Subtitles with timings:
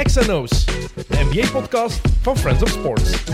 [0.00, 3.24] XNO's, de NBA-podcast van Friends of Sports.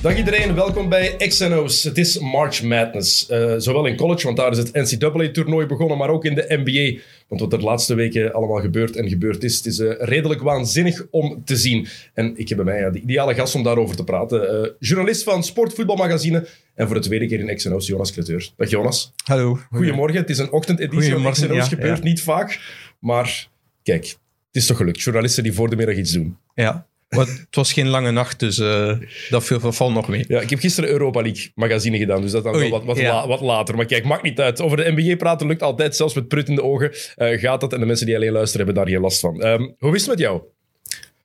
[0.00, 1.82] Dag iedereen, welkom bij XNO's.
[1.82, 3.30] Het is March Madness.
[3.30, 7.00] Uh, zowel in college, want daar is het NCAA-toernooi begonnen, maar ook in de NBA.
[7.28, 10.40] Want wat er de laatste weken allemaal gebeurd en gebeurd is, het is uh, redelijk
[10.40, 11.86] waanzinnig om te zien.
[12.14, 14.64] En ik heb bij mij ja, de ideale gast om daarover te praten.
[14.64, 18.50] Uh, journalist van Sportvoetbalmagazine en voor de tweede keer in XNO's, Jonas Creteur.
[18.56, 19.12] Dag Jonas.
[19.24, 19.58] Hallo.
[19.70, 20.20] Goedemorgen.
[20.20, 21.56] Het is een ochtendeditie van XNO's.
[21.56, 22.04] Ja, gebeurt ja.
[22.04, 22.60] niet vaak.
[22.98, 23.48] Maar
[23.82, 24.16] kijk, het
[24.50, 25.02] is toch gelukt.
[25.02, 26.36] Journalisten die voor de middag iets doen.
[26.54, 28.98] Ja, het was geen lange nacht, dus uh,
[29.30, 30.24] dat veel valt nog mee.
[30.28, 33.14] Ja, ik heb gisteren Europa League magazine gedaan, dus dat dan wel wat, wat, ja.
[33.14, 33.76] la, wat, later.
[33.76, 34.60] Maar kijk, maakt niet uit.
[34.60, 37.72] Over de NBA praten lukt altijd, zelfs met prut in de ogen uh, gaat dat.
[37.72, 39.46] En de mensen die alleen luisteren hebben daar geen last van.
[39.46, 40.42] Um, hoe is het met jou?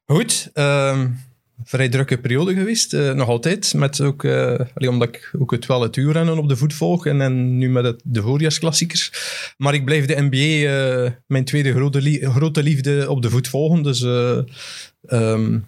[0.05, 0.49] Goed.
[0.53, 1.19] Um,
[1.63, 2.93] vrij drukke periode geweest.
[2.93, 3.73] Uh, nog altijd.
[3.73, 4.23] Met ook,
[4.75, 7.05] omdat ik ook het wel het uurrennen op de voet volg.
[7.05, 9.11] En, en nu met het, de voorjaarsklassiekers.
[9.57, 13.83] Maar ik blijf de NBA mijn tweede grote, li grote liefde op de voet volgen.
[13.83, 14.01] Dus
[15.07, 15.65] um,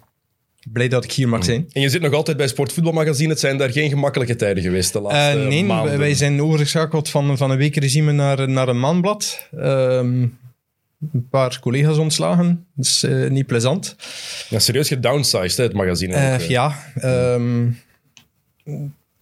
[0.72, 1.68] blij dat ik hier mag zijn.
[1.72, 3.28] En je zit nog altijd bij Sportvoetbalmagazine.
[3.28, 5.98] Het zijn daar geen gemakkelijke tijden geweest de laatste uh, nee, maanden.
[5.98, 9.48] wij zijn overgeschakeld van, van een weekregime naar, naar een maandblad.
[9.54, 10.38] Um,
[11.12, 12.66] een paar collega's ontslagen.
[12.74, 13.96] Dat is uh, niet plezant.
[14.48, 16.14] Ja, serieus gedownsized, hè, het magazine.
[16.14, 16.92] Uh, ook, ja.
[17.02, 17.78] Um,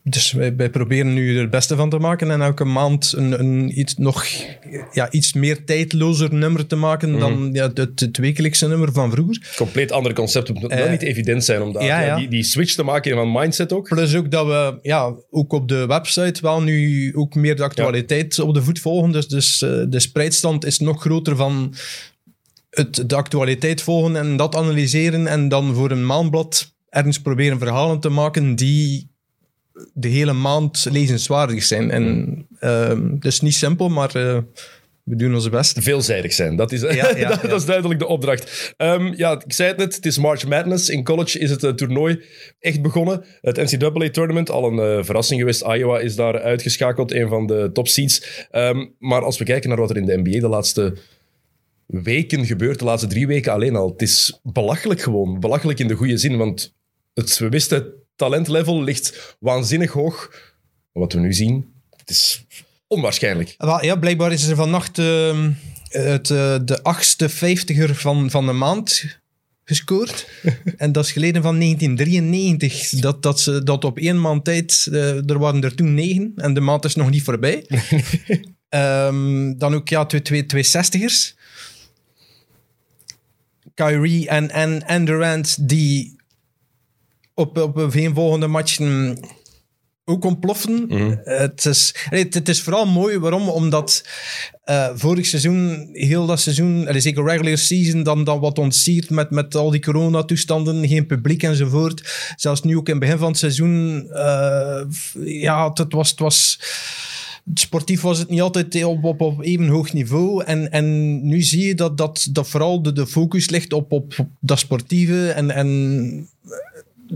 [0.05, 3.41] dus wij, wij, proberen nu er het beste van te maken en elke maand een,
[3.41, 4.27] een iets, nog
[4.93, 7.53] ja, iets meer tijdlozer nummer te maken mm -hmm.
[7.53, 9.53] dan ja, het, het, wekelijkse nummer van vroeger.
[9.57, 10.49] Compleet ander concept.
[10.49, 12.17] Het moet wel niet evident zijn om daar, ja, ja.
[12.17, 13.89] Die, die, switch te maken van mindset ook.
[13.89, 18.39] Plus ook dat we ja, ook op de website wel nu ook meer de actualiteit
[18.39, 19.13] op de voet volgen.
[19.13, 21.75] Dus, dus uh, de spreidstand is nog groter van
[22.71, 28.01] het, de actualiteit volgen en dat analyseren en dan voor een maandblad ergens proberen verhalen
[28.01, 29.11] te maken die
[29.93, 31.91] de hele maand lezenswaardig zijn.
[31.91, 34.39] En uh, dat is niet simpel, maar uh,
[35.03, 35.83] we doen ons best.
[35.83, 37.49] Veelzijdig zijn, dat is, ja, ja, dat, ja.
[37.49, 38.75] dat, is duidelijk de opdracht.
[38.77, 40.89] Um, ja, ik zei het net, het is March Madness.
[40.89, 42.23] In college is het uh, toernooi
[42.61, 43.25] echt begonnen.
[43.41, 45.63] Het NCAA-tournament, al een uh, verrassing geweest.
[45.63, 48.47] Iowa is daar uitgeschakeld, een van de top seeds.
[48.53, 50.97] Um, maar als we kijken naar wat er in de NBA de laatste
[51.87, 55.41] weken gebeurt, de laatste drie weken alleen al, het is belachelijk gewoon.
[55.41, 56.75] Belachelijk in de goede zin, want
[57.15, 60.31] het, we wisten talentlevel ligt waanzinnig hoog.
[60.93, 62.45] Wat we nu zien, het is
[62.87, 63.55] onwaarschijnlijk.
[63.81, 65.49] Ja, blijkbaar is er vannacht uh,
[65.89, 69.21] het, uh, de achtste vijftiger van, van de maand
[69.65, 70.29] gescoord.
[70.77, 73.01] en dat is geleden van 1993.
[73.01, 76.55] Dat, dat, ze, dat op één maand tijd, uh, er waren er toen negen en
[76.55, 77.67] de maand is nog niet voorbij.
[78.69, 81.35] um, dan ook ja, twee, twee, twee zestigers.
[83.75, 86.21] Kyrie en, en, en Durant, die
[87.35, 89.19] op, op een volgende matchen
[90.05, 90.85] ook ontploffen.
[90.89, 91.21] Mm.
[91.25, 93.19] Het, is, het, het, is vooral mooi.
[93.19, 93.49] Waarom?
[93.49, 94.05] Omdat
[94.65, 99.11] uh, vorig seizoen, heel dat seizoen, er is zeker regular season, dan, dan wat ontsiert
[99.11, 102.33] met, met al die coronatoestanden, geen publiek enzovoort.
[102.37, 104.83] Zelfs nu ook in het begin van het seizoen, uh,
[105.25, 106.11] ja, het was...
[106.11, 106.61] Het was
[107.55, 110.45] sportief was het niet altijd op, op, op even hoog niveau.
[110.45, 114.15] En, en nu zie je dat, dat, dat vooral de, de focus ligt op, op,
[114.19, 115.31] op dat sportieve.
[115.31, 116.29] En, en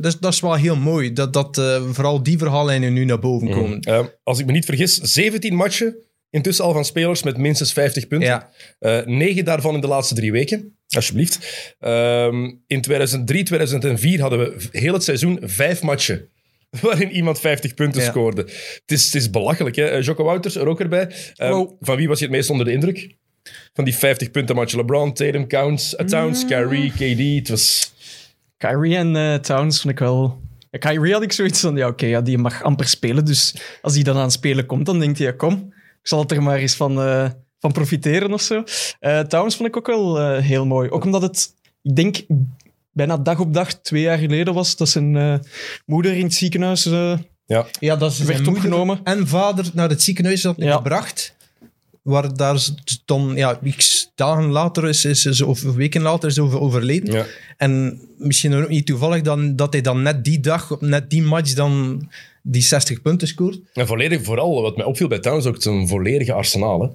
[0.00, 3.50] dat, dat is wel heel mooi, dat, dat uh, vooral die verhaallijnen nu naar boven
[3.50, 3.76] komen.
[3.76, 3.92] Mm.
[3.94, 5.96] Uh, als ik me niet vergis, 17 matchen
[6.30, 8.28] intussen al van spelers met minstens 50 punten.
[8.28, 8.50] Ja.
[8.80, 11.38] Uh, 9 daarvan in de laatste drie weken, alsjeblieft.
[11.80, 16.28] Um, in 2003, 2004 hadden we heel het seizoen vijf matchen
[16.80, 18.08] waarin iemand 50 punten ja.
[18.08, 18.42] scoorde.
[18.42, 19.76] Het is, het is belachelijk.
[19.76, 19.96] Hè?
[19.96, 21.10] Jocko Wouters er ook erbij.
[21.36, 23.14] Um, van wie was je het meest onder de indruk?
[23.72, 24.78] Van die 50 punten matchen.
[24.78, 26.48] LeBron, Tatum, Counts, uh, Towns, mm.
[26.48, 27.38] Kyrie, KD.
[27.38, 27.94] Het was...
[28.56, 30.40] Kyrie en uh, Towns vond ik wel...
[30.70, 33.24] Ja, Kyrie had ik zoiets van, ja oké, okay, ja, die mag amper spelen.
[33.24, 35.52] Dus als hij dan aan het spelen komt, dan denkt hij, ja kom,
[36.02, 37.28] ik zal het er maar eens van, uh,
[37.58, 38.62] van profiteren of zo.
[39.00, 40.90] Uh, Towns vond ik ook wel heel mooi.
[40.90, 42.16] Ook omdat het, ik denk,
[42.92, 45.42] bijna dag op dag, twee jaar geleden was, dat zijn
[45.86, 46.88] moeder in het ziekenhuis
[47.46, 47.66] ja.
[47.80, 49.00] ja, dat is werd opgenomen.
[49.04, 50.76] En vader naar het ziekenhuis had ja.
[50.76, 51.35] gebracht
[52.06, 52.68] waar daar
[53.04, 53.60] dan ja,
[54.14, 57.12] dagen later is, is, is of weken later is over, overleden.
[57.12, 57.26] Ja.
[57.56, 61.52] En misschien ook niet toevallig dan, dat hij dan net die dag, net die match
[61.52, 62.02] dan
[62.42, 63.58] die 60 punten scoort.
[63.72, 66.82] En volledig vooral, wat mij opviel bij Towns, ook zijn volledige arsenaal.
[66.82, 66.88] Hè?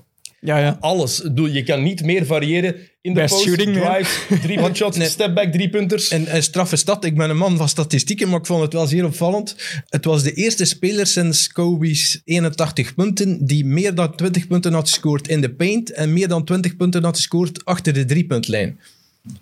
[0.44, 0.78] Ja, ja.
[0.80, 1.22] Alles.
[1.36, 5.10] Je kan niet meer variëren in de Best post, shooting, drive, drie point shots, nee.
[5.10, 6.08] step back, drie punters.
[6.08, 7.06] En, en straffe stad.
[7.06, 9.56] Ik ben een man van statistieken, maar ik vond het wel zeer opvallend.
[9.90, 14.90] Het was de eerste speler sinds Kobe's 81 punten die meer dan 20 punten had
[14.90, 18.80] gescoord in de paint en meer dan 20 punten had gescoord achter de driepuntlijn.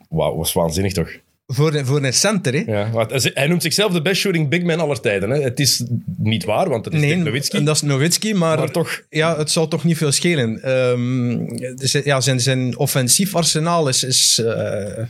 [0.09, 1.11] Wauw, was waanzinnig toch?
[1.51, 2.59] Voor, voor een center, hè?
[2.65, 5.29] Ja, want hij- noemt zichzelf de best shooting big man aller tijden.
[5.29, 5.41] Hè.
[5.41, 5.83] Het is
[6.17, 7.57] niet waar, want het is Nee, Nowitzki.
[7.57, 9.01] en dat is Nowitzki, maar, Maar toch.
[9.09, 10.61] ja, het zal toch niet veel schelen.
[10.63, 15.03] Ehm, dus, ja, zijn, zijn offensief arsenaal is, is, eh,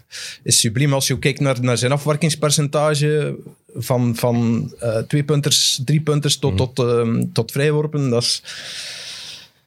[0.43, 0.93] is subliem.
[0.93, 3.35] Als je kijkt naar, naar zijn afwerkingspercentage
[3.75, 8.43] van, van eh twee-punters, drie-punters tot, tot, ehm, tot vrijworpen, dat is,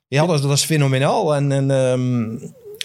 [0.08, 1.34] ja, dat, is- dat is fenomenaal.
[1.34, 2.28] En, en ehm,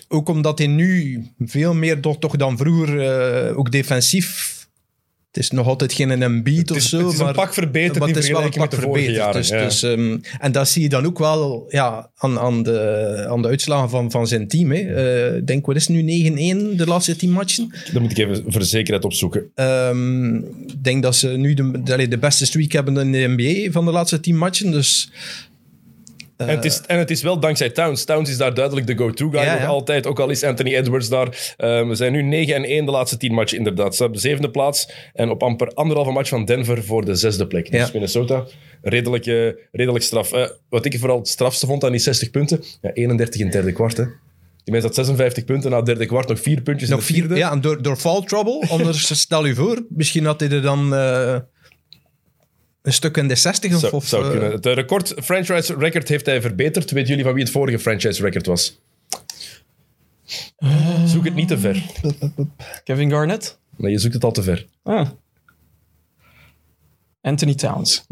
[0.07, 2.99] ook omdat hij nu veel meer toch, toch dan vroeger,
[3.47, 4.55] eh, ook defensief...
[5.31, 7.27] Het is nog altijd geen Embiid of zo, het is maar...
[7.27, 9.15] een pak verbeterd Maar het is wel een pak verbeterd.
[9.15, 9.33] jaren.
[9.33, 9.63] Dus, ja.
[9.63, 13.47] dus, ehm, en dat zie je dan ook wel ja, aan, aan, de, aan de
[13.47, 14.71] uitslagen van, van zijn team.
[14.71, 14.77] hè.
[14.79, 16.01] Eh, Ik denk, wat is het nu
[16.73, 17.73] 9-1 de laatste 10 matchen?
[17.93, 19.51] Dan moet ik even voor zekerheid opzoeken.
[19.55, 23.71] Ehm, Ik denk dat ze nu de, de, de beste streak hebben in de NBA
[23.71, 24.71] van de laatste 10 matchen.
[24.71, 25.09] Dus
[26.37, 28.03] en, het is, en het is wel dankzij Towns.
[28.05, 29.67] Towns is daar duidelijk de go-to guy Ja, nog ja.
[29.67, 30.07] altijd.
[30.07, 31.53] Ook al is Anthony Edwards daar.
[31.57, 33.95] Eh, we zijn nu 9 en 1 de laatste 10 matchen inderdaad.
[33.95, 34.89] Ze hebben de zevende plaats.
[35.13, 37.71] En op amper anderhalve match van Denver voor de zesde plek.
[37.71, 37.89] Dus Ja.
[37.93, 38.45] Minnesota,
[38.81, 40.31] redelijk, eh, redelijk straf.
[40.33, 42.63] Eh, wat ik vooral het strafste vond aan die 60 punten.
[42.81, 43.97] Ja, 31 in het derde kwart.
[43.97, 44.03] Hè.
[44.03, 45.69] Die mensen had 56 punten.
[45.71, 47.35] Na het derde kwart nog vier puntjes nog in vier, vierde.
[47.35, 48.67] ja, en door, door foul trouble.
[48.69, 51.37] Anders stel je voor, misschien had hij er dan eh,
[52.87, 53.79] een stuk in de 60 of...
[53.79, 54.51] Zou, of zou eh, kunnen.
[54.51, 56.91] Het eh, record, franchise record heeft hij verbeterd.
[56.91, 58.79] Weten jullie van wie het vorige franchise record was?
[61.05, 61.83] Zoek het niet te ver.
[62.83, 63.59] Kevin Garnett?
[63.77, 64.65] Nee, je zoekt het al te ver.
[64.83, 65.09] Ah.
[67.21, 68.05] Anthony Towns.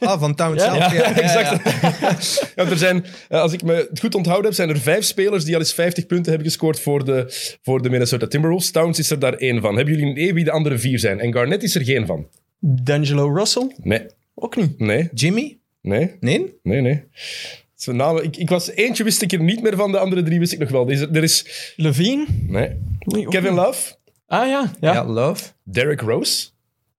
[0.00, 0.92] Ah, van Towns Ja, zelf.
[0.92, 2.16] ja, Ja, ja, ja.
[2.64, 5.44] Ja, er zijn, eh, als ik me het goed onthouden heb, zijn er vijf spelers
[5.44, 7.24] die al eens 50 punten hebben gescoord voor de,
[7.62, 8.70] voor de Minnesota Timberwolves.
[8.70, 9.76] Towns is er daar één van.
[9.76, 11.20] Hebben jullie een idee wie de andere vier zijn?
[11.20, 12.26] En Garnett is er geen van.
[12.60, 13.74] D'Angelo Russell?
[13.82, 14.78] Nee, Ook niet.
[14.78, 15.58] nee, Jimmy?
[15.82, 16.54] nee, Nee?
[16.62, 17.04] nee, nee.
[17.74, 20.38] Zijn namen, ik, ik was, eentje wist ik er niet meer van, de andere drie
[20.38, 20.86] wist ik nog wel.
[20.86, 22.26] Er is, er is Levine?
[22.46, 22.76] nee.
[23.28, 23.60] Kevin niet.
[23.60, 23.94] Love,
[24.26, 24.92] Ah ja, ja.
[24.92, 25.44] Ja, Love.
[25.62, 26.48] Derrick Rose.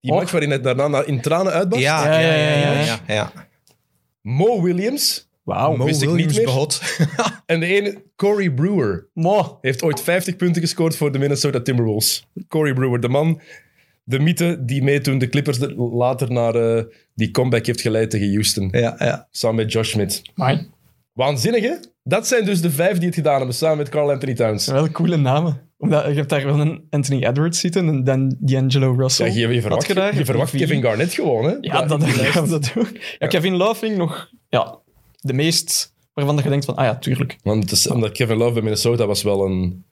[0.01, 0.17] Die Och.
[0.19, 1.83] match waarin hij daarna na- in tranen uitbarst.
[1.85, 2.35] Ja, Ja, ja, ja.
[2.49, 2.99] ja, ja, ja.
[3.07, 3.31] ja, ja.
[4.21, 5.29] Mo Williams.
[5.43, 5.75] Wauw.
[5.75, 6.45] Mo wist ik niet Williams meer.
[6.45, 6.81] behot.
[7.45, 9.07] En de ene, Corey Brewer.
[9.13, 9.57] Mo.
[9.61, 12.27] heeft ooit 50 punten gescoord voor de Minnesota Timberwolves.
[12.47, 13.41] Corey Brewer, de man,
[14.03, 16.83] de mythe die mee toen de Clippers de- later naar eh,
[17.15, 18.67] die comeback heeft geleid tegen Houston.
[18.71, 19.27] ja, ja.
[19.31, 20.21] Samen met Josh Smith.
[21.13, 21.73] Waanzinnig, hè?
[22.03, 24.67] Dat zijn dus de vijf die het gedaan hebben, samen met Carl Anthony Towns.
[24.67, 25.69] wel coole namen.
[25.77, 29.27] Omdat je hebt daar wel een Anthony Edwards zitten en dan D'Angelo Russell.
[29.27, 30.61] Ja, je, je verwacht, je je verwacht Wie?
[30.61, 31.55] Kevin Garnett gewoon, hè?
[31.61, 32.87] Ja, dat, gaan we dat doen.
[33.19, 34.79] Ja, Kevin Love vind ik nog ja,
[35.19, 37.35] de meest waarvan je denkt van, ah ja, tuurlijk.
[37.43, 39.85] Want het is, omdat Kevin Love bij Minnesota was wel een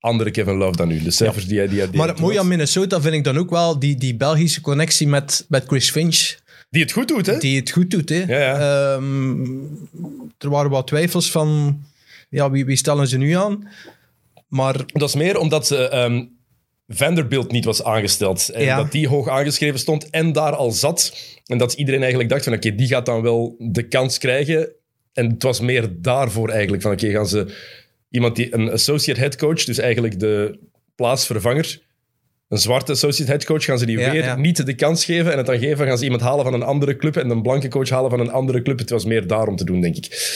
[0.00, 1.02] andere Kevin Love dan nu.
[1.02, 1.68] De cijfers die hij...
[1.68, 2.48] Die, hij- Maar het mooie aan.
[2.48, 6.34] Minnesota vind ik dan ook wel die, die Belgische connectie met, met Chris Finch.
[6.70, 7.38] Die het goed doet, hè?
[7.38, 8.08] Die het goed doet.
[8.08, 8.24] Hè.
[8.26, 8.94] Ja, ja.
[8.94, 9.44] Ehm,
[10.38, 11.80] er waren wat twijfels van
[12.28, 13.68] ja, wie, wie stellen ze nu aan.
[14.48, 16.24] Maar Dat is meer omdat ze, ehm,
[16.88, 18.48] Vanderbilt niet was aangesteld.
[18.48, 18.76] En Ja.
[18.76, 21.16] dat die hoog aangeschreven stond en daar al zat.
[21.46, 24.68] En dat iedereen eigenlijk dacht van oké, die gaat dan wel de kans krijgen.
[25.12, 27.54] En het was meer daarvoor eigenlijk van oké, gaan ze
[28.10, 30.58] iemand die een associate head coach, dus eigenlijk de
[30.94, 31.80] plaatsvervanger,
[32.48, 34.36] een zwarte associate head coach, gaan ze die Ja, weer ja.
[34.36, 36.96] niet de kans geven en het dan geven, gaan ze iemand halen van een andere
[36.96, 38.78] club en een blanke coach halen van een andere club.
[38.78, 40.34] Het was meer daarom te doen, denk ik.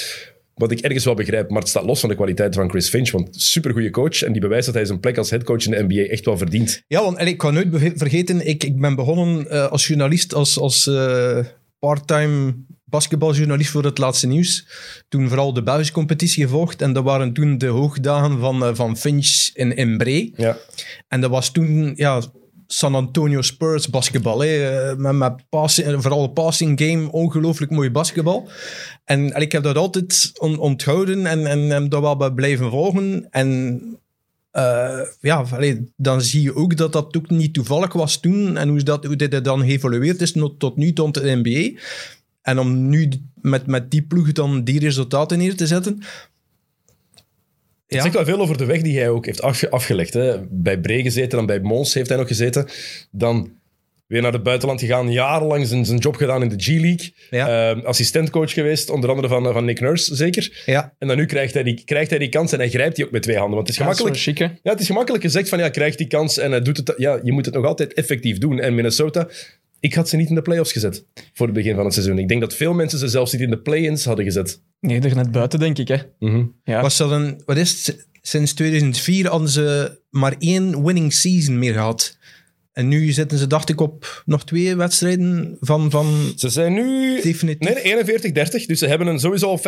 [0.55, 3.11] Wat ik ergens wel begrijp, maar het staat los van de kwaliteit van Chris Finch,
[3.11, 6.11] want supergoeie coach en die bewijst dat hij zijn plek als headcoach in de NBA
[6.11, 6.83] echt wel verdient.
[6.87, 10.59] ja, want en ik kan nooit vergeten, ik, ik ben begonnen eh, als journalist, als,
[10.59, 11.39] als eh,
[11.79, 12.55] part-time
[12.91, 14.67] basketbaljournalist voor het laatste nieuws.
[15.09, 16.83] Toen vooral de Belgische competitie gevolgd.
[16.83, 20.33] En dat waren toen de hoogdagen van, eh, van Finch in, in Bree.
[20.37, 20.57] Ja.
[21.09, 22.21] En dat was toen ja,
[22.67, 24.41] San Antonio Spurs basketbal.
[24.41, 24.49] Hè.
[24.91, 28.49] eh, Met, met passing, en vooral passing game, ongelooflijk mooi basketbal.
[29.05, 32.71] En, en ik heb dat altijd on- onthouden en, en, en dat wel bij blijven
[32.71, 33.27] volgen.
[33.31, 33.81] En
[34.51, 38.57] eh, ja, allee, dan zie je ook dat dat ook niet toevallig was toen.
[38.57, 41.81] En hoe, dat, hoe dit dan geëvolueerd is tot, tot nu, tot de NBA.
[42.43, 46.03] En om nu met, met die ploeg dan die resultaten neer te zetten.
[47.87, 50.13] Het zegt wel veel over de weg die hij ook heeft afge- afgelegd.
[50.15, 50.37] Hè.
[50.49, 52.69] Bij Bree gezeten, dan bij Mons heeft hij nog gezeten.
[53.11, 53.51] Dan
[54.07, 57.13] weer naar het buitenland gegaan, jarenlang zijn, zijn job gedaan in de G-League.
[57.31, 57.71] Ja.
[57.75, 60.63] Eh, assistentcoach geweest, onder andere van, van Nick Nurse, zeker.
[60.67, 63.05] Ja, En dan nu krijgt hij, die, krijgt hij die kans en hij grijpt die
[63.05, 63.55] ook met twee handen.
[63.55, 66.39] Want het is Ja, gemakkelijk, ja, het is gemakkelijk gezegd van ja, krijgt die kans
[66.39, 66.95] en hij doet het.
[66.97, 68.61] Ja, je moet het nog altijd effectief doen.
[68.61, 69.29] En Minnesota,
[69.81, 72.19] ik had ze niet in de playoffs gezet voor het begin van het seizoen.
[72.19, 74.63] Ik denk dat veel mensen ze zelfs niet in de play-ins hadden gezet.
[74.81, 75.97] Nee, er net buiten, denk ik, hè.
[76.19, 76.45] Mhm.
[76.65, 76.83] Ja.
[76.83, 78.09] was dat een, wat is het?
[78.23, 82.19] Sinds 2004 hadden ze maar één winning season meer gehad.
[82.73, 87.21] En nu zitten ze, dacht ik, op nog twee wedstrijden van, van Ze zijn nu...
[87.23, 87.83] definitief.
[87.85, 88.67] Nee, 41-30.
[88.67, 89.63] Dus ze hebben een sowieso al 50%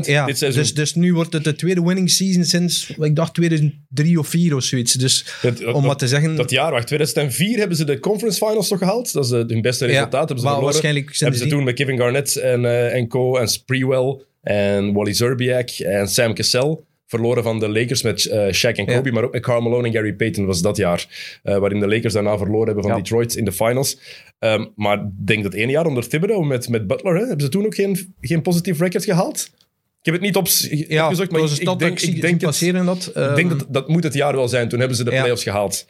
[0.00, 0.62] Ja, dit seizoen.
[0.62, 4.54] dus, dus nu wordt het de tweede winning season sinds, ik dacht 2003 of 4
[4.56, 4.92] of zoiets.
[4.92, 6.34] Dus Het- om dat- wat te zeggen...
[6.36, 9.12] Dat jaar, wacht, 2004 hebben ze de conference finals toch gehaald?
[9.12, 10.12] Dat is eh, hun beste resultaat.
[10.28, 10.62] hebben ze maar verloren.
[10.80, 13.36] waarschijnlijk hebben ze toen met Kevin Garnett en, eh, en co.
[13.36, 16.78] en Sprewell en Wally Zerbiak en Sam Cassell
[17.10, 19.12] verloren van de Lakers met eh Shaq en Kobe, Ja.
[19.14, 21.38] maar ook met Karl Malone en Gary Payton was dat jaar.
[21.42, 22.98] eh, waarin de Lakers daarna verloren hebben van Ja.
[22.98, 23.98] Detroit in de finals.
[24.38, 27.48] Ehm, maar ik denk dat één jaar onder Thibodeau met, met Butler, hè, hebben ze
[27.48, 29.50] toen ook geen, geen positief record gehaald?
[29.98, 30.46] Ik heb het niet op,
[30.88, 32.60] ja, opgezocht, maar ik, ik denk, ik denk het, dat.
[32.60, 34.68] ik denk ehm, dat dat moet het jaar wel zijn.
[34.68, 35.86] Toen hebben ze de playoffs gehaald.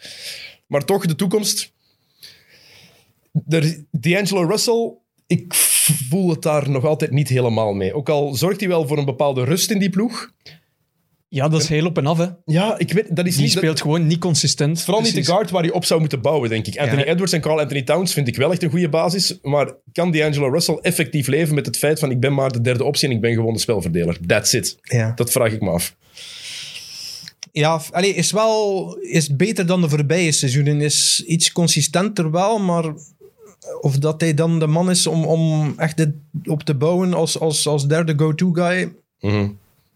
[0.66, 1.72] Maar toch, de toekomst.
[3.48, 4.92] Er- D'Angelo Russell,
[5.26, 7.94] ik voel het daar nog altijd niet helemaal mee.
[7.94, 10.30] Ook al zorgt hij wel voor een bepaalde rust in die ploeg.
[11.32, 12.18] Ja, dat is heel op en af.
[12.18, 12.26] Hè.
[12.44, 13.52] Ja, ik weet, dat is Die niet...
[13.52, 14.82] dat- speelt gewoon niet consistent.
[14.82, 16.76] Vooral niet de guard waar je op zou moeten bouwen, denk ik.
[16.78, 17.06] Anthony Ja.
[17.06, 19.38] Edwards en Carl Anthony Towns vind ik wel echt een goede basis.
[19.42, 22.84] Maar kan D'Angelo Russell effectief leven met het feit van ik ben maar de derde
[22.84, 24.18] optie en ik ben gewoon de spelverdeler?
[24.26, 24.78] That's it.
[24.82, 25.12] ja.
[25.14, 25.96] Dat vraag ik me af.
[27.52, 30.80] Ja, allee, is wel is beter dan de voorbije seizoenen.
[30.80, 32.84] Is iets consistenter wel, maar
[33.80, 36.10] of dat hij dan de man is om, om echt dit
[36.44, 38.92] op te bouwen als, als, als derde go-to guy.
[39.20, 39.48] Mhm.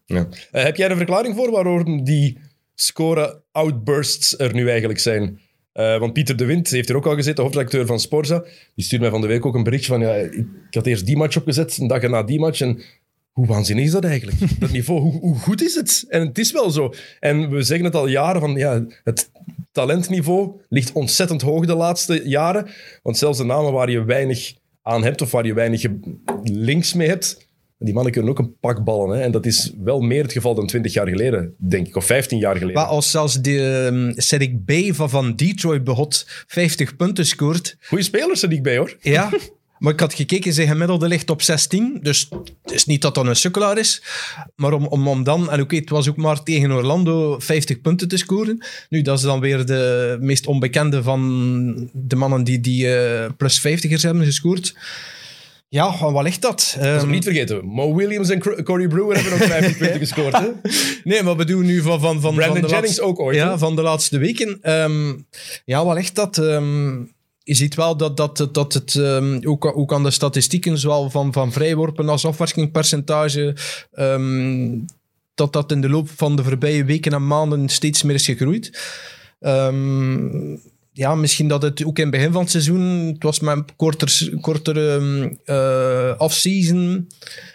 [0.05, 0.29] Ja.
[0.51, 2.39] Eh, heb jij er een verklaring voor waarom die
[2.75, 5.41] score-outbursts er nu eigenlijk zijn?
[5.73, 8.45] Eh, want Pieter de Wind heeft er ook al gezeten, de hoofdredacteur van Sporza.
[8.75, 10.01] Die stuurde mij van de week ook een berichtje van...
[10.01, 12.61] Ja, ik had eerst die match opgezet, een dag erna die match.
[12.61, 12.83] En
[13.33, 14.39] hoe waanzinnig is dat eigenlijk?
[14.59, 16.05] Dat niveau, hoe, hoe goed is het?
[16.09, 16.95] En het is wel zo.
[17.21, 19.31] En we zeggen het al jaren, van ja, het
[19.73, 22.67] talentniveau ligt ontzettend hoog de laatste jaren.
[23.03, 25.85] Want zelfs de namen waar je weinig aan hebt of waar je weinig
[26.43, 27.44] links mee hebt...
[27.85, 29.17] Die mannen kunnen ook een pak ballen.
[29.17, 29.23] Hè?
[29.23, 31.97] En dat is wel meer het geval dan 20 jaar geleden, denk ik.
[31.97, 32.75] Of 15 jaar geleden.
[32.75, 37.77] Maar als zelfs de um, Cedric B van, van Detroit behot 50 punten scoort.
[37.81, 38.97] Goeie spelers er niet bij, hoor.
[39.01, 39.31] Ja,
[39.79, 41.99] maar ik had gekeken, zijn gemiddelde ligt op 16.
[42.03, 42.29] Dus
[42.63, 44.03] het is niet dat dat een sukkelaar is.
[44.57, 48.09] Maar om, om, om dan, en oké, het was ook maar tegen Orlando 50 punten
[48.09, 48.65] te scoren.
[48.89, 53.67] Nu, dat is dan weer de meest onbekende van de mannen die, die eh, plus
[53.69, 54.75] 50ers hebben gescoord.
[55.75, 56.77] Ja, wat ligt dat?
[56.79, 57.65] Dat Ehm, niet vergeten.
[57.67, 60.39] Mo Williams en Cor- Corey Brewer hebben ook 50 punten gescoord.
[60.39, 60.47] Hè?
[61.11, 63.37] Nee, maar we doen nu van, van, van, Brandon van de Jennings laatste, ook ooit.
[63.37, 64.59] Ja, van de laatste weken.
[64.63, 65.13] Ehm,
[65.65, 66.39] ja, wat ligt dat?
[66.39, 66.95] Ehm,
[67.43, 69.01] je ziet wel dat, dat, dat het
[69.47, 73.57] ook, ook aan de statistieken, zowel van, van vrijworpen als afwerkingspercentage,
[73.93, 74.79] ehm,
[75.35, 78.79] dat dat in de loop van de voorbije weken en maanden steeds meer is gegroeid.
[79.41, 80.57] Ehm,
[80.97, 83.65] ja, misschien dat het ook in het begin van het seizoen, het was met een
[83.77, 87.07] korter, korter ehm, eh, off-season.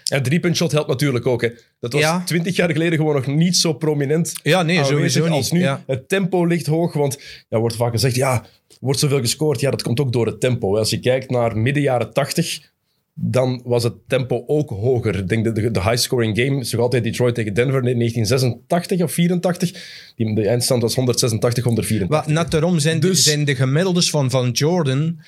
[0.10, 1.41] En drie-punt-shot helpt natuurlijk ook.
[1.41, 1.50] Hè.
[1.79, 2.24] Dat was Ja.
[2.25, 5.31] 20 jaar geleden gewoon nog niet zo prominent Ja, nee, sowieso niet.
[5.31, 5.60] als nu.
[5.60, 5.84] Ja.
[5.88, 7.19] Het tempo ligt hoog, want
[7.50, 8.46] er wordt vaak gezegd, ja,
[8.79, 9.60] wordt zoveel gescoord.
[9.60, 10.77] Ja, dat komt ook door het tempo.
[10.77, 12.72] Als je kijkt naar midden jaren 80,
[13.13, 15.16] dan was het tempo ook hoger.
[15.16, 19.01] Ik denk dat de, de high-scoring game is nog altijd Detroit tegen Denver in 1986
[19.01, 19.72] of 84.
[20.16, 22.18] Die, de eindstand was 186, 184.
[22.18, 25.20] Wat, net daarom zijn, Dus- zijn de gemiddeldes van, van Jordan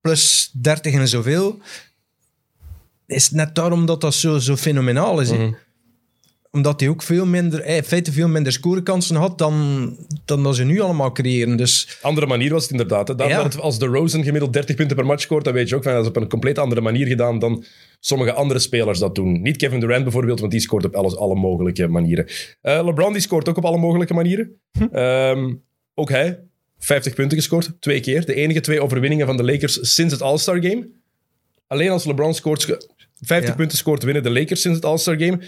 [0.00, 1.58] plus 30 en zoveel.
[3.06, 5.30] Is net daarom dat dat zo, zo fenomenaal is.
[5.30, 5.52] Mhm.
[6.50, 10.56] Omdat hij ook veel minder, eh, in feite veel minder scorekansen had dan, dan dat
[10.56, 11.56] ze nu allemaal creëren.
[11.56, 13.08] Dus Andere manier was het inderdaad.
[13.08, 13.14] Hè.
[13.14, 13.42] Daarom Ja.
[13.42, 15.82] dat het, als de Rosen gemiddeld 30 punten per match scoort, dan weet je ook
[15.82, 17.64] van dat is op een compleet andere manier gedaan dan
[18.00, 19.42] sommige andere spelers dat doen.
[19.42, 22.26] Niet Kevin Durant bijvoorbeeld, want die scoort op alles, alle mogelijke manieren.
[22.60, 24.60] Eh, LeBron die scoort ook op alle mogelijke manieren.
[24.92, 25.54] Ehm,
[25.94, 26.40] ook hij,
[26.78, 28.24] 50 punten gescoord, twee keer.
[28.26, 30.88] De enige twee overwinningen van de Lakers sinds het All-Star Game.
[31.66, 32.76] Alleen als LeBron scoort, sco-
[33.20, 33.56] 50 Ja.
[33.56, 35.38] punten scoort, winnen de Lakers sinds het All-Star Game.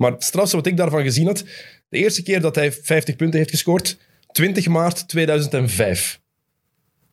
[0.00, 1.44] Maar het strafste wat ik daarvan gezien had,
[1.88, 3.96] de eerste keer dat hij 50 punten heeft gescoord,
[4.32, 6.20] 20 maart 2005.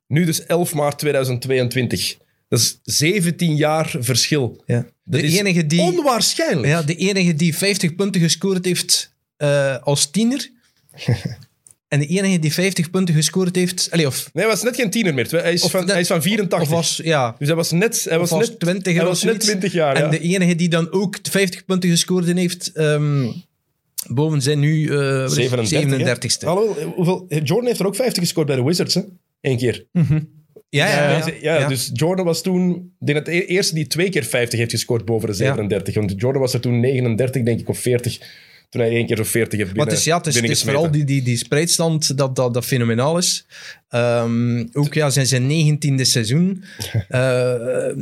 [0.08, 2.17] Nu dus 11 maart 2022.
[2.48, 4.63] Dat is 17 jaar verschil.
[4.65, 4.86] ja.
[5.03, 6.67] Dat de, is enige die, onwaarschijnlijk.
[6.67, 10.50] ja, de enige die 50 punten gescoord heeft eh, als tiener.
[11.88, 13.88] en de enige die 50 punten gescoord heeft.
[13.91, 15.27] Allee, of, Nee, hij was net geen tiener meer.
[15.29, 16.70] Hij is, Of van, net- hij is van 84.
[16.70, 19.44] of was, ja, dus hij was net, hij was net, 20 hij of was net
[19.44, 19.46] zoiets.
[19.46, 19.96] 20 jaar.
[19.96, 20.10] En ja.
[20.10, 23.25] de enige die dan ook 50 punten gescoord heeft, ehm,
[24.08, 25.67] boven zijn nu eh, wat is het?
[25.67, 26.36] 37.
[26.36, 26.39] 37ste.
[26.39, 26.48] hè?
[26.48, 29.01] Hallo, hoeveel, Jordan heeft er ook 50 gescoord bij de Wizards, hè?
[29.41, 29.86] Eén keer.
[30.70, 31.25] Ja, ja, ja.
[31.41, 31.67] Ja, ja.
[31.67, 32.70] dus Jordan was toen...
[33.00, 35.96] Ik denk dat de eerste die twee keer 50 heeft gescoord boven de 37.
[35.96, 38.20] Want Jordan was er toen 39, denk ik, of 40.
[38.69, 40.43] Toen hij één keer of 40 heeft Maar binnen, het is, ja, het is, het
[40.43, 40.81] is binnengesmeten.
[40.81, 43.45] vooral die, die, die spreidstand dat, dat, dat fenomenaal is.
[43.89, 46.63] Ehm, ook ja, zijn zijn negentiende seizoen.
[47.07, 47.97] Eh,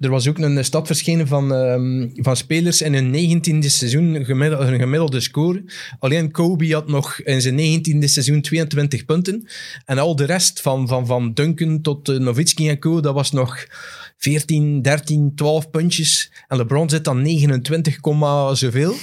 [0.00, 4.64] er was ook een stad verschenen van, ehm, van spelers in hun negentiende seizoen gemiddelde,
[4.64, 5.64] een gemiddelde score.
[5.98, 9.48] Alleen Kobe had nog in zijn negentiende seizoen 22 punten.
[9.84, 13.66] En al de rest, van, van, van Duncan tot uh, en co, dat was nog
[14.20, 16.32] 14, 13, 12 puntjes.
[16.48, 18.94] En LeBron zit dan 29, komma zoveel.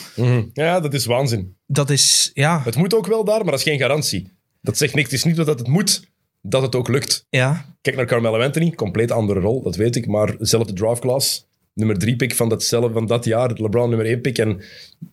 [0.54, 1.56] Ja, dat is waanzin.
[1.66, 2.62] Dat is, ja...
[2.64, 4.32] Het moet ook wel daar, maar dat is geen garantie.
[4.62, 5.12] Dat zegt niks.
[5.12, 6.10] Het is niet dat het moet,
[6.42, 7.26] dat het ook lukt.
[7.30, 11.46] Ja, Kijk naar Carmelo Anthony, compleet andere rol, dat weet ik, maar dezelfde draft class.
[11.74, 14.38] Nummer drie pick van, datzelfde, van dat jaar, LeBron nummer één pick.
[14.38, 14.62] En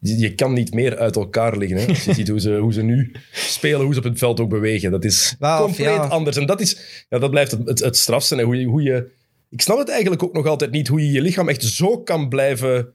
[0.01, 1.79] je, kan niet meer uit elkaar liggen.
[1.79, 1.87] Hè?
[1.87, 4.49] Als je ziet hoe ze, hoe ze nu spelen, hoe ze op het veld ook
[4.49, 4.91] bewegen.
[4.91, 6.07] Dat is compleet ja.
[6.07, 6.37] anders.
[6.37, 8.37] En dat, is, ja, dat blijft het, het, het strafste.
[8.37, 8.43] Hè?
[8.43, 9.11] Hoe, je, hoe je,
[9.51, 12.29] ik snap het eigenlijk ook nog altijd niet, hoe je je lichaam echt zo kan
[12.29, 12.95] blijven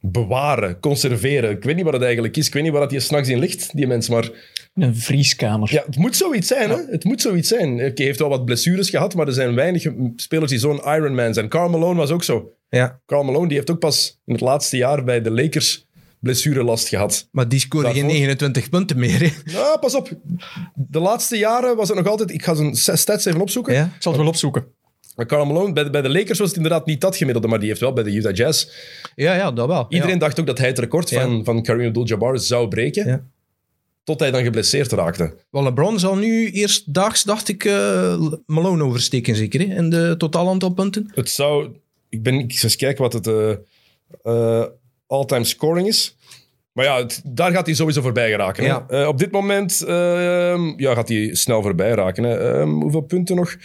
[0.00, 1.50] bewaren, conserveren.
[1.50, 2.46] Ik weet niet wat het eigenlijk is.
[2.46, 4.08] Ik weet niet waar dat je s'nachts in ligt, die mens.
[4.08, 4.30] Maar
[4.74, 5.72] een vrieskamer.
[5.72, 6.76] ja, het moet zoiets zijn, hè?
[6.90, 7.72] Het moet zoiets zijn.
[7.72, 11.34] Oké, Hij heeft wel wat blessures gehad, maar er zijn weinig spelers die zo'n Ironman
[11.34, 11.48] zijn.
[11.48, 12.52] Karl Malone was ook zo.
[12.68, 13.00] ja.
[13.06, 15.86] Karl Malone die heeft ook pas in het laatste jaar bij de Lakers
[16.20, 17.28] blessurelast gehad.
[17.32, 19.20] Maar die scoren geen Daarvoor- 29 punten meer.
[19.20, 19.30] hè.
[19.44, 20.10] Ja, pas op.
[20.74, 22.30] De laatste jaren was het nog altijd...
[22.30, 23.74] Ik ga zijn stats even opzoeken.
[23.74, 23.84] Ja.
[23.84, 24.66] Ik zal het wel opzoeken.
[25.16, 27.58] Maar Karl Malone, bij de, bij de Lakers was het inderdaad niet dat gemiddelde, maar
[27.58, 28.66] die heeft wel bij de Utah Jazz...
[29.14, 29.86] Ja, ja, dat wel.
[29.88, 30.20] Iedereen ja.
[30.20, 31.20] dacht ook dat hij het record Ja.
[31.22, 33.24] van, van Kareem Abdul-Jabbar zou breken, Ja.
[34.04, 35.34] tot hij dan geblesseerd raakte.
[35.50, 40.14] Wel, LeBron zal nu eerst daags, dacht ik, eh, Malone oversteken, zeker, hè, in de
[40.18, 41.10] totaal aantal punten.
[41.14, 41.68] Het zou...
[42.08, 43.50] Ik ben ik eens kijken wat het eh,
[44.22, 44.64] eh,
[45.06, 46.16] all-time scoring is.
[46.72, 48.64] Maar ja, het- daar gaat hij sowieso voorbij geraken.
[48.64, 49.08] Ja.
[49.08, 52.24] Op dit moment ehm, ja, gaat hij snel voorbij raken.
[52.24, 52.36] Hè.
[52.52, 53.56] Ehm, hoeveel punten nog?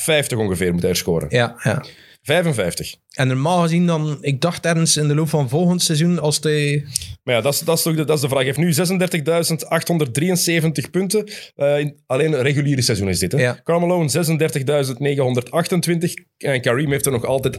[0.00, 1.26] 50 ongeveer moet hij er scoren.
[1.30, 1.84] Ja, ja.
[2.22, 2.94] 55.
[3.10, 6.84] En normaal gezien dan, ik dacht ergens in de loop van volgend seizoen, als hij...
[7.22, 8.44] Maar ja, dat is, dat is, toch de, dat is de vraag.
[8.44, 8.72] Hij heeft nu
[10.84, 11.24] 36.873 punten.
[11.56, 13.32] Eh, in- alleen een reguliere seizoen is dit.
[13.32, 13.38] Hè?
[13.38, 13.60] Ja.
[13.64, 16.12] Karl Malone 36.928.
[16.38, 17.58] En Kareem heeft er nog altijd 38.387.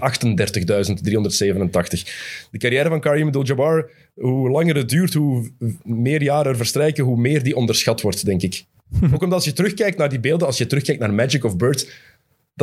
[2.51, 5.51] De carrière van Kareem Abdul-Jabbar, hoe langer het duurt, hoe
[5.83, 8.63] meer jaren er verstrijken, hoe meer die onderschat wordt, denk ik.
[9.13, 11.89] Ook omdat als je terugkijkt naar die beelden, als je terugkijkt naar Magic of Bird,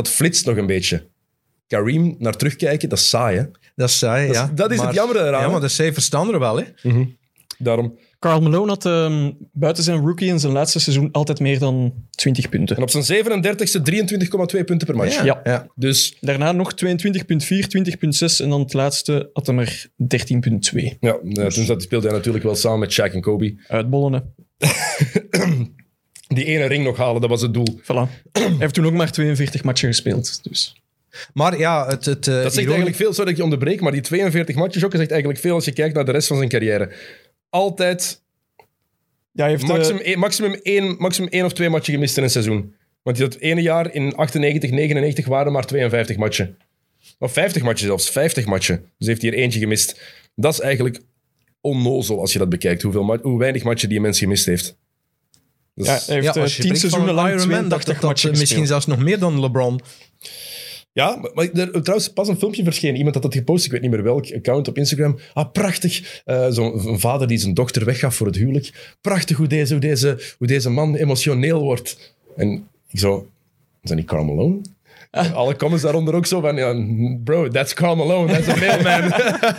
[0.05, 1.07] dat flitst nog een beetje.
[1.67, 3.45] Kareem naar terugkijken, dat is saai, hè?
[3.77, 4.51] Dat is saai, Dat is- ja.
[4.55, 6.65] dat is het Maar- jammer eraan, Ja, maar de cijfers staan er wel, hè.
[7.59, 7.99] Daarom.
[8.19, 12.49] Carl Malone had ehm, buiten zijn rookie in zijn laatste seizoen altijd meer dan 20
[12.49, 12.77] punten.
[12.77, 15.25] En op zijn 37e 23,2 punten per match.
[15.25, 15.41] Ja.
[15.45, 15.67] ja.
[15.75, 20.97] Dus Daarna nog 22,4, 20,6 en dan het laatste had hij er 13,2.
[21.01, 23.55] ja, toen zat, speelde hij natuurlijk wel samen met Shaq en Kobe.
[23.69, 24.21] Uitbollen, hè.
[26.29, 27.79] Die ene ring nog halen, dat was het doel.
[27.83, 28.23] Voilà.
[28.33, 30.41] Hij heeft toen ook maar 42 matchen gespeeld.
[30.43, 30.83] Dus.
[31.33, 32.05] Maar ja, het...
[32.05, 34.57] het eh, Dat zegt ironie- eigenlijk veel, sorry dat ik je onderbreek, maar die 42
[34.57, 36.93] matches ook zegt eigenlijk veel als je kijkt naar de rest van zijn carrière.
[37.51, 38.23] Altijd
[39.33, 42.23] Ja, hij heeft, eh, maximum, één, maximum, één, maximum één of twee matchen gemist in
[42.23, 42.75] een seizoen.
[43.03, 46.57] Want die dat ene jaar in 98, 99 waren maar 52 matchen.
[47.19, 48.85] Of 50 matchen zelfs, 50 matchen.
[48.99, 50.01] Dus heeft hij er eentje gemist.
[50.35, 51.01] Dat is eigenlijk
[51.61, 54.77] onnozel als je dat bekijkt, hoeveel hoe weinig matchen die mens gemist heeft.
[55.79, 57.49] Dus- ja, hij heeft Ja, eh, als je 10 denkt van seizoenen een lang Ironman,
[57.49, 58.69] 82 dat, dat, dat matchen misschien gespeeld.
[58.69, 59.81] zelfs nog meer dan LeBron.
[60.93, 62.97] Ja, maar, maar er, trouwens pas een filmpje verschenen.
[62.97, 65.19] Iemand had dat gepost, ik weet niet meer welk account op Instagram.
[65.35, 66.23] Ah, prachtig.
[66.25, 68.97] Eh, Zo'n een vader die zijn dochter weggaf voor het huwelijk.
[69.01, 72.15] Prachtig hoe deze, hoe deze, hoe deze man emotioneel wordt.
[72.37, 73.29] En ik zo,
[73.83, 74.61] is dat niet Malone?
[75.11, 76.75] Alle comments daaronder ook zo van, ja,
[77.25, 79.11] bro, that's Karl Malone, that's a mailman.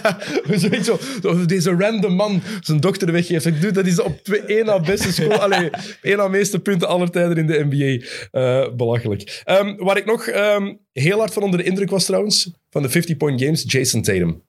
[0.60, 3.46] Zoiets zo, zo, deze random man zijn dochter weggeeft.
[3.46, 5.70] Ik doe dat is op twee, één na beste score, allee,
[6.02, 8.06] één na meeste punten aller tijden in de NBA.
[8.32, 9.42] Eh, belachelijk.
[9.44, 12.90] Ehm, waar ik nog ehm, heel hard van onder de indruk was trouwens, van de
[12.90, 14.42] 50-point games, Jason Tatum.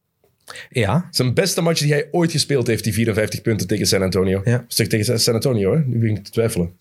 [0.68, 1.08] Ja.
[1.10, 4.40] Zijn beste match die hij ooit gespeeld heeft, die 54 punten tegen San Antonio.
[4.44, 4.64] Ja.
[4.68, 5.82] Zeg tegen San Antonio, hè?
[5.86, 6.74] Nu begin ik te twijfelen.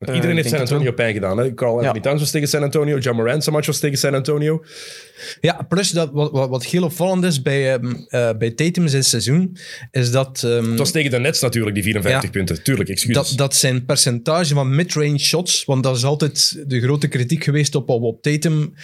[0.00, 1.38] Eh, iedereen heeft San Antonio pijn gedaan.
[1.38, 1.54] Hè?
[1.54, 2.00] Carl Anthony Ja.
[2.00, 2.98] Towns was tegen San Antonio.
[2.98, 4.64] John Morant match was tegen San Antonio.
[5.40, 9.56] Ja, plus dat, wat, wat, heel opvallend is bij, eh, bij Tatum zijn seizoen,
[9.90, 12.30] is dat, ehm, Het was tegen de Nets natuurlijk, die 54 Ja.
[12.30, 12.62] punten.
[12.62, 13.28] Tuurlijk, excuses.
[13.28, 17.74] dat, dat zijn percentage van mid-range shots, want dat is altijd de grote kritiek geweest
[17.74, 18.74] op, op, op Tatum,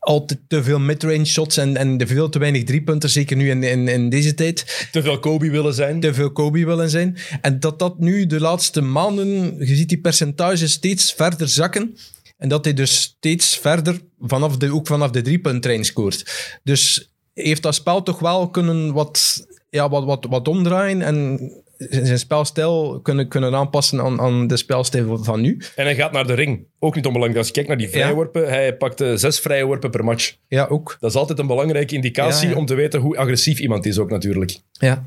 [0.00, 3.62] altijd te veel mid-range shots en, en de veel te weinig driepunten, zeker nu in,
[3.62, 4.88] in, in deze tijd.
[4.92, 6.00] Te veel Kobe willen zijn.
[6.00, 7.16] te veel Kobe willen zijn.
[7.40, 11.96] En dat dat nu de laatste maanden, je ziet die percentages steeds verder zakken.
[12.36, 16.24] En dat hij dus steeds verder, vanaf de, ook vanaf de driepunttrein scoort.
[16.62, 21.38] Dus heeft dat spel toch wel kunnen wat, ja, wat, wat, wat omdraaien en
[21.78, 25.60] zijn spelstijl kunnen, kunnen aanpassen aan, aan de spelstijl van nu.
[25.76, 26.66] En hij gaat naar de ring.
[26.78, 27.38] Ook niet onbelangrijk.
[27.38, 30.36] Als je kijkt naar die vrijworpen, hij pakte zes vrije worpen per match.
[30.48, 30.96] Ja, ook.
[31.00, 32.58] Dat is altijd een belangrijke indicatie Ja, ja.
[32.58, 34.58] om te weten hoe agressief iemand is ook natuurlijk.
[34.72, 35.04] Ja.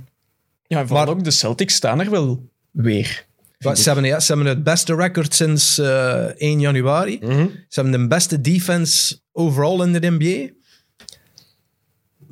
[0.67, 3.25] Ja, en vooral Maar- ook de Celtics staan er wel weer.
[3.73, 7.19] Ze hebben, ja, ze hebben het beste record sinds eh 1 januari.
[7.21, 7.47] Mhm.
[7.67, 10.53] Ze hebben de beste defense overall in de NBA.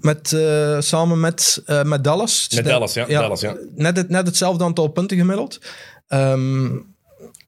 [0.01, 2.49] Met, eh, samen met, eh, met Dallas.
[2.55, 3.57] Met Dallas, ja, Dallas, ja.
[3.75, 5.59] Net, het, net hetzelfde aantal punten gemiddeld.
[6.07, 6.77] Ehm,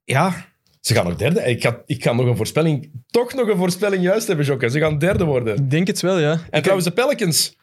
[0.04, 0.46] ja,
[0.80, 1.42] Ze gaan nog derde.
[1.42, 4.70] Ik ga, ik ga nog een voorspelling, toch nog een voorspelling juist hebben, Jokke.
[4.70, 5.56] Ze gaan derde worden.
[5.56, 6.40] Ik denk het wel, ja.
[6.50, 7.56] En trouwens, de Pelicans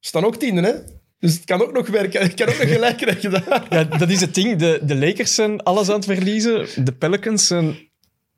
[0.00, 0.72] staan ook tiende, hè?
[1.18, 2.22] Dus het kan ook nog werken.
[2.22, 3.66] Ik kan ook nog gelijk krijgen daar.
[3.70, 4.58] Ja, dat is het ding.
[4.58, 6.84] De, de Lakers zijn alles aan het verliezen.
[6.84, 7.76] De Pelicans zijn...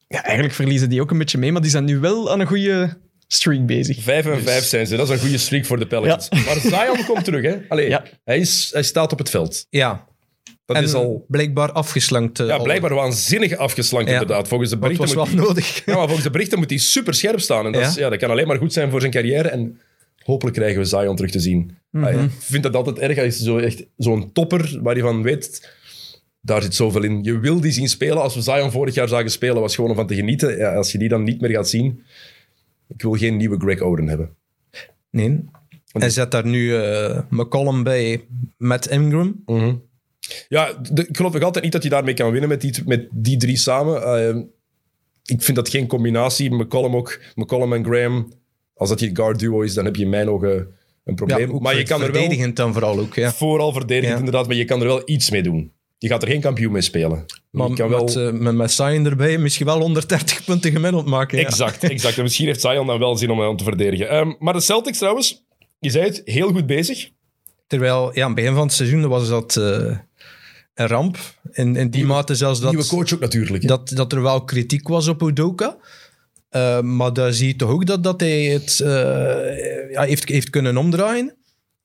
[0.09, 2.47] Ja, eigenlijk verliezen die ook een beetje mee, maar die zijn nu wel aan een
[2.47, 4.03] goede streak bezig.
[4.03, 4.97] Vijf en vijf zijn ze.
[4.97, 6.29] Dat is een goede streak voor de Pelicans.
[6.31, 7.57] Maar Zion komt terug, hè?
[7.69, 8.05] Allee, Ja.
[8.25, 9.67] hij, is, hij staat op het veld.
[9.71, 10.05] ja.
[10.65, 11.25] Dat en is al...
[11.29, 12.41] blijkbaar afgeslankt.
[12.41, 12.63] eh, Ja, al.
[12.63, 14.13] blijkbaar waanzinnig afgeslankt, Ja.
[14.21, 14.49] inderdaad.
[14.49, 15.83] Volgens de berichten was moet wel nodig.
[15.85, 17.67] Ja, maar volgens de berichten moet hij super scherp staan.
[17.67, 18.09] En dat, is- Ja.
[18.09, 19.49] dat kan alleen maar goed zijn voor zijn carrière.
[19.49, 19.81] En
[20.23, 21.77] hopelijk krijgen we Zion terug te zien.
[21.93, 22.09] Ah, ja.
[22.23, 23.17] Ik vind dat altijd erg.
[23.17, 25.71] Hij is zo echt zo'n topper waar je van weet...
[26.41, 27.23] Daar zit zoveel in.
[27.23, 28.23] Je wil die zien spelen.
[28.23, 30.57] Als we Zion vorig jaar zagen spelen, was gewoon om van te genieten.
[30.57, 32.03] Ja, als je die dan niet meer gaat zien...
[32.89, 34.37] Ik wil geen nieuwe Greg Oden hebben.
[35.11, 35.45] Nee.
[35.93, 38.25] Hij zet daar nu eh, McCollum bij
[38.57, 39.45] met Ingram.
[40.49, 43.09] Ja, de- ik geloof nog altijd niet dat hij daarmee kan winnen met die, met
[43.13, 44.03] die drie samen.
[44.03, 44.37] Eh,
[45.25, 46.55] ik vind dat geen combinatie.
[46.55, 47.21] McCollum ook.
[47.35, 48.33] McCollum en Graham.
[48.75, 50.69] Als dat je guard duo is, dan heb je in mijn ogen
[51.05, 51.63] een probleem.
[51.63, 52.21] maar je kan er wel...
[52.21, 53.15] verdedigend dan vooral ook.
[53.15, 53.33] Ja.
[53.33, 54.19] Vooral verdedigend, Ja.
[54.19, 54.47] inderdaad.
[54.47, 55.73] Maar je kan er wel iets mee doen.
[55.99, 57.25] Je gaat er geen kampioen mee spelen.
[57.57, 58.05] Maar je kan wel...
[58.05, 61.39] met, eh, met, met Zion erbij misschien wel 130 punten gemiddeld maken.
[61.39, 61.45] Ja.
[61.45, 62.17] Exact, exact.
[62.17, 64.09] En misschien heeft Zion dan wel zin om hem te verdedigen.
[64.09, 65.45] Ehm, maar de Celtics trouwens,
[65.79, 67.11] je zei het, heel goed bezig.
[67.67, 69.97] Terwijl, ja, aan het begin van het seizoen was dat eh,
[70.75, 71.19] een ramp.
[71.53, 73.63] In, in die mate zelfs Nieuwe dat, coach ook natuurlijk.
[73.63, 73.69] hè.
[73.69, 75.77] dat, dat er wel kritiek was op Udoka.
[76.49, 78.77] Eh, maar daar zie je toch ook dat, dat hij het
[79.91, 81.35] ja, heeft, heeft kunnen omdraaien.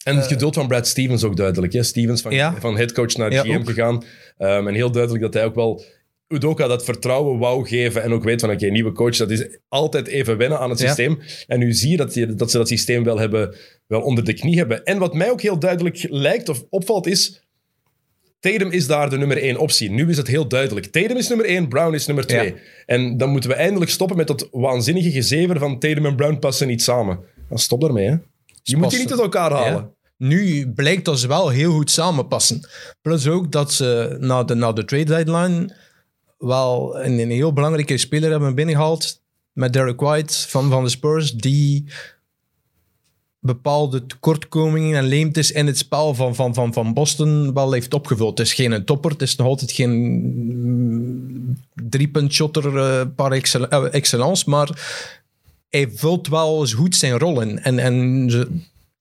[0.04, 1.74] En het geduld van Brad Stevens ook duidelijk.
[1.74, 1.84] Hè?
[1.84, 2.56] Stevens van, Ja.
[2.60, 4.04] van headcoach naar GM gegaan.
[4.38, 5.84] Ehm, en heel duidelijk dat hij ook wel
[6.28, 8.04] Udoka dat vertrouwen wou geven.
[8.04, 10.86] En ook weet van, oké, nieuwe coach, dat is altijd even wennen aan het Ja.
[10.86, 11.20] systeem.
[11.48, 13.56] En nu zie je dat, die- dat ze dat systeem wel, hebben,
[13.88, 14.84] wel onder de knie hebben.
[14.84, 17.42] En wat mij ook heel duidelijk lijkt of opvalt is...
[18.40, 19.92] Tatum is daar de nummer één optie.
[19.92, 20.86] Nu is het heel duidelijk.
[20.86, 22.46] Tatum is nummer één, Brown is nummer twee.
[22.48, 22.54] Ja.
[22.86, 26.68] En dan moeten we eindelijk stoppen met dat waanzinnige gezever van Tatum en Brown passen
[26.68, 27.20] niet samen.
[27.50, 28.16] Dan stop daarmee, hè.
[28.64, 29.00] Je moet die passen.
[29.00, 29.74] niet uit elkaar halen.
[29.74, 29.90] Ja.
[30.18, 32.70] Nu blijkt dat ze wel heel goed samenpassen.
[33.02, 35.76] Plus ook dat ze na de, na de trade deadline
[36.38, 39.22] wel een, een heel belangrijke speler hebben binnengehaald
[39.52, 41.86] met Derek White van, van de Spurs, die
[43.40, 48.38] bepaalde tekortkomingen en leemtes in het spel van, van, van, van Boston wel heeft opgevuld.
[48.38, 51.58] Het is geen topper, het is nog altijd geen
[51.90, 54.70] driepuntshotter eh, par eh, excellence, maar
[55.72, 57.60] hij vult wel eens goed zijn rol in.
[57.60, 58.38] En, en ze,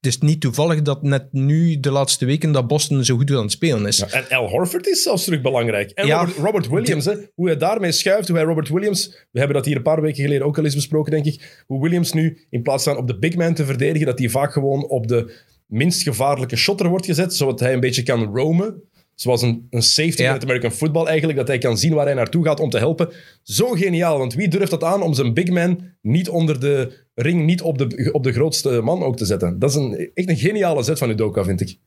[0.01, 3.43] het is niet toevallig dat net nu, de laatste weken, dat Boston zo goed aan
[3.43, 3.97] het spelen is.
[3.97, 5.91] Ja, en Al Horford is zelfs terug belangrijk.
[5.91, 6.19] En Ja.
[6.19, 9.27] Robert, Robert Williams, hè, hoe hij daarmee schuift, hoe hij Robert Williams...
[9.31, 11.65] We hebben dat hier een paar weken geleden ook al eens besproken, denk ik.
[11.67, 14.53] Hoe Williams nu, in plaats van op de big man te verdedigen, dat hij vaak
[14.53, 18.83] gewoon op de minst gevaarlijke shotter wordt gezet, zodat hij een beetje kan roamen.
[19.21, 20.33] Zoals een, een safety Ja.
[20.33, 23.09] uit American football eigenlijk, dat hij kan zien waar hij naartoe gaat om te helpen.
[23.43, 27.45] Zo geniaal, want wie durft dat aan om zijn big man niet onder de ring,
[27.45, 29.59] niet op de, op de grootste man ook te zetten?
[29.59, 31.79] Dat is een, echt een geniale zet van Udoka, vind ik.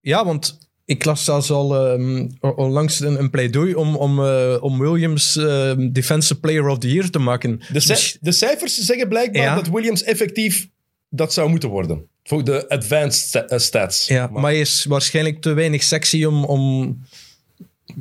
[0.00, 4.78] Ja, want ik las zelfs al ehm, onlangs een, een pleidooi om, om, eh, om
[4.78, 7.60] Williams ehm, Defensive Player of the Year te maken.
[7.72, 9.54] De, ci- de cijfers zeggen blijkbaar Ja.
[9.54, 10.68] dat Williams effectief
[11.08, 12.08] dat zou moeten worden.
[12.26, 14.06] Voor de advanced eh, stats.
[14.06, 16.44] Ja, maar hij is waarschijnlijk te weinig sexy om...
[16.44, 16.98] om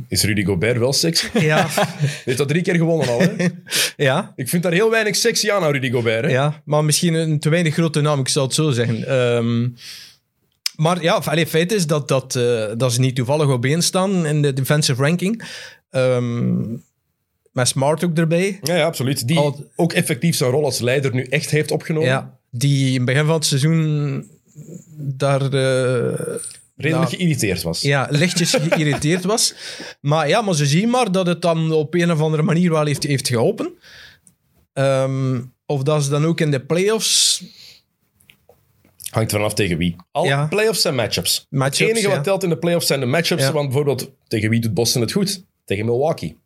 [0.08, 1.28] Is Rudy Gobert wel sexy?
[1.40, 3.20] ja, Hij heeft dat drie keer gewonnen al.
[3.20, 3.48] Hè?
[3.98, 6.26] ja, Ik vind daar heel weinig sexy aan, aan Rudy Gobert.
[6.26, 6.32] Hè?
[6.32, 9.08] ja, maar misschien een te weinig grote naam, ik zou het zo zeggen.
[9.08, 9.70] Ehm,
[10.76, 14.26] maar ja, allee, feit is dat, dat, eh, dat ze niet toevallig op één staan
[14.26, 15.44] in de defensive ranking.
[15.90, 16.78] Ehm
[17.56, 18.60] met Smart ook erbij.
[18.62, 19.28] Ja, ja, absoluut.
[19.28, 22.10] Die ook effectief zijn rol als leider nu echt heeft opgenomen.
[22.10, 24.30] Ja, die in het begin van het seizoen
[24.98, 26.36] daar eh,
[26.78, 27.82] Redelijk Nou, geïrriteerd was.
[27.82, 29.54] ja, lichtjes geïrriteerd was.
[30.02, 32.86] Maar ja, maar ze zien maar dat het dan op een of andere manier wel
[32.86, 33.74] heeft, heeft geholpen.
[34.74, 37.44] Ehm, of dat ze dan ook in de playoffs...
[39.10, 39.96] Hangt er vanaf tegen wie.
[40.12, 40.48] Al Ja.
[40.48, 41.46] playoffs zijn matchups.
[41.50, 42.16] Matchups, het enige ja.
[42.16, 43.42] wat telt in de playoffs zijn de matchups.
[43.44, 43.52] Ja.
[43.52, 45.44] Want bijvoorbeeld, tegen wie doet Boston het goed?
[45.66, 46.38] Tegen Milwaukee.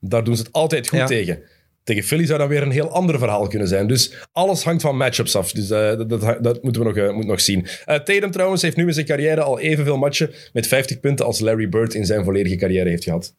[0.00, 1.42] Daar doen ze het altijd goed tegen.
[1.84, 3.86] Tegen Philly zou dat weer een heel ander verhaal kunnen zijn.
[3.86, 5.52] Dus alles hangt van matchups af.
[5.52, 7.66] Dus eh, dat, dat, dat moeten we nog, eh, moeten nog zien.
[7.84, 11.40] Eh Tatum trouwens heeft nu in zijn carrière al evenveel matchen met 50 punten als
[11.40, 13.34] Larry Bird in zijn volledige carrière heeft gehad.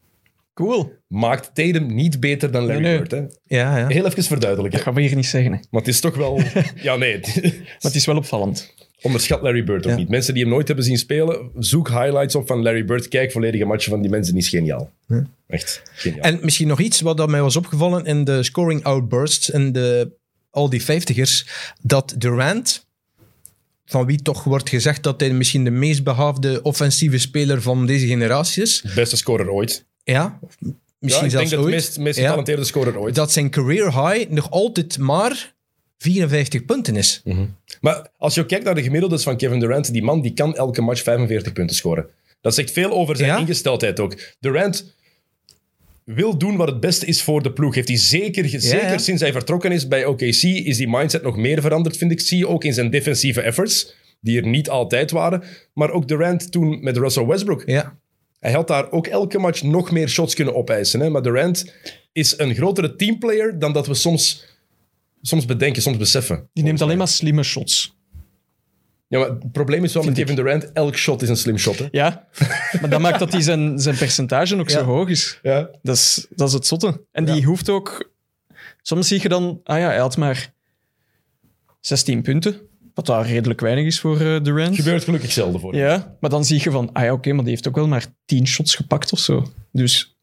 [0.53, 0.93] Cool.
[1.07, 3.07] maakt Tatum niet beter dan Larry Nee, nee.
[3.07, 3.11] Bird.
[3.11, 3.55] Hè?
[3.57, 3.87] Ja, ja.
[3.87, 4.77] Heel even verduidelijken.
[4.77, 5.51] Dat gaan we hier niet zeggen.
[5.51, 5.57] Hè.
[5.69, 6.41] Maar het is toch wel...
[6.81, 7.19] ja, nee.
[7.19, 8.73] Maar het is wel opvallend.
[9.05, 9.97] Onderschat Larry Bird ook Ja.
[9.97, 10.09] niet.
[10.09, 13.07] Mensen die hem nooit hebben zien spelen, zoek highlights op van Larry Bird.
[13.07, 14.33] Kijk volledige matchen van die mensen.
[14.33, 14.91] Die is geniaal.
[15.47, 16.21] Echt geniaal.
[16.21, 20.11] En misschien nog iets wat dat mij was opgevallen in de scoring outbursts en de,
[20.49, 21.47] al die vijftigers,
[21.81, 22.85] dat Durant,
[23.85, 28.07] van wie toch wordt gezegd dat hij misschien de meest behaafde offensieve speler van deze
[28.07, 29.85] generatie is, Beste scorer ooit.
[30.03, 30.39] ja, Ja,
[30.99, 32.23] misschien ik denk zelfs dat de ooit, meest, meest Ja.
[32.23, 33.15] getalenteerde scorer ooit.
[33.15, 35.54] dat zijn career high nog altijd maar
[35.97, 37.23] 54 punten is.
[37.81, 40.81] Maar als je kijkt naar de gemiddeldes van Kevin Durant, die man die kan elke
[40.81, 42.05] match 45 punten scoren.
[42.41, 43.37] Dat zegt veel over zijn Ja?
[43.37, 44.35] ingesteldheid ook.
[44.39, 44.93] Durant
[46.03, 47.75] wil doen wat het beste is voor de ploeg.
[47.75, 48.97] Heeft hij zeker, zeker ja.
[48.97, 52.19] sinds hij vertrokken is bij OKC, is die mindset nog meer veranderd, vind ik.
[52.19, 55.43] Zie je ook in zijn defensieve efforts, die er niet altijd waren.
[55.73, 57.63] Maar ook Durant toen met Russell Westbrook.
[57.65, 57.97] Ja.
[58.39, 60.99] Hij had daar ook elke match nog meer shots kunnen opeisen.
[60.99, 61.09] Hè?
[61.09, 61.73] Maar Durant
[62.11, 64.45] is een grotere teamplayer dan dat we soms,
[65.27, 66.49] soms bedenken, soms beseffen.
[66.53, 67.97] Die neemt alleen maar slimme shots.
[69.07, 71.79] Ja, maar het probleem is wel met Kevin Durant, elk shot is een slim shot.
[71.79, 71.87] Hè?
[71.91, 72.27] Ja,
[72.81, 75.39] maar dat maakt dat hij zijn, zijn percentage ook zo hoog is.
[75.41, 75.69] Ja.
[75.81, 77.01] Dat is, dat is het zotte.
[77.11, 78.13] En die hoeft ook...
[78.81, 79.59] Soms zie je dan...
[79.63, 80.53] Ah ja, hij had maar
[81.79, 82.61] 16 punten.
[82.93, 84.75] Wat daar redelijk weinig is voor eh, Durant.
[84.75, 85.71] Gebeurt gelukkig zelden voor.
[85.73, 85.81] hem.
[85.81, 86.91] Ja, maar dan zie je van...
[86.93, 89.51] Ah ja, oké, maar die heeft ook wel maar 10 shots gepakt of zo.
[89.71, 90.17] Dus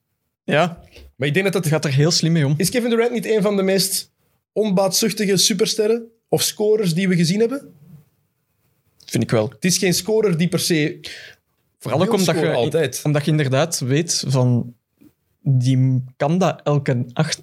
[0.44, 0.78] ja,
[1.16, 1.72] Maar ik denk dat dat...
[1.72, 2.54] gaat er heel slim mee om.
[2.56, 4.11] Is Kevin Durant niet een van de meest
[4.52, 7.72] onbaatzuchtige supersterren of scorers die we gezien hebben?
[9.06, 9.48] Vind ik wel.
[9.48, 11.00] Het is geen scorer die per se...
[11.78, 13.00] Vooral ook omdat je, altijd.
[13.04, 14.74] omdat je inderdaad weet van...
[15.40, 17.42] Die kan dat elke nacht.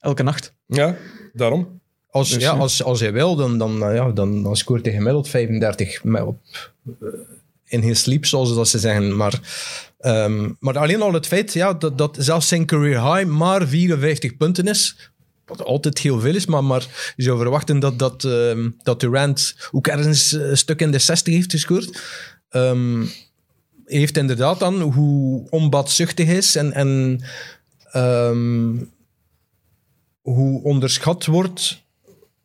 [0.00, 0.54] Elke nacht.
[0.66, 0.96] Ja,
[1.32, 1.80] daarom.
[2.10, 5.28] Als, Dus, ja, als, als hij wil, dan, dan, ja, dan, dan scoort hij gemiddeld
[5.28, 6.38] 35 met op,
[7.00, 7.08] eh,
[7.64, 9.16] in his sleep, zoals dat ze zeggen.
[9.16, 9.40] Maar,
[9.98, 14.36] ehm, maar alleen al het feit ja, dat, dat zelfs zijn career high maar 54
[14.36, 15.10] punten is,
[15.48, 19.56] wat altijd heel veel is, maar, maar je zou verwachten dat, dat, ehm, dat Durant
[19.72, 22.02] ook ergens een stuk in de 60 heeft gescoord.
[22.48, 23.04] Ehm,
[23.84, 27.20] heeft inderdaad dan hoe onbaatzuchtig hij is en, en
[27.92, 28.76] ehm,
[30.20, 31.82] hoe onderschat wordt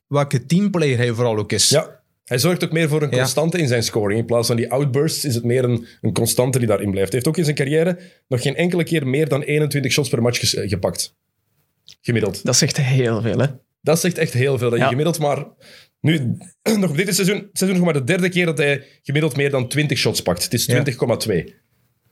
[0.07, 1.69] welke teamplayer hij vooral ook is.
[1.69, 2.01] Ja.
[2.23, 3.17] Hij zorgt ook meer voor een Ja.
[3.17, 4.19] constante in zijn scoring.
[4.19, 7.11] In plaats van die outbursts is het meer een, een constante die daarin blijft.
[7.11, 10.21] Hij heeft ook in zijn carrière nog geen enkele keer meer dan 21 shots per
[10.21, 11.15] match eh, gepakt.
[12.01, 12.45] Gemiddeld.
[12.45, 13.45] Dat zegt heel veel, hè.
[13.81, 14.69] Dat zegt echt heel veel.
[14.69, 14.89] Dat je Ja.
[14.89, 15.45] gemiddeld maar...
[16.01, 16.37] Nu,
[16.79, 19.97] nog dit seizoen, seizoen nog maar de derde keer dat hij gemiddeld meer dan 20
[19.97, 20.43] shots pakt.
[20.43, 20.83] Het is Ja.
[20.83, 21.33] 20,2.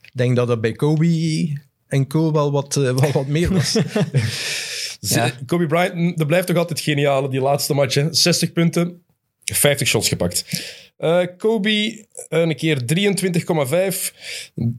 [0.00, 3.76] Ik denk dat dat bij Kobe en Co wel wat, eh, wel wat meer was.
[5.00, 5.30] Ja.
[5.46, 7.94] Kobe Bryant, dat blijft toch altijd geniaal, die laatste match.
[7.94, 8.12] Hè?
[8.14, 9.02] 60 punten,
[9.44, 10.44] 50 shots gepakt.
[11.02, 14.12] Eh, Kobe een keer 23,5.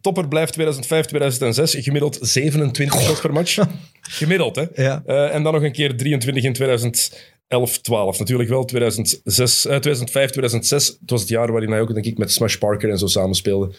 [0.01, 1.83] Topper blijft 2005, 2006.
[1.83, 3.57] Gemiddeld 27 shots per match.
[4.01, 4.65] Gemiddeld, hè?
[4.75, 5.03] Ja.
[5.05, 8.19] Eh, en dan nog een keer 23 in 2011, 12.
[8.19, 10.87] Natuurlijk wel 2006, eh, 2005, 2006.
[10.87, 13.75] Het was het jaar waarin hij ook, denk ik, met Smash Parker en zo samenspeelde.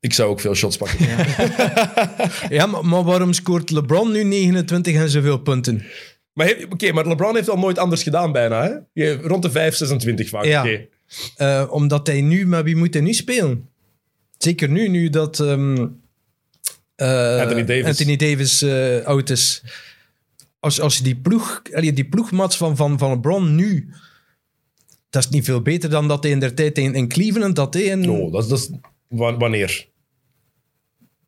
[0.00, 1.06] Ik zou ook veel shots pakken.
[2.48, 5.84] ja, maar, maar waarom scoort LeBron nu 29 en zoveel punten?
[6.36, 8.62] Maar, he- oké, maar LeBron heeft al nooit anders gedaan bijna.
[8.62, 8.74] Hè?
[8.92, 10.44] Je- Rond de 5, 26 vaak.
[10.44, 10.60] Ja.
[10.62, 10.86] Oké.
[11.36, 13.68] Eh, omdat hij nu, maar wie moet hij nu spelen?
[14.38, 15.86] Zeker nu, nu dat ehm,
[16.94, 17.84] eh, Anthony Davis.
[17.84, 19.62] Anthony Davis eh, oud is.
[20.60, 23.88] Als, als je die ploeg, allee, die ploegmat van, van, van LeBron nu,
[25.10, 27.74] dat is niet veel beter dan dat hij in der tijd in, in Cleveland dat
[27.74, 28.10] hij in...
[28.10, 28.70] Oh, dat is, dat is
[29.08, 29.86] wa- wanneer?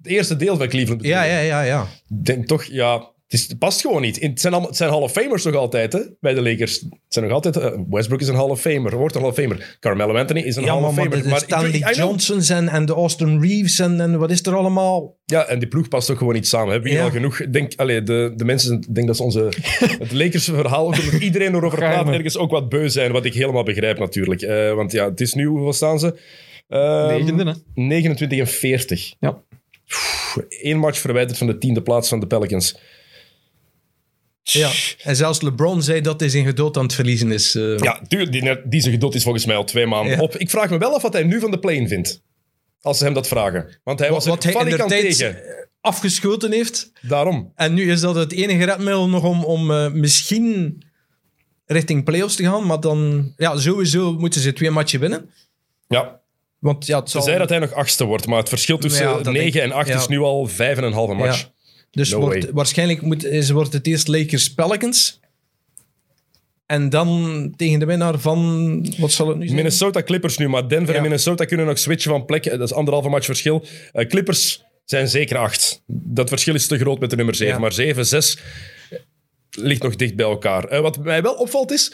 [0.03, 1.01] Het eerste deel van Cleveland.
[1.03, 1.83] bedoel ja, ja, ja, ja.
[2.09, 4.21] Ik denk toch, ja, het, is, het past gewoon niet.
[4.21, 6.81] Het zijn, allemaal, het zijn Hall of Famers nog altijd, hè, bij de Lakers.
[6.81, 7.57] Het zijn nog altijd...
[7.57, 9.77] eh, Westbrook is een Hall of Famer, wordt een Hall of Famer.
[9.81, 11.23] Carmelo Anthony is een Ja, Hall maar, of maar Famer.
[11.23, 11.95] de, de ik- Stanley.
[11.95, 15.17] Johnsons en, en de Austin Reeves en, en wat is er allemaal?
[15.25, 16.69] Ja, en die ploeg past ook gewoon niet samen.
[16.73, 17.05] Hebben we hier Ja.
[17.05, 17.41] al genoeg?
[17.41, 19.49] Ik Denk, allee, de, de mensen, denk dat ze onze,
[19.99, 23.13] het Lakers verhaal, omdat iedereen erover praat, ergens ook wat beu zijn.
[23.13, 24.43] Wat ik helemaal begrijp natuurlijk.
[24.43, 26.19] Eh, want ja, het is nu, hoeveel staan ze?
[26.69, 27.53] Negende, hè.
[27.75, 29.15] 29 en 40.
[29.21, 29.43] Ja.
[30.49, 32.79] Eén match verwijderd van de tiende plaats van de Pelicans.
[34.53, 34.71] Ja.
[35.03, 37.55] En zelfs LeBron zei dat hij zijn geduld aan het verliezen is.
[37.55, 37.79] eh.
[37.79, 38.31] Ja, die,
[38.69, 40.23] die zijn geduld is volgens mij al twee maanden Ja.
[40.23, 40.37] op.
[40.37, 42.23] Ik vraag me wel af wat hij nu van de play vindt.
[42.81, 43.81] Als ze hem dat vragen.
[43.85, 45.37] Want hij was wat er de valikant tijd tegen.
[45.81, 46.93] afgeschoten heeft.
[47.01, 47.53] Daarom.
[47.55, 50.83] En nu is dat het enige redmiddel nog om, om eh, misschien
[51.67, 52.67] richting playoffs te gaan.
[52.67, 55.31] Maar dan, ja, sowieso moeten ze twee matchen winnen.
[55.89, 56.21] Ja,
[56.59, 59.13] Want ja, het ze zei dat hij nog achtste wordt, maar het verschil tussen Ja,
[59.21, 59.97] dat 9 denk- en 8 ja.
[59.97, 61.49] is nu al vijf en een halve match.
[61.91, 62.53] Dus No wordt, way.
[62.53, 65.21] waarschijnlijk moet, is, wordt het eerst Lakers Pelicans.
[66.67, 68.95] En dan tegen de winnaar van...
[68.99, 69.57] Wat zal het nu zijn?
[69.57, 70.97] Minnesota Clippers nu, maar Denver Ja.
[70.97, 72.45] en Minnesota kunnen nog switchen van plek.
[72.45, 73.65] Dat is anderhalve match verschil.
[73.93, 75.83] Eh, Clippers zijn zeker acht.
[75.87, 77.55] Dat verschil is te groot met de nummer 7.
[77.55, 77.61] Ja.
[77.61, 78.39] Maar 7, 6
[79.51, 80.65] ligt nog dicht bij elkaar.
[80.65, 81.93] Eh, wat mij wel opvalt is,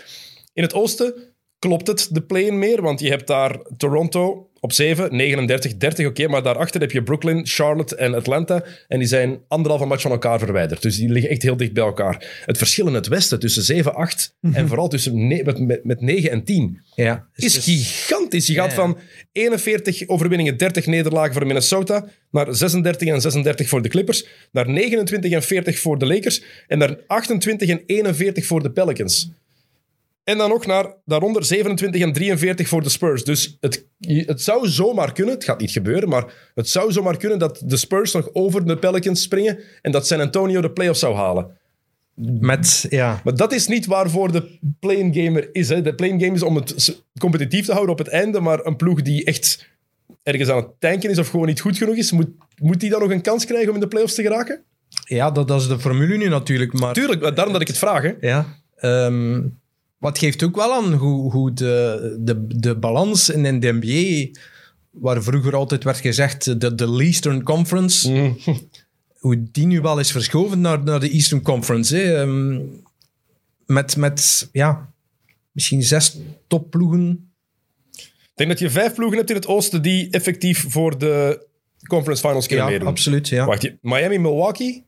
[0.52, 1.14] in het oosten
[1.58, 6.28] klopt het de play-in meer, want je hebt daar Toronto op 7, 39, 30, oké,
[6.28, 10.38] maar daarachter heb je Brooklyn, Charlotte en Atlanta en die zijn anderhalve match van elkaar
[10.38, 10.82] verwijderd.
[10.82, 12.42] Dus die liggen echt heel dicht bij elkaar.
[12.44, 16.30] Het verschil in het westen tussen 7, 8 en vooral tussen met, met, met 9
[16.30, 18.46] en 10 Ja, is dus- gigantisch.
[18.46, 18.74] Je gaat Ja.
[18.76, 18.98] van
[19.32, 25.32] 41 overwinningen, 30 nederlagen voor Minnesota, naar 36 en 36 voor de Clippers, naar 29
[25.32, 29.30] en 40 voor de Lakers en naar 28 en 41 voor de Pelicans.
[30.24, 33.24] En dan nog naar daaronder 27 en 43 voor de Spurs.
[33.24, 37.38] Dus het, het zou zomaar kunnen, het gaat niet gebeuren, maar het zou zomaar kunnen
[37.38, 41.14] dat de Spurs nog over de Pelicans springen en dat San Antonio de playoffs zou
[41.14, 41.58] halen.
[42.40, 43.20] Met, ja.
[43.24, 45.68] Maar dat is niet waarvoor de play-in gamer is.
[45.68, 45.82] Hè.
[45.82, 49.02] De play-in game is om het competitief te houden op het einde, maar een ploeg
[49.02, 49.68] die echt
[50.22, 52.28] ergens aan het tanken is of gewoon niet goed genoeg is, moet,
[52.62, 54.62] moet die dan nog een kans krijgen om in de playoffs te geraken?
[55.04, 56.72] Ja, dat, dat is de formule nu natuurlijk.
[56.72, 58.02] Maar Tuurlijk, daarom dat ik het vraag.
[58.02, 58.12] Hè.
[58.20, 58.46] Ja.
[58.76, 59.40] ehm,
[60.04, 64.38] wat geeft ook wel aan hoe, hoe de, de, de balans in de NBA,
[64.90, 68.34] waar vroeger altijd werd gezegd de, de Eastern Conference,
[69.24, 71.96] hoe die nu wel is verschoven naar, naar de Eastern Conference.
[71.96, 72.20] Hè.
[72.20, 72.60] Ehm,
[73.66, 74.92] met, met, ja,
[75.52, 77.32] misschien zes topploegen.
[77.92, 81.46] Ik denk dat je vijf ploegen hebt in het oosten die effectief voor de
[81.86, 82.88] conference finals kunnen Ja, meedoen.
[82.88, 83.28] absoluut.
[83.28, 83.46] Ja.
[83.46, 84.84] Wacht, Miami, Milwaukee,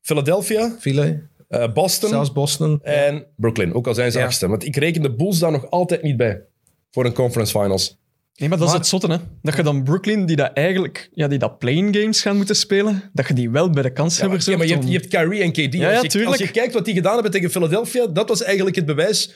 [0.00, 1.22] Philadelphia, Vele,
[1.60, 2.80] eh, Boston zelfs Boston.
[2.82, 3.74] en Brooklyn.
[3.74, 4.24] Ook al zijn ze Ja.
[4.24, 4.48] achtste.
[4.48, 6.42] Want ik reken de Bulls daar nog altijd niet bij
[6.90, 7.98] voor een conference finals.
[8.34, 9.18] Nee, maar dat Maar- is het zotte, hè.
[9.42, 11.08] Dat je dan Brooklyn, die dat eigenlijk...
[11.12, 14.18] Ja, die dat playing games gaan moeten spelen, dat je die wel bij de kans
[14.18, 15.74] Ja, maar, hebben ja, maar je, om- hebt, je hebt Kyrie en KD.
[15.74, 16.32] Ja, ja, als, je, tuurlijk.
[16.32, 19.34] als je kijkt wat die gedaan hebben tegen Philadelphia, dat was eigenlijk het bewijs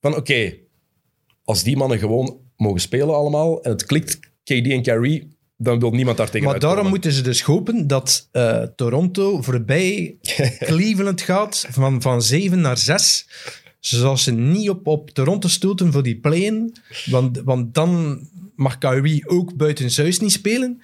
[0.00, 0.54] van oké,
[1.44, 5.31] als die mannen gewoon mogen spelen allemaal en het klikt KD en Kyrie,
[5.62, 10.16] dan wil niemand daar tegen Maar daarom moeten ze dus hopen dat eh, Toronto voorbij
[10.58, 13.26] Cleveland gaat van, van 7 naar 6.
[13.80, 16.76] Zodat ze niet op, op Toronto stoten voor die play-in.
[17.04, 18.20] Want, want dan
[18.56, 20.76] mag Kyrie ook buitenshuis niet spelen.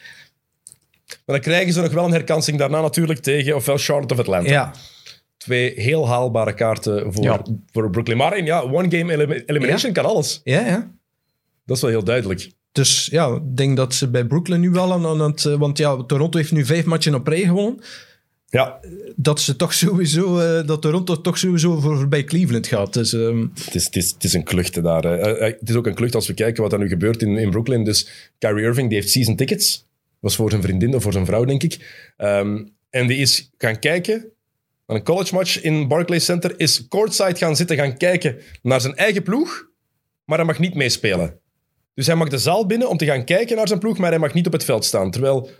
[1.07, 4.51] Maar dan krijgen ze nog wel een herkansing daarna natuurlijk tegen ofwel Charlotte of Atlanta.
[4.51, 4.73] Ja,
[5.37, 7.43] Twee heel haalbare kaarten voor, Ja.
[7.73, 8.17] voor Brooklyn.
[8.17, 10.41] Maar in ja, one game elim- elimination kan alles.
[10.45, 10.91] ja, ja.
[11.67, 12.51] Dat is wel heel duidelijk.
[12.79, 15.45] Dus ja, ik denk dat ze bij Brooklyn nu wel aan, aan het...
[15.45, 17.81] eh, Want ja, Toronto heeft nu vijf matchen op rij gewonnen.
[18.51, 18.81] Ja,
[19.17, 20.39] Dat ze toch sowieso...
[20.39, 22.93] eh, dat Toronto toch sowieso voor, voorbij Cleveland gaat.
[22.93, 25.03] Dus ehm, Het is, het, is, het is een klucht daar.
[25.03, 25.17] hè.
[25.17, 27.37] Eh, eh, het is ook een klucht als we kijken wat er nu gebeurt in,
[27.39, 27.85] in Brooklyn.
[27.85, 29.85] Dus Kyrie Irving die heeft season tickets.
[30.21, 31.79] was voor zijn vriendin of voor zijn vrouw, denk ik.
[32.17, 34.25] Ehm, en die is gaan kijken
[34.87, 36.55] naar een college match in Barclays Center.
[36.57, 39.67] Is courtside gaan zitten, gaan kijken naar zijn eigen ploeg.
[40.25, 41.39] Maar hij mag niet meespelen.
[41.99, 44.19] Dus hij mag de zaal binnen om te gaan kijken naar zijn ploeg, maar hij
[44.19, 45.11] mag niet op het veld staan.
[45.11, 45.51] Terwijl...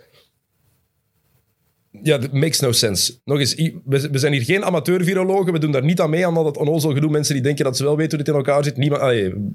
[2.03, 3.19] Ja, that makes no sense.
[3.23, 5.53] Nog eens, we, zijn hier geen amateur-virologen.
[5.53, 7.09] We doen daar niet aan mee, aan dat onnozel gedoe.
[7.09, 8.77] Mensen die denken dat ze wel weten hoe dit in elkaar zit.
[8.77, 9.07] Niemand, we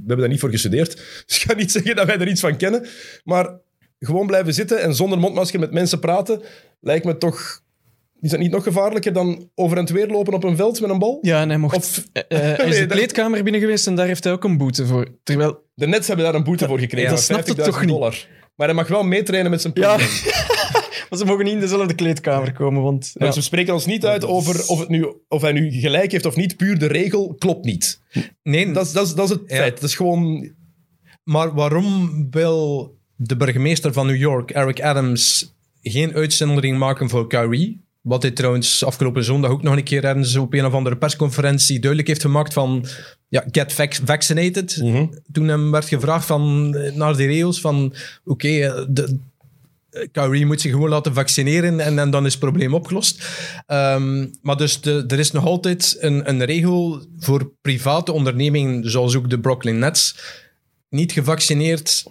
[0.06, 0.94] hebben daar niet voor gestudeerd.
[1.26, 2.86] Dus ik ga niet zeggen dat wij er iets van kennen.
[3.24, 3.58] Maar
[3.98, 6.42] gewoon blijven zitten en zonder mondmasker met mensen praten,
[6.80, 7.62] lijkt me toch...
[8.24, 10.98] Is dat niet nog gevaarlijker dan over en weer lopen op een veld met een
[10.98, 11.18] bal?
[11.22, 11.76] Ja, en hij mocht...
[11.76, 14.44] Of- eh, eh, hij is Nee, de kleedkamer binnen geweest en daar heeft hij ook
[14.44, 15.08] een boete voor.
[15.22, 15.62] Terwijl...
[15.74, 17.10] De Nets hebben daar een boete voor gekregen.
[17.10, 17.88] dat van het 50.000 toch niet?
[17.88, 18.26] dollar.
[18.56, 19.96] Maar hij mag wel meetrainen met zijn Ja.
[19.96, 20.10] ploeg.
[21.10, 23.10] Maar ze mogen niet in dezelfde kleedkamer komen, want...
[23.14, 23.32] Ja.
[23.32, 26.36] We spreken ons niet uit over of, het nu, of hij nu gelijk heeft of
[26.36, 26.56] niet.
[26.56, 28.00] Puur de regel klopt niet.
[28.42, 29.56] nee, Dat is, dat is, dat is het Ja.
[29.56, 29.74] feit.
[29.80, 30.52] Dat is gewoon...
[31.24, 37.83] Maar waarom wil de burgemeester van New York, Eric Adams, geen uitzondering maken voor Kyrie?
[38.04, 41.78] Wat hij trouwens afgelopen zondag ook nog een keer ergens op een of andere persconferentie
[41.78, 42.86] duidelijk heeft gemaakt van
[43.28, 44.82] ja, get vac- vaccinated.
[45.32, 48.48] Toen hem werd gevraagd van, eh, naar die regels van oké,
[48.88, 49.18] de
[49.90, 53.26] eh, Kyrie moet zich gewoon laten vaccineren en, en dan is het probleem opgelost.
[53.66, 59.16] Ehm, maar dus de, er is nog altijd een, een regel voor private ondernemingen, zoals
[59.16, 60.16] ook de Brooklyn Nets.
[60.88, 62.04] Niet gevaccineerd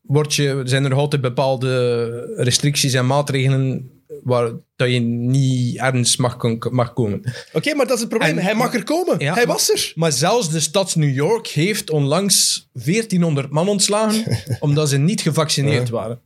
[0.00, 3.90] word je, zijn er altijd bepaalde restricties en maatregelen
[4.26, 6.36] waar dat je niet ergens mag,
[6.70, 7.34] mag komen.
[7.52, 8.38] Oké, maar dat is het probleem.
[8.38, 9.18] En- hij mag er komen.
[9.18, 9.92] Ja, hij was er.
[9.94, 15.88] Maar zelfs de stad New York heeft onlangs 1400 man ontslagen omdat ze niet gevaccineerd
[15.88, 16.20] waren.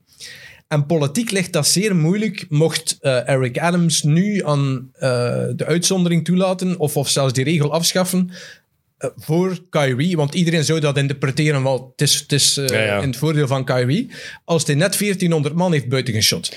[0.68, 2.46] En politiek ligt dat zeer moeilijk.
[2.48, 5.10] Mocht eh, Eric Adams nu aan eh,
[5.56, 8.30] de uitzondering toelaten of, of zelfs die regel afschaffen
[8.98, 13.00] eh, voor Kyrie, want iedereen zou dat interpreteren, wel, het is, het is Ja, ja.
[13.00, 14.10] in het voordeel van Kyrie,
[14.44, 16.56] als hij net 1400 man heeft buitengeschot.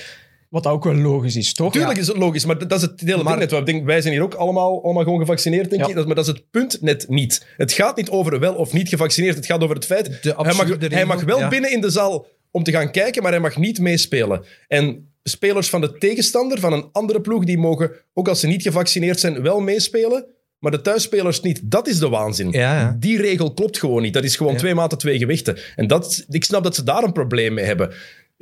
[0.53, 1.71] Wat ook wel logisch is, toch?
[1.73, 3.59] Tuurlijk is het logisch, maar dat is het hele Maar- ding net.
[3.59, 5.87] Ik denk, wij zijn hier ook allemaal, allemaal gewoon gevaccineerd, denk Ja.
[5.89, 5.95] ik.
[5.95, 7.45] Dat- Maar dat is het punt net niet.
[7.57, 9.35] Het gaat niet over wel of niet gevaccineerd.
[9.35, 11.47] Het gaat over het feit, De hij mag, hij mag wel ja.
[11.47, 14.43] binnen in de zaal om te gaan kijken, maar hij mag niet meespelen.
[14.67, 18.61] En spelers van de tegenstander, van een andere ploeg, die mogen, ook als ze niet
[18.61, 20.25] gevaccineerd zijn, wel meespelen.
[20.59, 21.59] Maar de thuisspelers niet.
[21.63, 22.51] Dat is de waanzin.
[22.51, 22.95] Ja, ja.
[22.99, 24.13] Die regel klopt gewoon niet.
[24.13, 24.57] Dat is gewoon Ja.
[24.59, 25.57] twee maten, twee gewichten.
[25.75, 27.93] En dat, ik snap dat ze daar een probleem mee hebben.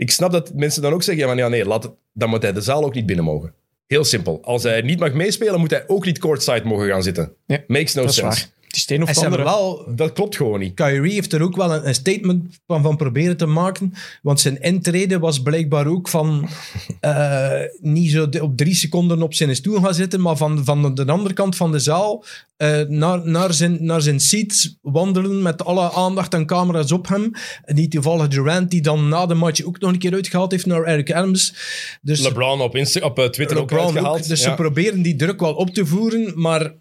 [0.02, 2.42] Ik snap dat mensen dan ook zeggen, ja, maar ja, nee, laat het, dan moet
[2.42, 3.54] hij de zaal ook niet binnen mogen.
[3.88, 4.40] Heel simpel.
[4.44, 7.34] Als hij niet mag meespelen, moet hij ook niet courtside mogen gaan zitten.
[7.46, 8.46] Ja, Makes no sense.
[8.72, 9.44] Het is het een of En andere.
[9.44, 10.74] wel Dat klopt gewoon niet.
[10.74, 13.94] Kyrie heeft er ook wel een, een statement van, van proberen te maken.
[14.22, 16.48] Want zijn intrede was blijkbaar ook van
[17.00, 17.50] eh,
[17.82, 21.06] niet zo de- op drie seconden op zijn stoel gaan zitten, maar van, van de
[21.06, 22.26] andere kant van de zaal
[22.58, 27.32] eh, naar, naar, zijn, naar zijn seat wandelen met alle aandacht en camera's op hem.
[27.64, 30.66] En die toevallig Durant, die dan na de match ook nog een keer uitgehaald heeft
[30.66, 31.54] naar Eric Adams.
[32.02, 34.20] Dus LeBron op, Insta op eh, Twitter ook uitgehaald.
[34.20, 34.28] ook.
[34.28, 34.50] Dus Ja.
[34.50, 36.74] ze proberen die druk wel op te voeren, maar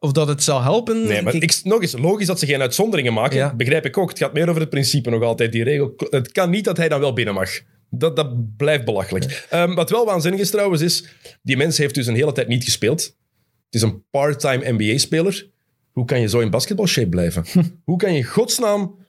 [0.00, 1.06] of dat het zal helpen...
[1.06, 3.36] Nee, maar ik- nog eens, logisch dat ze geen uitzonderingen maken.
[3.36, 3.54] Ja.
[3.54, 4.08] Begrijp ik ook.
[4.08, 5.94] Het gaat meer over het principe nog altijd, die regel.
[5.96, 7.50] Het kan niet dat hij dan wel binnen mag.
[7.90, 9.46] Dat, dat blijft belachelijk.
[9.50, 11.04] Ehm, wat wel waanzinnig is trouwens, is...
[11.42, 13.02] Die mens heeft dus een hele tijd niet gespeeld.
[13.02, 15.50] Het is een part-time NBA-speler.
[15.92, 17.44] Hoe kan je zo in basketbalshape blijven?
[17.84, 19.06] Hoe kan je godsnaam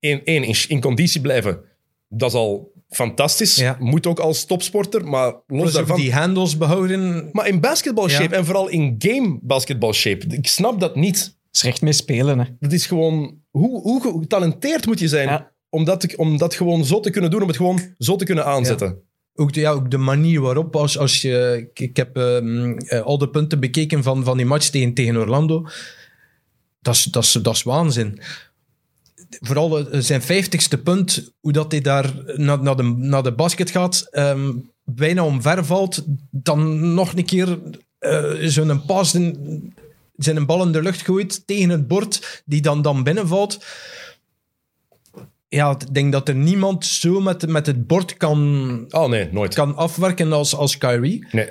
[0.00, 1.60] in, in, in conditie blijven?
[2.08, 3.56] Dat is al fantastisch.
[3.56, 3.76] Ja.
[3.80, 5.96] Moet ook als topsporter, maar los daarvan...
[5.96, 7.28] die handles behouden.
[7.32, 8.36] Maar in basketbalshape Ja.
[8.36, 11.16] en vooral in game basketbalshape, ik snap dat niet.
[11.18, 12.38] Het is recht mee spelen.
[12.38, 12.44] Hè.
[12.58, 13.38] Dat is gewoon...
[13.50, 15.52] Hoe, hoe getalenteerd moet je zijn Ja.
[15.68, 18.44] om, dat om dat gewoon zo te kunnen doen, om het gewoon zo te kunnen
[18.44, 18.98] aanzetten?
[19.34, 21.66] Ook de, ja, ook de manier waarop, als, als je...
[21.72, 25.16] Ik, ik heb ehm, eh, al de punten bekeken van, van die match tegen, tegen
[25.16, 25.66] Orlando.
[26.80, 28.20] Dat is, dat, is, dat is waanzin.
[29.40, 33.70] Vooral eh, zijn vijftigste punt, hoe dat hij daar naar, naar, de, naar de basket
[33.70, 34.52] gaat, ehm,
[34.84, 37.58] bijna omver valt, dan nog een keer
[37.98, 39.74] eh zo'n pas, in-
[40.16, 43.64] zijn bal in de lucht gooit tegen het bord, die dan, dan binnenvalt.
[45.48, 48.38] Ja, ik denk dat er niemand zo met, met het bord kan,
[48.90, 49.54] Oh nee, nooit.
[49.54, 51.26] kan afwerken als, als Kyrie.
[51.32, 51.48] Nee.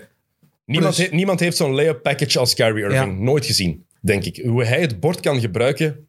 [0.66, 3.18] Niemand, Plus- he- niemand heeft zo'n layup package als Kyrie Irving.
[3.18, 3.24] Ja.
[3.24, 4.46] Nooit gezien, denk ik.
[4.46, 6.08] Hoe hij het bord kan gebruiken,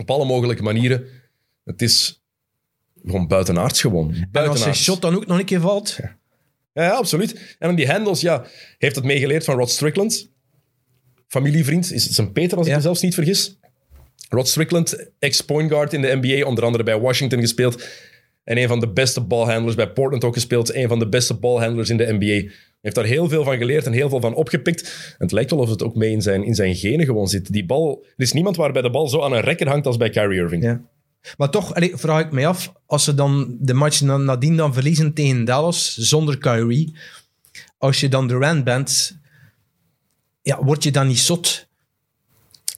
[0.00, 1.06] op alle mogelijke manieren,
[1.64, 2.22] het is
[3.04, 4.14] gewoon buitenaards gewoon.
[4.32, 5.98] En als zijn shot dan ook nog een keer valt.
[6.72, 7.32] Ja, ja, absoluut.
[7.58, 8.46] En dan die handles, ja,
[8.78, 10.30] heeft het meegeleerd van Rod Strickland.
[11.26, 12.78] Familievriend, is het zijn Peter als ik Ja.
[12.78, 13.58] me zelfs niet vergis.
[14.28, 17.88] Rod Strickland, ex-point guard in de NBA, onder andere bij Washington gespeeld.
[18.48, 20.74] En een van de beste balhandlers bij Portland ook gespeeld.
[20.74, 22.50] Een van de beste balhandlers in de NBA.
[22.80, 24.82] Heeft daar heel veel van geleerd en heel veel van opgepikt.
[24.82, 27.52] En het lijkt wel of het ook mee in zijn, in zijn genen gewoon zit.
[27.52, 30.10] Die bal, er is niemand waarbij de bal zo aan een rekker hangt als bij
[30.10, 30.62] Kyrie Irving.
[30.62, 30.80] Ja.
[31.36, 34.74] Maar toch allee, vraag ik mij af, als ze dan de match na- nadien dan
[34.74, 36.96] verliezen tegen Dallas zonder Kyrie,
[37.78, 39.18] als je dan Durant bent,
[40.42, 41.68] ja, word je dan niet zot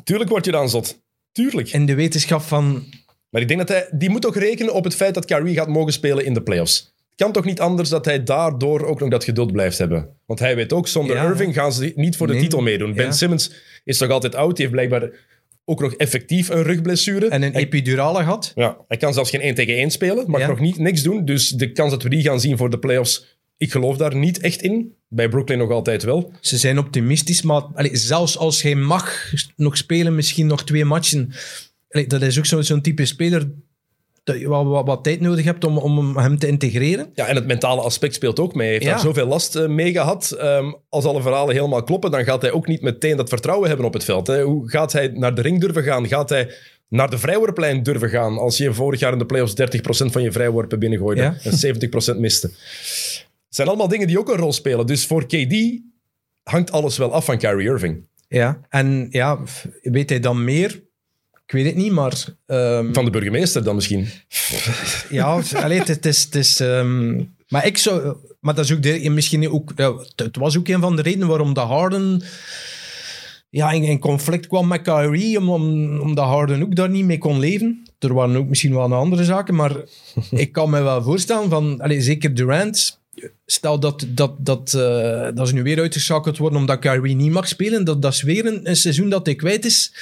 [0.05, 1.01] Tuurlijk word je dan zot.
[1.33, 1.73] Tuurlijk.
[1.73, 2.85] in de wetenschap van...
[3.31, 3.89] Maar ik denk dat hij...
[3.93, 6.93] Die moet ook rekenen op het feit dat Kyrie gaat mogen spelen in de playoffs.
[7.09, 10.09] Het kan toch niet anders dat hij daardoor ook nog dat geduld blijft hebben.
[10.27, 11.25] Want hij weet ook, zonder Ja.
[11.29, 12.43] Irving gaan ze niet voor de Nee.
[12.43, 12.95] titel meedoen.
[12.95, 13.13] Ben Ja.
[13.13, 13.53] Simmons
[13.85, 14.57] is toch altijd oud.
[14.57, 15.11] Die heeft blijkbaar
[15.65, 17.29] ook nog effectief een rugblessure.
[17.29, 18.53] En een hij, epidurale gehad.
[18.55, 20.31] ja, hij kan zelfs geen 1 tegen 1 spelen.
[20.31, 20.47] Mag Ja.
[20.47, 21.25] nog niet, niks doen.
[21.25, 23.39] Dus de kans dat we die gaan zien voor de playoffs...
[23.57, 24.95] Ik geloof daar niet echt in.
[25.09, 26.33] Bij Brooklyn nog altijd wel.
[26.41, 31.33] Ze zijn optimistisch, maar allee, zelfs als hij mag nog spelen, misschien nog twee matchen.
[32.07, 33.51] Dat is ook zo- zo'n type speler
[34.25, 37.11] dat wat, wat tijd nodig hebt om, om hem te integreren.
[37.15, 38.65] Ja, en het mentale aspect speelt ook mee.
[38.67, 38.91] Hij heeft Ja.
[38.93, 40.31] daar zoveel last eh, mee gehad.
[40.31, 43.87] Ehm, als alle verhalen helemaal kloppen, dan gaat hij ook niet meteen dat vertrouwen hebben
[43.87, 44.27] op het veld.
[44.27, 44.43] Hè.
[44.43, 46.09] Hoe gaat hij naar de ring durven gaan?
[46.09, 46.51] Gaat hij
[46.89, 48.39] naar de vrijworplijn durven gaan?
[48.39, 51.37] Als je vorig jaar in de playoffs 30% van je vrijworpen binnengooide Ja.
[51.43, 52.47] en 70% miste.
[52.47, 54.87] Het zijn allemaal dingen die ook een rol spelen.
[54.87, 55.81] Dus voor KD
[56.43, 58.09] hangt alles wel af van Kyrie Irving.
[58.29, 59.39] Ja, en ja,
[59.83, 60.83] weet hij dan meer?
[61.51, 62.25] Ik weet het niet, maar...
[62.47, 64.09] ehm, Van de burgemeester dan misschien.
[65.09, 66.23] Ja, allee, het, is...
[66.25, 67.17] Het is ehm,
[67.49, 68.17] maar ik zou...
[68.41, 69.73] Maar dat is ook de, misschien ook...
[70.17, 72.23] het- was ook een van de redenen waarom de Harden...
[73.51, 77.19] Ja, in, in conflict kwam met Kyrie, om, om, omdat Harden ook daar niet mee
[77.19, 77.83] kon leven.
[77.99, 79.77] Er waren ook misschien wel andere zaken, maar
[80.31, 81.81] ik kan me wel voorstellen van...
[81.81, 82.99] Allee, zeker Durant...
[83.47, 87.49] Stel dat, dat, dat, eh, dat ze nu weer uitgeschakeld worden omdat Kyrie niet mag
[87.49, 87.85] spelen.
[87.85, 89.95] Dat, dat is weer een, een seizoen dat hij kwijt is.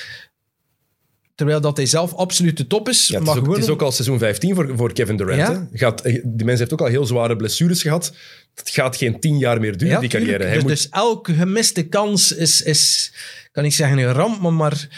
[1.38, 3.08] Terwijl dat hij zelf absoluut de top is.
[3.08, 5.38] Ja, het, is ook, het is ook al seizoen 15 voor, voor Kevin Durant.
[5.38, 5.68] Ja.
[5.72, 8.12] Gaat, die mens heeft ook al heel zware blessures gehad.
[8.54, 10.44] Het gaat geen tien jaar meer duren, die carrière.
[10.44, 13.12] Hij Dus, moet dus elke gemiste kans is, is,
[13.52, 14.40] kan ik zeggen, een ramp.
[14.40, 14.88] Maar, maar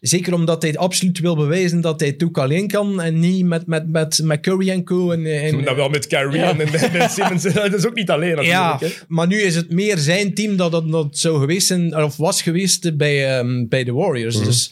[0.00, 3.00] zeker omdat hij absoluut wil bewijzen dat hij het ook alleen kan.
[3.00, 5.10] En niet met, met, met, met Curry en co.
[5.10, 6.58] En, en, Nou, wel met Ja.
[6.58, 7.42] en, Simmons.
[7.52, 8.56] Dat is ook niet alleen natuurlijk.
[8.56, 8.88] ja, hè.
[9.08, 12.42] maar nu is het meer zijn team dat dat, dat zou geweest zijn, of was
[12.42, 14.36] geweest bij, ehm, bij de Warriors.
[14.36, 14.44] Mhm.
[14.44, 14.70] Dus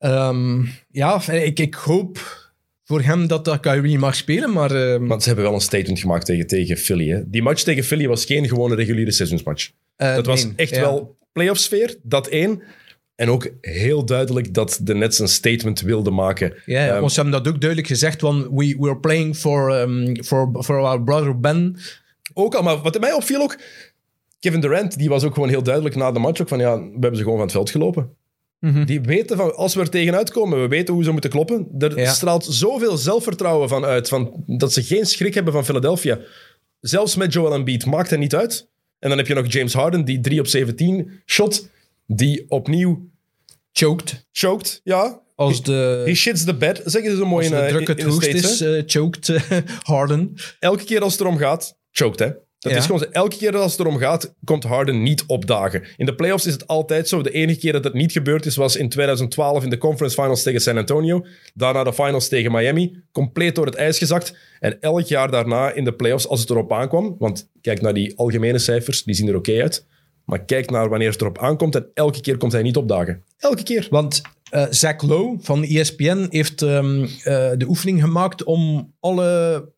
[0.00, 2.38] ehm, ja, ik, ik hoop
[2.84, 4.70] voor hem dat, dat Kyrie mag spelen, maar...
[4.70, 7.08] ehm, Want ze hebben wel een statement gemaakt tegen, tegen Philly.
[7.08, 7.30] Hè?
[7.30, 9.70] Die match tegen Philly was geen gewone reguliere seizoensmatch.
[9.96, 10.80] eh, Dat was nee, echt ja.
[10.80, 12.62] wel playoff sfeer, dat één.
[13.14, 16.54] En ook heel duidelijk dat de Nets een statement wilden maken.
[16.66, 20.22] Ja, Ehm, want ze hebben dat ook duidelijk gezegd, want we were playing for, um,
[20.24, 21.76] for, for our brother Ben.
[22.34, 23.58] Ook al, maar wat mij opviel ook,
[24.38, 26.90] Kevin Durant, die was ook gewoon heel duidelijk na de match ook van, ja, we
[26.90, 28.10] hebben ze gewoon van het veld gelopen.
[28.60, 28.84] Mhm.
[28.84, 31.68] Die weten van, als we er tegenuit komen, we weten hoe ze moeten kloppen.
[31.78, 32.12] Er Ja.
[32.12, 36.18] straalt zoveel zelfvertrouwen van uit, van, dat ze geen schrik hebben van Philadelphia.
[36.80, 38.68] Zelfs met Joel Embiid maakt het niet uit.
[38.98, 41.68] En dan heb je nog James Harden, die 3 op 17 shot,
[42.06, 43.08] die opnieuw
[43.72, 44.26] Choked.
[44.32, 44.80] choked.
[44.84, 47.72] Ja, Als de, he shits the bed, zeggen ze zo mooi als in, de eh,
[47.74, 49.42] druk het in de hoogst States, is, eh, choked eh,
[49.92, 50.34] Harden.
[50.58, 52.30] elke keer als het erom gaat, choked hè.
[52.60, 52.78] Dat Ja.
[52.78, 53.04] is gewoon.
[53.12, 55.82] Elke keer als het erom gaat, komt Harden niet opdagen.
[55.96, 57.22] In de playoffs is het altijd zo.
[57.22, 60.42] De enige keer dat het niet gebeurd is, was in 2012 in de conference finals
[60.42, 61.24] tegen San Antonio.
[61.54, 63.02] Daarna de finals tegen Miami.
[63.12, 64.36] Compleet door het ijs gezakt.
[64.60, 67.16] En elk jaar daarna in de playoffs, als het erop aankwam.
[67.18, 69.86] Want kijk naar die algemene cijfers, die zien er oké uit.
[70.24, 73.24] Maar kijk naar wanneer het erop aankomt en elke keer komt hij niet opdagen.
[73.38, 73.86] Elke keer.
[73.90, 79.68] Want eh Zach Lowe van ESPN heeft ehm, eh, de oefening gemaakt om alle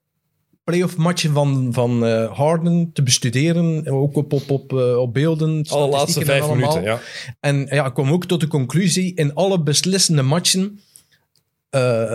[0.65, 3.89] playoff matchen van, van eh, Harden te bestuderen.
[3.89, 5.65] Ook op, op, op, eh, op beelden.
[5.69, 6.57] Alle laatste vijf allemaal.
[6.57, 7.01] minuten, ja.
[7.41, 10.81] En ja, ik kwam ook tot de conclusie, in alle beslissende matchen,
[11.71, 12.13] eh,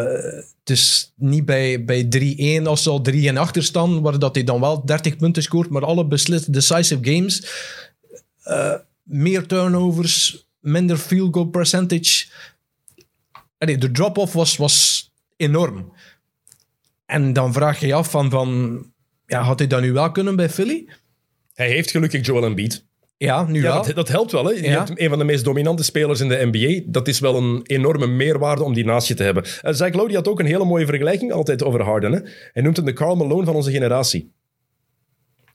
[0.63, 4.43] dus niet bij, bij 3-1 als ze al 3 en achter staan, waar dat hij
[4.43, 7.45] dan wel 30 punten scoort, maar alle beslissende decisive games,
[9.03, 12.25] meer turnovers, minder field goal percentage.
[13.57, 15.91] Allee, de drop-off was, was enorm.
[17.07, 18.81] En dan vraag je je af van, van
[19.25, 20.87] ja, had hij dat nu wel kunnen bij Philly?
[21.53, 22.85] Hij heeft gelukkig Joel Embiid.
[23.17, 23.83] Ja, nu Ja, wel.
[23.83, 24.45] dat, dat helpt wel.
[24.45, 24.51] Hè?
[24.51, 24.85] Je Ja.
[24.85, 26.81] hebt een van de meest dominante spelers in de NBA.
[26.91, 29.43] Dat is wel een enorme meerwaarde om die naast je te hebben.
[29.43, 32.11] Uh, Zach die had ook een hele mooie vergelijking altijd over Harden.
[32.11, 32.19] Hè?
[32.53, 34.31] Hij noemt hem de Karl Malone van onze generatie.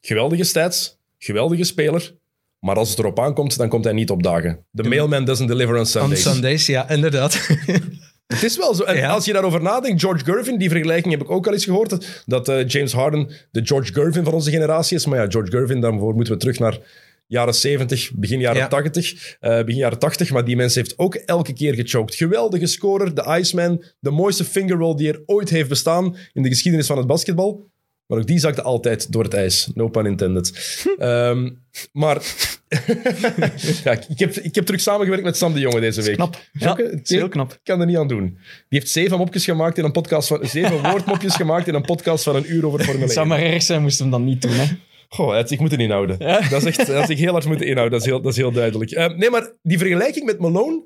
[0.00, 2.14] Geweldige stats, geweldige speler.
[2.60, 4.64] Maar als het erop aankomt, dan komt hij niet opdagen.
[4.74, 6.22] The mailman doesn't deliver on On Sundays.
[6.22, 7.48] Sundays, ja, inderdaad.
[8.34, 8.82] Het is wel zo.
[8.82, 9.10] En Ja.
[9.10, 12.22] als je daarover nadenkt, George Gervin, die vergelijking heb ik ook al eens gehoord, dat-
[12.26, 15.06] dat eh, James Harden de George Gervin van onze generatie is.
[15.06, 16.78] Maar ja, George Gervin, daarvoor moeten we terug naar
[17.26, 18.68] jaren 70, begin jaren Ja.
[18.68, 20.30] 80, eh, begin jaren 80.
[20.30, 22.14] Maar die mens heeft ook elke keer gechoked.
[22.14, 26.86] Geweldige scorer, de Iceman, de mooiste fingerroll die er ooit heeft bestaan in de geschiedenis
[26.86, 27.70] van het basketbal.
[28.12, 29.70] Maar ook die zakte altijd door het ijs.
[29.74, 30.52] No pun intended.
[30.98, 31.50] Ehm,
[31.92, 32.16] maar
[33.84, 36.14] ja, ik, heb, ik heb terug samengewerkt met Sam de Jonge deze week.
[36.14, 36.36] Knap.
[36.52, 37.52] Ja, is heel knap.
[37.52, 38.24] ik kan er niet aan doen.
[38.68, 40.46] Die heeft zeven mopjes gemaakt in een podcast van...
[40.46, 43.38] Zeven woordmopjes gemaakt in een podcast van een uur over Formule Het zou 1.
[43.38, 44.50] maar erg zijn, moesten we hem dan niet doen.
[44.52, 44.64] Hè.
[45.08, 46.18] Goh, het- ik moet het inhouden.
[46.50, 46.76] Dat is echt...
[46.86, 47.98] Dat is echt heel hard moeten inhouden.
[47.98, 48.90] Dat is heel, dat is heel duidelijk.
[48.90, 50.82] Eh, nee, maar die vergelijking met Malone...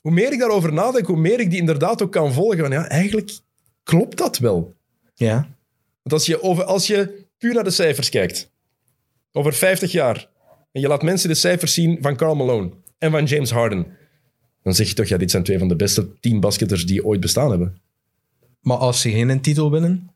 [0.00, 2.58] Hoe meer ik daarover nadenk, hoe meer ik die inderdaad ook kan volgen.
[2.58, 3.30] Van, ja, eigenlijk
[3.82, 4.74] klopt dat wel.
[5.14, 5.48] ja.
[6.02, 8.50] Want als je, over, als je puur naar de cijfers kijkt,
[9.32, 10.28] over 50 jaar,
[10.72, 13.86] en je laat mensen de cijfers zien van Karl Malone en van James Harden,
[14.62, 17.20] dan zeg je toch, ja, dit zijn twee van de beste tien basketters die ooit
[17.20, 17.80] bestaan hebben.
[18.60, 20.10] Maar als ze geen titel winnen...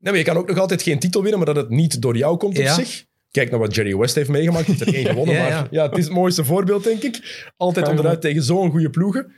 [0.00, 2.16] Nee, maar je kan ook nog altijd geen titel winnen, maar dat het niet door
[2.16, 2.76] jou komt Ja.
[2.76, 3.04] op zich.
[3.30, 4.66] Kijk naar wat Jerry West heeft meegemaakt.
[4.66, 5.88] Hij heeft er één gewonnen, Ja, maar ja.
[5.88, 7.44] het is het mooiste voorbeeld, denk ik.
[7.56, 9.32] Altijd onderuit tegen zo'n goede ploegen.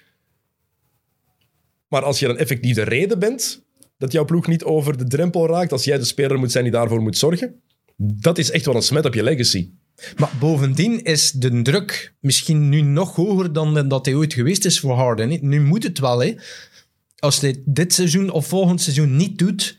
[1.89, 3.63] Maar als je dan effectief de reden bent
[4.01, 6.73] dat jouw ploeg niet over de drempel raakt, als jij de speler moet zijn die
[6.73, 7.55] daarvoor moet zorgen,
[7.97, 9.71] dat is echt wel een smet op je legacy.
[10.17, 14.81] Maar bovendien is de druk misschien nu nog hoger dan dat hij ooit geweest is
[14.81, 15.39] voor Harden.
[15.41, 16.35] Nu moet het wel, hè.
[17.19, 19.79] Als hij dit seizoen of volgend seizoen niet doet,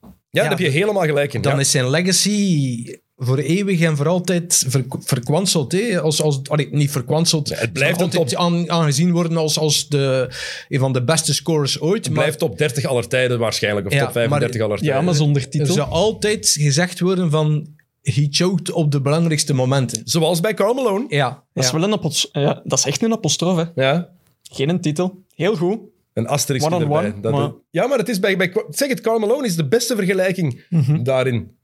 [0.00, 1.42] Ja, daar heb je helemaal gelijk in.
[1.42, 1.60] dan ja.
[1.60, 2.84] is zijn legacy
[3.16, 5.72] voor eeuwig en voor altijd ver, verkwanseld.
[5.72, 6.00] Hè?
[6.00, 7.58] Als, als, allee, niet verkwanseld.
[7.60, 10.28] het blijft altijd aan, aangezien worden als, als de,
[10.68, 12.04] een van de beste scorers ooit.
[12.04, 14.98] Het maar blijft top 30 aller tijden waarschijnlijk, of Ja, top 35 maar- aller tijden.
[14.98, 15.74] Ja, maar zonder er titel.
[15.74, 17.74] zou altijd gezegd worden van...
[18.02, 20.00] He choked op de belangrijkste momenten.
[20.04, 21.04] Zoals bij Karl Malone.
[21.08, 21.76] Ja, Dat is ja.
[21.78, 23.56] wel een apos- ja, dat is echt een apostrof.
[23.56, 23.64] Hè.
[23.86, 24.08] Ja,
[24.42, 25.24] Geen een titel.
[25.34, 25.78] Heel goed.
[26.12, 27.14] Een asterisk erbij.
[27.20, 28.52] Dat- maar- Ja, maar het is bij, bij...
[28.70, 31.02] Zeg het, Karl Malone is de beste vergelijking Mhm.
[31.02, 31.56] daarin.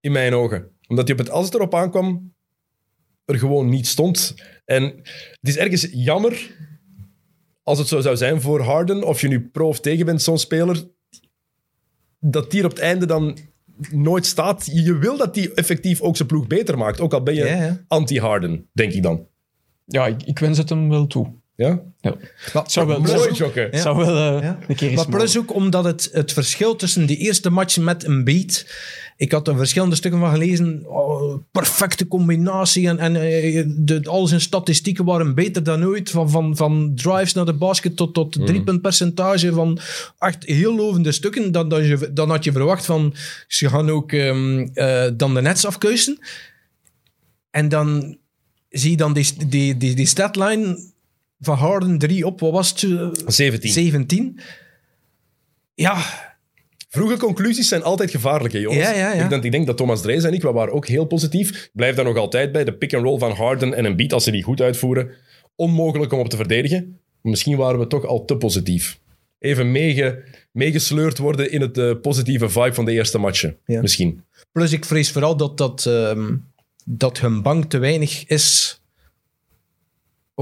[0.00, 0.70] In mijn ogen.
[0.92, 2.34] Omdat hij op het, als het erop aankwam,
[3.24, 4.34] er gewoon niet stond.
[4.64, 4.82] En
[5.40, 6.50] het is ergens jammer
[7.62, 10.38] als het zo zou zijn voor Harden, of je nu pro of tegen bent, zo'n
[10.38, 10.88] speler,
[12.20, 13.38] dat die er op het einde dan
[13.90, 14.70] nooit staat.
[14.72, 17.00] Je wil dat die effectief ook zijn ploeg beter maakt.
[17.00, 19.26] Ook al ben je anti-Harden, denk ik dan.
[19.84, 21.32] Ja, ik, ik wens het hem wel toe.
[21.54, 21.82] Ja?
[22.00, 22.14] Ja.
[22.66, 23.68] Zou wel, Mooi, Jokke.
[23.72, 23.80] Ja.
[23.80, 24.58] zou wel eh, Ja.
[24.68, 28.04] een keer eens Maar plus ook omdat het, het verschil tussen die eerste match met
[28.04, 28.66] een beat.
[29.16, 30.82] Ik had er verschillende stukken van gelezen.
[30.86, 32.88] Oh, perfecte combinatie.
[32.88, 36.10] En, en eh, de, al zijn statistieken waren beter dan ooit.
[36.10, 39.52] Van, van, van drives naar de basket tot, tot driepuntpercentage.
[39.52, 39.78] Van
[40.18, 41.52] echt heel lovende stukken.
[41.52, 43.14] Dan, dan, je, dan had je verwacht van.
[43.46, 46.18] Ze gaan ook ehm, eh, dan de nets afkeuzen.
[47.50, 48.16] En dan
[48.68, 50.91] zie je dan die, die, die, die statline
[51.42, 52.40] van Harden 3 op.
[52.40, 52.82] Wat was het?
[52.82, 53.70] eh, 17.
[53.72, 54.40] 17.
[55.74, 56.02] Ja,
[56.92, 58.82] Vroege conclusies zijn altijd gevaarlijk, hè, jongens.
[58.88, 59.22] Ja, ja, ja.
[59.22, 61.50] Ik, denk, ik denk dat Thomas Drees en ik, we waren ook heel positief.
[61.50, 62.64] Ik blijf daar nog altijd bij.
[62.64, 65.10] De pick-and-roll van Harden en een beat, als ze die goed uitvoeren,
[65.56, 66.98] onmogelijk om op te verdedigen.
[67.22, 68.98] Misschien waren we toch al te positief.
[69.38, 73.56] Even meege, meegesleurd worden in het eh, positieve vibe van de eerste matchen.
[73.66, 73.80] Ja.
[73.80, 74.24] Misschien.
[74.52, 76.34] plus ik vrees vooral dat, dat, ehm,
[76.84, 78.80] dat hun bank te weinig is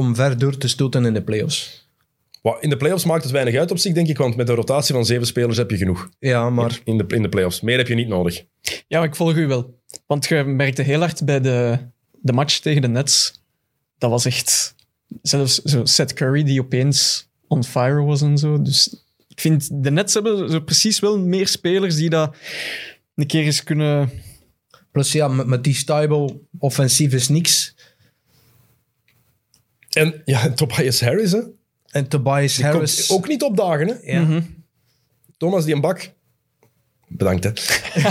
[0.01, 1.89] om ver door te stoten in de playoffs.
[2.61, 4.95] In de playoffs maakt het weinig uit op zich, denk ik, want met een rotatie
[4.95, 6.09] van zeven spelers heb je genoeg.
[6.19, 7.61] Ja, maar In de, in de playoffs.
[7.61, 8.45] Meer heb je niet nodig.
[8.87, 9.79] Ja, maar ik volg u wel.
[10.07, 11.79] Want je merkte heel hard bij de,
[12.13, 13.43] de match tegen de Nets.
[13.99, 14.75] Dat was echt...
[15.23, 18.63] Zelfs zo Seth Curry die opeens on fire was en zo.
[18.63, 22.37] Dus ik vind, de Nets hebben zo precies wel meer spelers die dat
[23.15, 24.11] een keer eens kunnen...
[24.91, 27.75] plus ja, met, met die stable offensief is niks.
[29.91, 31.41] En ja, Tobias Harris, hè?
[31.87, 33.07] En Tobias Die Harris...
[33.07, 33.95] komt ook niet opdagen, hè?
[34.13, 34.43] ja.
[35.37, 36.13] Thomas, die een bak.
[37.09, 37.51] Bedankt, hè.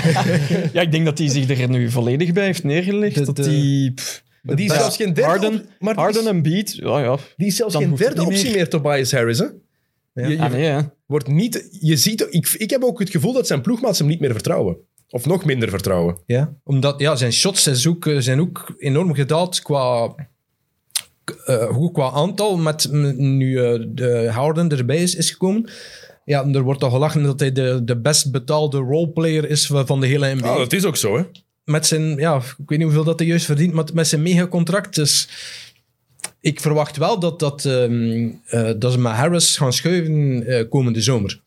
[0.73, 3.15] Ja, ik denk dat hij zich er nu volledig bij heeft neergelegd.
[3.15, 3.93] De- dat die...
[3.93, 6.99] pff, Maar die is Ja, zelfs geen derde, Harden, op- maar Harden en Beat, ja,
[6.99, 7.17] ja.
[7.37, 8.53] Die is zelfs Dan geen derde optie meer.
[8.53, 9.39] meer, Tobias Harris.
[9.39, 9.45] Hè?
[10.13, 10.79] Je, je Ah, nee, hè.
[11.05, 14.19] wordt niet, je ziet, ik, ik heb ook het gevoel dat zijn ploegmaats hem niet
[14.19, 14.77] meer vertrouwen.
[15.09, 16.17] Of nog minder vertrouwen.
[16.25, 20.13] Ja, omdat ja, zijn shots zijn ook, eh, zijn ook enorm gedaald qua,
[21.29, 22.57] eh, goed qua aantal.
[22.57, 25.69] Met nu eh, de Harden erbij is, is gekomen.
[26.25, 29.99] Ja, er wordt al gelachen dat hij de, de best betaalde roleplayer is van van
[29.99, 30.49] de hele NBA.
[30.49, 31.23] Ah, dat is ook zo, hè?
[31.63, 34.95] Met zijn, ja, ik weet niet hoeveel dat hij juist verdient, maar met zijn megacontract.
[34.95, 35.29] Dus
[36.41, 41.41] ik verwacht wel dat, dat, ehm, eh, dat ze met Harris gaan schuiven komende zomer.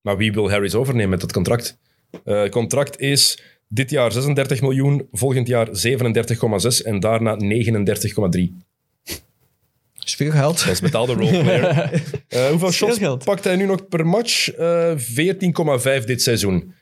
[0.00, 1.78] Maar wie wil Harris overnemen met dat contract?
[2.24, 3.38] Het contract is
[3.68, 8.54] dit jaar 36 miljoen, volgend jaar 37,6 en daarna 39,3.
[10.10, 10.58] Dat is veel geld.
[10.58, 11.66] Dat is betaalde roleplayer.
[12.28, 13.24] Eh hoeveel Veel shots geld.
[13.24, 14.50] pakt hij nu nog per match?
[14.50, 14.92] Eh
[16.00, 16.74] 14,5 dit seizoen.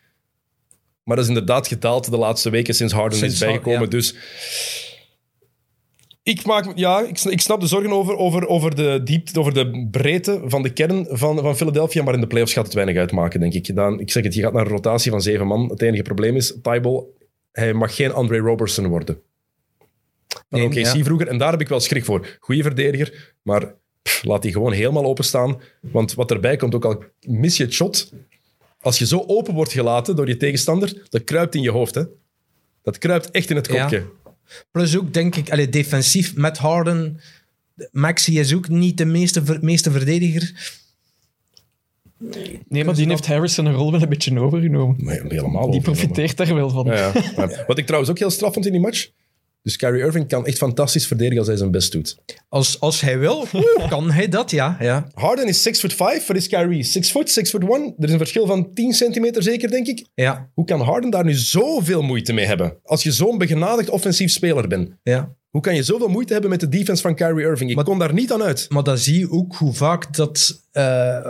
[1.05, 3.81] Maar dat is inderdaad gedaald de laatste weken sinds Harden Sinds is bijgekomen.
[3.81, 3.87] ja.
[3.87, 4.15] Dus
[6.23, 9.55] ik, maak, ja, ik, sn- ik snap de zorgen over, over, over, de diepte, over
[9.55, 12.03] de breedte van de kern van, van Philadelphia.
[12.03, 13.75] Maar in de playoffs gaat het weinig uitmaken, denk ik.
[13.75, 15.69] Dan, ik zeg het, je gaat naar een rotatie van zeven man.
[15.71, 17.15] Het enige probleem is, Tybal,
[17.53, 19.19] hij mag geen Andre Robertson worden.
[20.51, 21.05] Van Nee, OKC ja.
[21.05, 21.29] vroeger.
[21.29, 22.37] En daar heb ik wel schrik voor.
[22.41, 25.61] Goeie verdediger, maar pff, laat die gewoon helemaal openstaan.
[25.81, 28.13] Want wat erbij komt, ook al mis je het shot,
[28.81, 31.95] als je zo open wordt gelaten door je tegenstander, dat kruipt in je hoofd.
[31.95, 32.03] Hè?
[32.83, 33.81] Dat kruipt echt in het Ja.
[33.83, 34.05] kopje.
[34.71, 37.21] Plus ook, denk ik, allee, defensief met Harden.
[37.93, 40.75] Maxi is ook niet de meeste, meeste verdediger.
[42.69, 44.97] Nee, maar die heeft Harris zijn rol wel een beetje overgenomen.
[44.99, 46.87] Nee, helemaal Die profiteert daar wel van.
[46.87, 47.13] Ja.
[47.67, 49.09] Wat ik trouwens ook heel straf vond in die match.
[49.67, 52.17] Dus Kyrie Irving kan echt fantastisch verdedigen als hij zijn best doet.
[52.49, 53.47] Als, als hij wil,
[53.89, 54.77] kan hij dat, ja.
[54.81, 55.09] ja.
[55.15, 56.83] Harden is 6 foot 5, wat is Kyrie?
[56.83, 57.95] 6 foot, 6 foot 1.
[57.99, 60.07] Er is een verschil van 10 centimeter zeker, denk ik.
[60.15, 62.77] ja, Hoe kan Harden daar nu zoveel moeite mee hebben?
[62.83, 64.91] Als je zo'n begenadigd offensief speler bent.
[65.03, 65.35] ja.
[65.51, 67.71] Hoe kan je zoveel moeite hebben met de defense van Kyrie Irving?
[67.71, 68.67] Ik Maar- kon daar niet aan uit.
[68.69, 70.63] Maar dan zie je ook hoe vaak dat...
[70.73, 71.27] eh,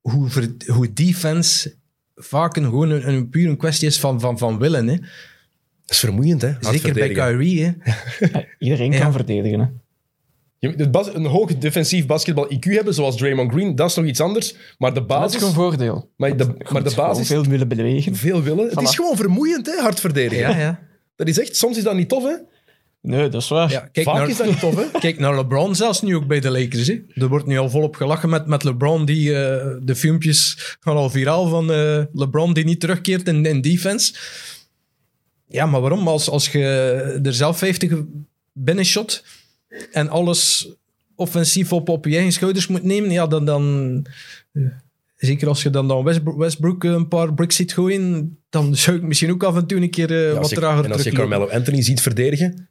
[0.00, 1.74] hoe, ver- hoe defense
[2.14, 4.88] vaak een, gewoon een, een puur een kwestie is van, van, van willen.
[4.88, 4.96] Hè.
[5.88, 6.48] Dat is vermoeiend, hè?
[6.48, 7.38] hard Zeker bij verdedigen.
[7.38, 7.64] Kyrie.
[7.64, 7.72] Hè.
[8.32, 8.98] Ja, Iedereen Ja.
[9.00, 9.60] kan verdedigen.
[9.60, 9.66] Hè.
[10.58, 14.54] Je een hoog defensief basketbal-IQ hebben, zoals Draymond Green, dat is nog iets anders.
[14.78, 15.32] Maar de Dat basis...
[15.32, 16.10] is gewoon een voordeel.
[16.16, 17.26] maar de, Je maar moet de basis...
[17.26, 18.16] veel willen bewegen.
[18.16, 18.68] Veel willen.
[18.68, 19.80] Het is gewoon vermoeiend, hè?
[19.80, 20.48] Hard verdedigen.
[20.50, 20.80] Ja, ja.
[21.16, 21.56] Dat is echt...
[21.56, 22.34] Soms is dat niet tof, hè?
[23.02, 23.70] Nee, dat is waar.
[23.70, 24.84] ja kijk, Vaak naar, is dat niet tof, hè?
[25.00, 26.86] kijk naar LeBron zelfs nu ook bij de Lakers.
[26.86, 27.00] Hè.
[27.14, 29.04] Er wordt nu al volop gelachen met, met LeBron.
[29.04, 33.60] Die, eh, de filmpjes gaan al viraal van eh, LeBron die niet terugkeert in, in
[33.60, 34.14] defense.
[35.48, 36.08] Ja, maar waarom?
[36.08, 36.60] Als, als je
[37.22, 37.92] er zelf 50
[38.52, 39.24] binnenshot
[39.92, 40.68] en alles
[41.14, 43.44] offensief op, op je eigen schouders moet nemen, ja, dan...
[43.44, 44.06] dan
[44.52, 44.62] eh,
[45.18, 49.02] Zeker als je dan, dan Westbrook, Westbrook een paar bricks ziet gooien, dan zou ik
[49.02, 51.10] misschien ook af en toe een keer eh, Ja, wat trager en als je.
[51.10, 52.68] Carmelo Anthony ziet verdedigen,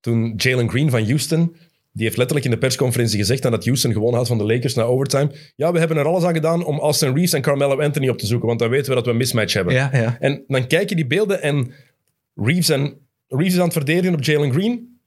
[0.00, 1.56] toen Jalen Green van Houston,
[1.92, 4.82] die heeft letterlijk in de persconferentie gezegd nadat Houston gewonnen had van de Lakers na
[4.82, 8.18] overtime, ja, we hebben er alles aan gedaan om Austin Reeves en Carmelo Anthony op
[8.18, 9.74] te zoeken, want dan weten we dat we een mismatch hebben.
[9.74, 10.16] Ja, ja.
[10.20, 11.72] En dan kijk je die beelden en
[12.42, 15.00] Reeves, en Reeves is aan het verdedigen op Jalen Green.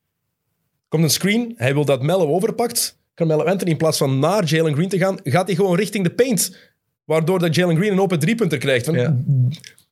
[0.88, 2.97] Komt een screen, hij wil dat Mello overpakt.
[3.15, 6.13] Carmelo Anthony, in plaats van naar Jalen Green te gaan, gaat hij gewoon richting de
[6.13, 6.57] paint.
[7.03, 8.86] Waardoor dat Jalen Green een open driepunter krijgt.
[8.86, 9.17] Van, Ja.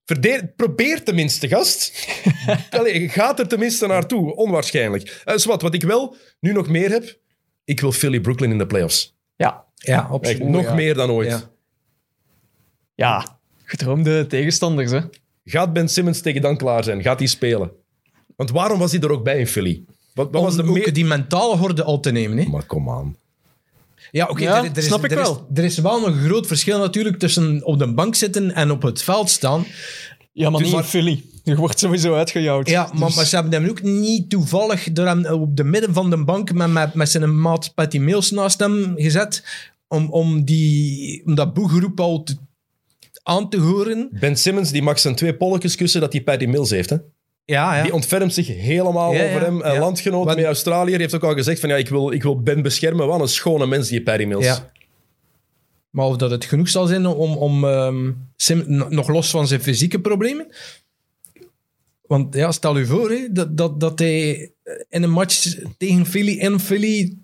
[0.06, 2.08] Verde- probeer tenminste, gast.
[2.70, 4.36] Allee, gaat er tenminste naartoe.
[4.36, 5.22] Onwaarschijnlijk.
[5.26, 7.20] Eh zwart, wat ik wel nu nog meer heb,
[7.64, 9.16] ik wil Philly Brooklyn in de playoffs.
[9.36, 10.44] Ja, Ja, absoluut.
[10.44, 10.74] Nog ja.
[10.74, 11.30] meer dan ooit.
[11.30, 11.42] Ja.
[12.96, 13.39] ja.
[13.64, 15.00] Gedroomde tegenstanders, hè.
[15.52, 17.02] Gaat Ben Simmons tegen dan klaar zijn?
[17.02, 17.72] Gaat hij spelen?
[18.36, 19.84] Want waarom was hij er ook bij in Philly?
[20.14, 20.93] Wat, wat was Om de ook meer...
[20.93, 22.38] die mentale horde al te nemen.
[22.38, 22.45] Hè?
[22.49, 23.16] Maar kom aan.
[24.12, 24.41] Ja, oké.
[24.43, 25.47] Ja, er, er is, snap ik er, wel.
[25.52, 28.82] Is, er is wel een groot verschil natuurlijk tussen op de bank zitten en op
[28.82, 29.66] het veld staan.
[30.34, 31.24] Ja, maar Dus niet maar- in Philly.
[31.43, 32.70] Je wordt sowieso uitgejouwd.
[32.70, 35.93] Ja, maar, Dus- maar ze hebben hem ook niet toevallig door hem op de midden
[35.93, 39.43] van de bank met, met, met zijn maat Patty Mills naast hem gezet.
[39.88, 42.38] Om, om, die, om dat boegeroep al te-
[43.24, 44.10] aan te horen.
[44.20, 46.90] Ben Simmons die mag zijn twee polletjes kussen dat hij Paddy Mills heeft.
[46.90, 46.98] Hè?
[47.46, 47.84] Ja, ja.
[47.84, 49.62] Die ontfermt zich helemaal Ja, over hem.
[49.62, 49.80] Een ja.
[49.80, 53.08] landgenoot met Australië heeft ook al gezegd van ja, ik wil, ik wil Ben beschermen.
[53.08, 54.46] Wat een schone mens die Paddy Mills.
[54.46, 54.72] ja.
[55.90, 59.62] Maar of dat het genoeg zal zijn om, om ehm, Sim, nog los van zijn
[59.62, 60.48] fysieke problemen.
[62.02, 64.52] Want ja, stel u voor hè, dat, dat, dat hij
[64.90, 67.18] in een match tegen Philly in Philly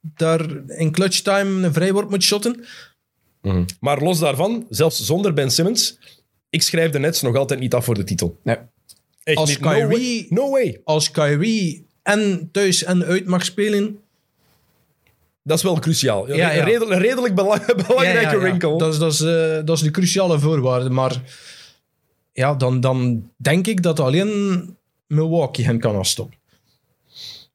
[0.00, 2.64] daar in clutch time een vrijwoord moet shotten.
[3.42, 3.64] Mhm.
[3.80, 5.98] Maar los daarvan, zelfs zonder Ben Simmons,
[6.50, 8.38] ik schrijf de Nets nog altijd niet af voor de titel.
[8.42, 8.56] Nee.
[9.22, 9.60] Echt Als niet.
[9.60, 10.26] No Kyrie- way.
[10.28, 10.80] No way.
[10.84, 13.98] Als Kyrie en thuis en uit mag spelen.
[15.42, 16.34] Dat is wel cruciaal.
[16.34, 18.38] Ja, redelijk, een redelijk belang- belangrijke Ja, ja, ja.
[18.38, 18.78] wrinkle.
[18.78, 20.90] Dat is, dat, is, eh, dat is de cruciale voorwaarde.
[20.90, 21.22] Maar
[22.32, 24.76] ja, dan, dan denk ik dat alleen
[25.06, 26.38] Milwaukee hen kan afstoppen.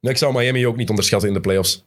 [0.00, 1.84] Nee, Ik zou Miami ook niet onderschatten in de playoffs.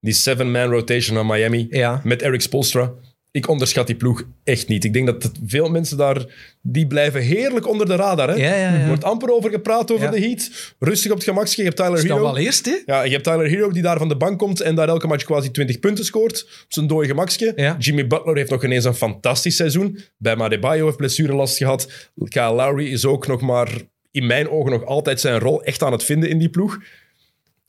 [0.00, 2.00] Die seven-man rotation van Miami Ja.
[2.04, 2.92] met Eric Spolstra.
[3.34, 4.84] Ik onderschat die ploeg echt niet.
[4.84, 6.26] Ik denk dat het- veel mensen daar...
[6.62, 8.28] Die blijven heerlijk onder de radar.
[8.28, 8.34] Hè?
[8.34, 8.80] Ja, ja, ja.
[8.80, 10.10] Er wordt amper over gepraat over Ja.
[10.10, 10.74] de Heat.
[10.78, 11.54] Rustig op het gemakje.
[11.56, 12.22] Je hebt Tyler Staan Hero.
[12.22, 12.82] wel eerst, hè?
[12.86, 15.24] Ja, je hebt Tyler Hero die daar van de bank komt en daar elke match
[15.24, 16.42] quasi 20 punten scoort.
[16.64, 17.52] Op zijn dode gemakje.
[17.56, 17.76] Ja.
[17.78, 19.98] Jimmy Butler heeft nog ineens een fantastisch seizoen.
[20.18, 22.10] Bij Adebayo heeft blessurelast gehad.
[22.28, 23.68] Kyle Lowry is ook nog maar,
[24.10, 26.78] in mijn ogen, nog altijd zijn rol echt aan het vinden in die ploeg.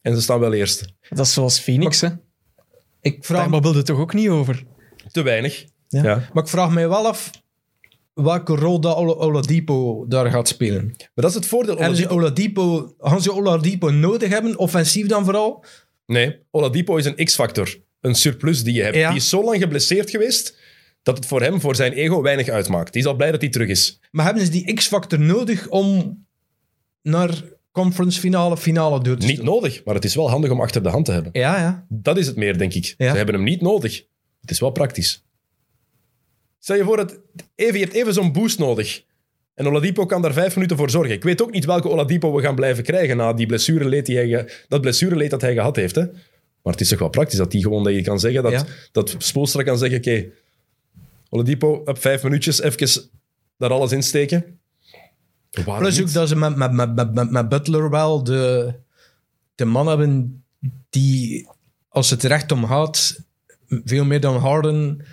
[0.01, 0.85] En ze staan wel eerst.
[1.09, 2.07] Dat is zoals Phoenix, hè.
[3.01, 4.63] Ik vraag, Daar babbelde het toch ook niet over?
[5.15, 5.65] Te weinig.
[5.87, 6.03] Ja.
[6.03, 6.29] Ja.
[6.33, 7.31] maar ik vraag mij wel af
[8.13, 10.85] welke rol dat Oladipo daar gaat spelen.
[10.85, 11.77] Maar dat is het voordeel.
[11.77, 15.65] Hebben ze Oladipo, Oladipo, gaan ze Oladipo nodig hebben, offensief dan vooral?
[16.05, 17.77] nee, Oladipo is een X-factor.
[18.01, 18.95] Een surplus die je hebt.
[18.95, 19.07] Ja.
[19.07, 20.57] Die is zo lang geblesseerd geweest
[21.03, 22.93] dat het voor hem, voor zijn ego, weinig uitmaakt.
[22.93, 23.99] Die is al blij dat hij terug is.
[24.11, 26.17] Maar hebben ze die X-factor nodig om
[27.01, 30.83] naar conference finale, finale door te Niet nodig, maar het is wel handig om achter
[30.83, 31.31] de hand te hebben.
[31.33, 31.85] Ja, ja.
[31.89, 32.95] Dat is het meer, denk ik.
[32.97, 33.09] Ja.
[33.11, 34.05] Ze hebben hem niet nodig.
[34.45, 35.23] Het is wel praktisch.
[36.59, 37.19] Stel je voor dat
[37.55, 39.03] even, je hebt even zo'n boost nodig.
[39.53, 41.13] En Oladipo kan daar vijf minuten voor zorgen.
[41.13, 44.49] Ik weet ook niet welke Oladipo we gaan blijven krijgen na die blessureleed die hij
[44.67, 45.95] dat blessureleed dat hij gehad heeft.
[45.95, 46.01] Hè?
[46.61, 48.65] Maar het is toch wel praktisch dat die gewoon dat je kan zeggen, dat, Ja.
[48.91, 50.25] dat Spoelstra kan zeggen, oké,
[51.29, 53.09] Oladipo, op vijf minuutjes even
[53.57, 54.59] daar alles insteken.
[55.51, 58.73] Waarom Plus ook dat ze met, met, met, met, met, Butler wel de,
[59.55, 60.43] de man hebben
[60.89, 61.47] die,
[61.89, 63.24] als het er echt om gaat,
[63.67, 65.05] veel meer dan Harden,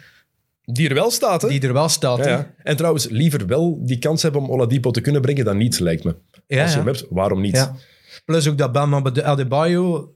[0.64, 1.48] Die er wel staat, hè?
[1.48, 2.24] die er wel staat.
[2.24, 2.54] Ja.
[2.62, 6.04] En trouwens, liever wel die kans hebben om Oladipo te kunnen brengen dan niet, lijkt
[6.04, 6.14] me.
[6.46, 7.70] Ja, Als je hem hebt, waarom niet?
[8.24, 10.14] Plus ook dat Bama Adebayo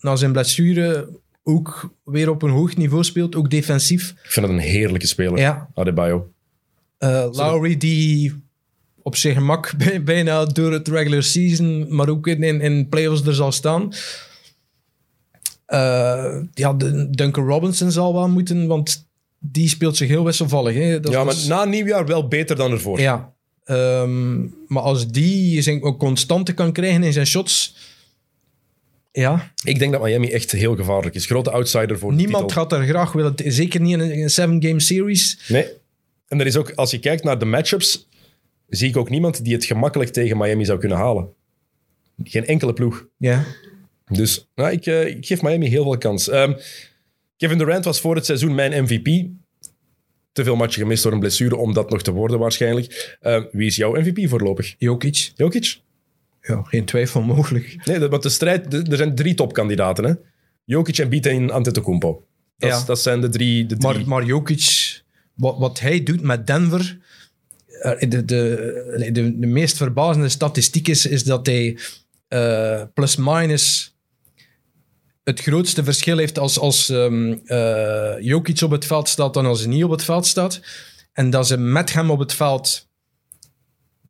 [0.00, 1.08] na zijn blessure
[1.42, 4.10] ook weer op een hoog niveau speelt, ook defensief.
[4.10, 5.68] Ik vind dat een heerlijke speler, Ja.
[5.74, 6.32] Adebayo.
[6.98, 8.42] Eh Lowry die
[9.02, 13.26] op zijn gemak bij- bijna door het regular season, maar ook in, in, in playoffs
[13.26, 13.92] er zal staan.
[15.66, 16.72] Eh, ja,
[17.10, 19.06] Duncan Robinson zal wel moeten, want
[19.38, 20.74] die speelt zich heel wisselvallig.
[20.74, 21.00] Hè.
[21.00, 23.00] Dat ja, maar na nieuwjaar wel beter dan ervoor.
[23.00, 23.32] ja.
[23.64, 27.76] Ehm, maar als die zijn ook constante kan krijgen in zijn shots,
[29.12, 31.26] ja, Ik denk dat Miami echt heel gevaarlijk is.
[31.26, 33.34] Grote outsider voor de niemand gaat daar graag willen.
[33.44, 35.40] Zeker niet in een, in een seven-game series.
[35.48, 35.66] Nee.
[36.28, 38.08] En er is ook, als je kijkt naar de matchups,
[38.68, 41.28] zie ik ook niemand die het gemakkelijk tegen Miami zou kunnen halen.
[42.22, 43.06] Geen enkele ploeg.
[43.16, 43.44] Ja.
[44.12, 46.28] Dus nou, ik, eh, ik geef Miami heel veel kans.
[46.28, 46.52] Ehm,
[47.36, 49.26] Kevin Durant was voor het seizoen mijn MVP.
[50.32, 53.16] Te veel matchen gemist door een blessure om dat nog te worden waarschijnlijk.
[53.20, 54.74] Ehm, wie is jouw MVP voorlopig?
[54.78, 55.32] Jokic.
[55.36, 55.80] Jokic?
[56.40, 57.76] Ja, geen twijfel mogelijk.
[57.84, 58.70] Nee, dat- want de strijd...
[58.70, 60.12] de- er zijn drie topkandidaten, hè?
[60.64, 62.24] Jokic, Embiid en Antetokounmpo.
[62.58, 62.84] Dat, Ja.
[62.84, 63.66] dat zijn de drie...
[63.66, 63.92] De drie.
[63.92, 65.02] Maar, maar Jokic,
[65.34, 66.98] wat, wat hij doet met Denver,
[67.82, 71.78] eh, de, de, de, de meest verbazende statistiek is, is dat hij
[72.28, 73.93] eh, plus-minus
[75.24, 79.58] het grootste verschil heeft als, als ehm, eh, Jokic op het veld staat dan als
[79.60, 80.60] hij niet op het veld staat.
[81.12, 82.88] En dat ze met hem op het veld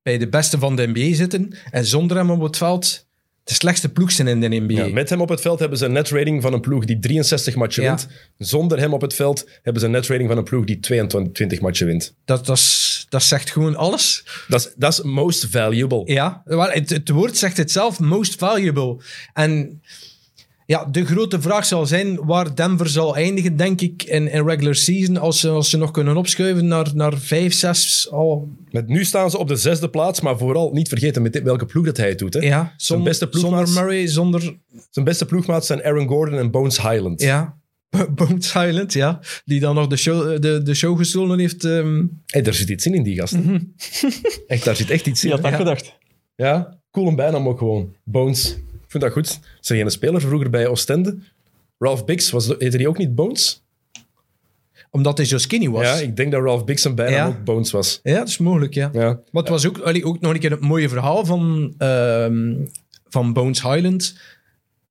[0.03, 3.07] bij de beste van de NBA zitten en zonder hem op het veld
[3.45, 4.73] de slechtste ploeg zijn in de NBA.
[4.87, 7.55] Ja, met hem op het veld hebben ze een netrating van een ploeg die 63
[7.55, 7.89] matchen Ja.
[7.89, 8.09] wint.
[8.39, 11.87] Zonder hem op het veld hebben ze een netrating van een ploeg die 22 matchen
[11.87, 12.15] wint.
[12.25, 14.25] Dat, dat, is- dat zegt gewoon alles.
[14.49, 16.03] Dat is, dat is most valuable.
[16.13, 18.97] Ja, het, het woord zegt het zelf, most valuable.
[19.33, 19.83] En
[20.67, 24.75] ja, de grote vraag zal zijn waar Denver zal eindigen, denk ik, in, in regular
[24.75, 25.17] season.
[25.17, 28.09] Als ze, als ze nog kunnen opschuiven naar, naar vijf, zes.
[28.11, 31.43] Oh, Met, nu staan ze op de zesde plaats, maar vooral niet vergeten met dit-
[31.43, 32.35] welke ploeg dat hij het doet.
[32.35, 32.41] Hè.
[32.41, 33.67] ja, zonder, beste ploegmaat.
[33.69, 34.57] zonder Murray, zonder
[34.91, 37.21] Zijn beste ploegmaats zijn Aaron Gordon en Bones Highland.
[37.23, 37.57] ja,
[38.15, 39.21] Bones Island, ja.
[39.45, 41.65] Die dan nog de show, de, de show gestolen heeft.
[41.65, 42.05] ehm.
[42.27, 43.75] Hey, daar zit iets in, in die gasten.
[44.47, 45.31] Echt, daar zit echt iets in.
[45.31, 45.57] Die had dat Ja.
[45.57, 45.99] gedacht.
[46.37, 47.95] Ja, cool en bijnaam ook gewoon.
[48.05, 48.57] Bones.
[48.95, 49.41] Vind dat goed.
[49.61, 51.17] Is er geen speler vroeger bij Oostende?
[51.79, 53.63] Ralph Biggs, was, heette die ook niet Bones?
[54.91, 55.83] omdat hij zo skinny was.
[55.85, 57.27] Ja, ik denk dat Ralph Biggs zijn bijnaam Ja.
[57.27, 58.01] ook Bones was.
[58.03, 58.91] Ja, dat is mogelijk, ja.
[58.93, 59.21] Ja.
[59.31, 62.55] Maar het was ook, allee, ook nog een keer het mooie verhaal van, ehm,
[63.09, 64.19] van Bones Highland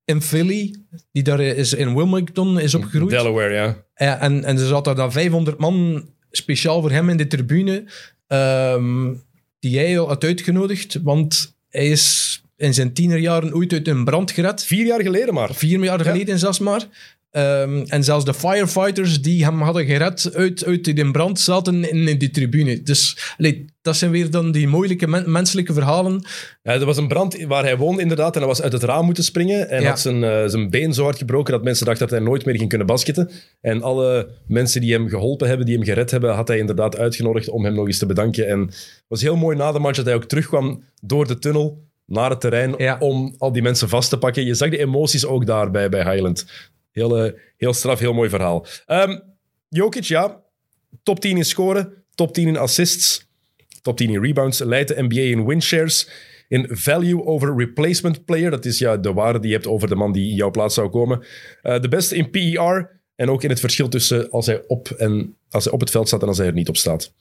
[0.05, 0.75] in Philly,
[1.11, 3.09] die daar is in Wilmington is opgegroeid.
[3.09, 3.83] Delaware, ja.
[3.95, 7.83] Ja, en, en er zat daar dan 500 man speciaal voor hem in de tribune,
[8.27, 9.13] ehm,
[9.59, 14.31] die hij al had uitgenodigd, want hij is in zijn tienerjaren ooit uit een brand
[14.31, 14.63] gered.
[14.65, 15.53] Vier jaar geleden maar.
[15.53, 16.87] Vier jaar geleden zelfs maar.
[17.31, 22.07] Ehm, en zelfs de firefighters die hem hadden gered uit, uit die brand zaten in,
[22.07, 22.83] in die tribune.
[22.83, 26.25] Dus allee, dat zijn weer dan die moeilijke men- menselijke verhalen.
[26.63, 29.05] Ja, er was een brand waar hij woonde inderdaad en hij was uit het raam
[29.05, 29.87] moeten springen en Ja.
[29.89, 32.55] had zijn, eh, zijn been zo hard gebroken dat mensen dachten dat hij nooit meer
[32.57, 33.29] ging kunnen basketten.
[33.61, 37.49] En alle mensen die hem geholpen hebben, die hem gered hebben, had hij inderdaad uitgenodigd
[37.49, 38.47] om hem nog eens te bedanken.
[38.47, 41.91] En het was heel mooi na de match dat hij ook terugkwam door de tunnel
[42.05, 42.97] naar het terrein Ja.
[42.99, 44.45] om al die mensen vast te pakken.
[44.45, 46.45] Je zag de emoties ook daar bij, Highland.
[46.91, 48.65] Heel, heel straf, heel mooi verhaal.
[48.85, 49.19] Ehm
[49.69, 50.41] Jokic, ja,
[51.03, 53.27] top 10 in scoren, top 10 in assists,
[53.81, 56.09] top 10 in rebounds, leidt de NBA in win shares,
[56.47, 59.95] in value over replacement player, dat is ja, de waarde die je hebt over de
[59.95, 61.25] man die in jouw plaats zou komen.
[61.61, 65.35] Eh, de beste in PER en ook in het verschil tussen als hij, op en,
[65.49, 67.13] als hij op het veld staat en als hij er niet op staat.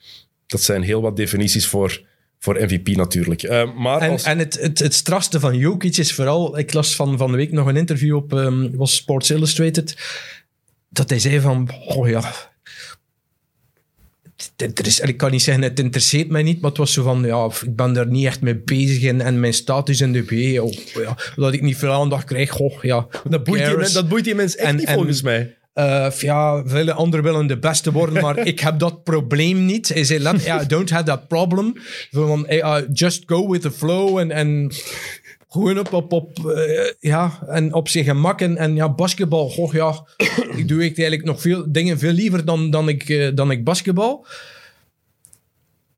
[0.47, 2.01] Dat zijn heel wat definities voor,
[2.43, 3.43] voor MVP natuurlijk.
[3.43, 6.57] Eh, maar En, als, en het, het, het strafste van Jokic is vooral...
[6.57, 9.97] Ik las van, van de week nog een interview op ehm, was Sports Illustrated.
[10.89, 11.69] Dat hij zei van...
[11.85, 12.33] Oh ja...
[14.55, 17.45] Er ik kan niet zeggen, het interesseert mij niet, maar het was zo van, ja,
[17.45, 20.73] ik ben daar niet echt mee bezig en, en mijn status in de BE, oh,
[21.03, 23.07] ja, dat ik niet veel aandacht krijg, goh, ja.
[23.29, 23.85] dat, boeit die, cares?
[23.85, 25.57] men- dat boeit die mensen echt En- niet en- volgens mij.
[25.73, 29.87] Eh, ja, vele anderen willen de beste worden, maar ik heb dat probleem niet.
[29.89, 31.73] Hij zei, I don't have that problem.
[32.11, 34.71] Van, uh, just go with the flow en, en
[35.53, 38.41] gewoon op, op, op, eh, ja, en op zijn gemak.
[38.41, 40.03] En, ja, basketbal, goh, ja,
[40.55, 43.63] ik doe echt eigenlijk nog veel dingen veel liever dan, dan, ik, eh, dan ik
[43.63, 44.25] basketbal.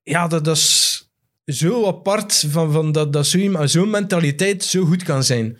[0.03, 1.07] Ja, dat, is
[1.45, 3.27] zo apart van, van dat, dat
[3.63, 5.57] zo'n mentaliteit zo goed kan zijn.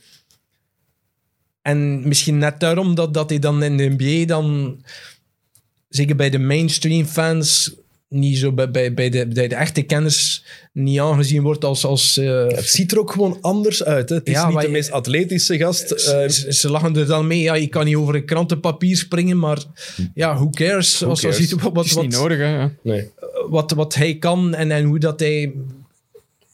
[1.65, 4.77] En misschien net daarom dat, dat hij dan in de NBA dan,
[5.89, 7.73] zeker bij de mainstream fans,
[8.09, 11.85] niet zo bij, bij, bij, de, bij de echte kenners, niet aangezien wordt als...
[11.85, 14.09] als eh, Het ziet er ook gewoon anders uit.
[14.09, 14.15] Hè?
[14.15, 15.91] Het is Ja, niet de je- meest atletische gast.
[15.91, 19.39] eh, ze, ze lachen er dan mee, ja, je kan niet over een krantenpapier springen,
[19.39, 19.63] maar
[20.13, 21.03] ja, who cares?
[21.03, 21.37] als cares?
[21.39, 22.55] als je wat, Dat is wat, niet nodig, hè.
[22.57, 22.71] ja.
[22.81, 23.09] nee.
[23.49, 25.53] wat, wat hij kan en, en hoe dat hij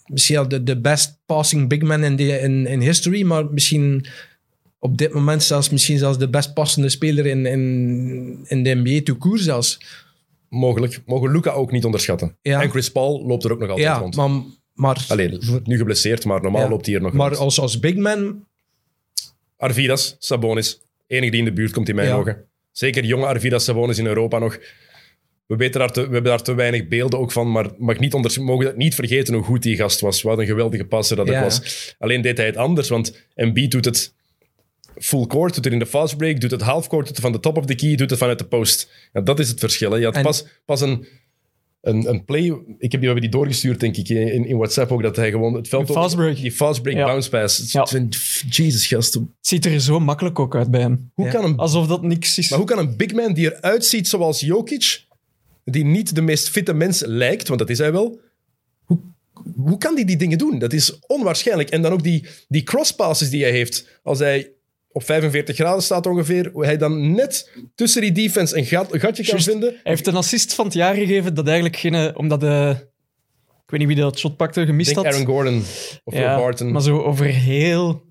[0.08, 4.06] misschien wel de, de best passing big man in, de, in, in history, maar misschien
[4.84, 9.02] op dit moment zelfs misschien zelfs de best passende speler in, in, in de NBA
[9.04, 9.80] tout court zelfs.
[10.50, 11.02] Mogelijk.
[11.06, 12.38] Mogen Luca ook niet onderschatten.
[12.42, 12.62] Ja.
[12.62, 14.16] En Chris Paul loopt er ook nog altijd Ja, rond.
[14.16, 14.30] maar,
[14.74, 16.70] maar, Alleen, nu geblesseerd, maar normaal Ja.
[16.70, 17.40] loopt hij hier nog maar rond.
[17.40, 18.46] als, als big man,
[19.58, 20.82] Arvidas, Sabonis.
[21.08, 22.46] Enige die in de buurt komt in mijn ogen.
[22.72, 24.60] Zeker jonge Arvidas Sabonis in Europa nog.
[25.46, 28.14] We, weten daar te, we hebben daar te weinig beelden ook van, maar mag niet
[28.14, 30.22] onder, mogen dat niet vergeten hoe goed die gast was.
[30.22, 31.96] Wat een geweldige passer dat ook was.
[32.00, 34.14] Alleen deed hij het anders, want Embiid doet het
[34.98, 37.32] full court, doet het in de fast break, doet het half court, doet het van
[37.32, 38.90] de top of the key, doet het vanuit de post.
[39.14, 39.92] Ja, dat is het verschil.
[39.92, 39.98] Hè.
[39.98, 41.08] Je had En- pas, pas een,
[41.82, 42.46] een, een play,
[42.78, 45.32] ik heb die, we hebben die doorgestuurd denk ik in, in WhatsApp ook, dat hij
[45.32, 46.36] gewoon het veld fast break.
[46.36, 47.06] die fast break Ja.
[47.06, 47.72] bounce pass.
[47.72, 47.88] Ja.
[48.50, 51.12] Jesus gast, Het ziet er zo makkelijk ook uit bij hem.
[51.14, 52.50] hoe kan een Alsof dat niks is.
[52.50, 55.06] maar hoe kan een big man die eruit ziet zoals Jokic,
[55.66, 58.20] die niet de meest fitte mens lijkt, want dat is hij wel,
[58.84, 59.00] hoe,
[59.56, 60.60] hoe kan die die dingen doen?
[60.60, 61.70] Dat is onwaarschijnlijk.
[61.70, 64.00] En dan ook die, die crosspasses die hij heeft.
[64.04, 64.52] Als hij
[64.94, 69.00] op 45 graden staat ongeveer, hoe hij dan net tussen die defense een, gat, een
[69.00, 69.70] gatje kan vinden.
[69.70, 71.96] Hij heeft een assist van het jaar gegeven dat eigenlijk geen...
[71.96, 72.76] eh, Omdat de...
[73.66, 75.14] Ik weet niet wie dat shot pakte, Ik gemist denk had.
[75.16, 75.58] Aaron Gordon
[76.04, 76.72] of Will ja, Barton.
[76.72, 78.04] maar zo over heel...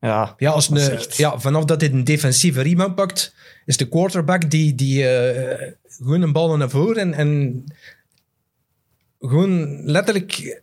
[0.00, 3.34] Ja, ja, als een, echt- ja, vanaf dat hij een defensieve rebound pakt,
[3.64, 7.64] is de quarterback die, die eh, gewoon een bal naar voren en, en
[9.18, 10.62] gewoon letterlijk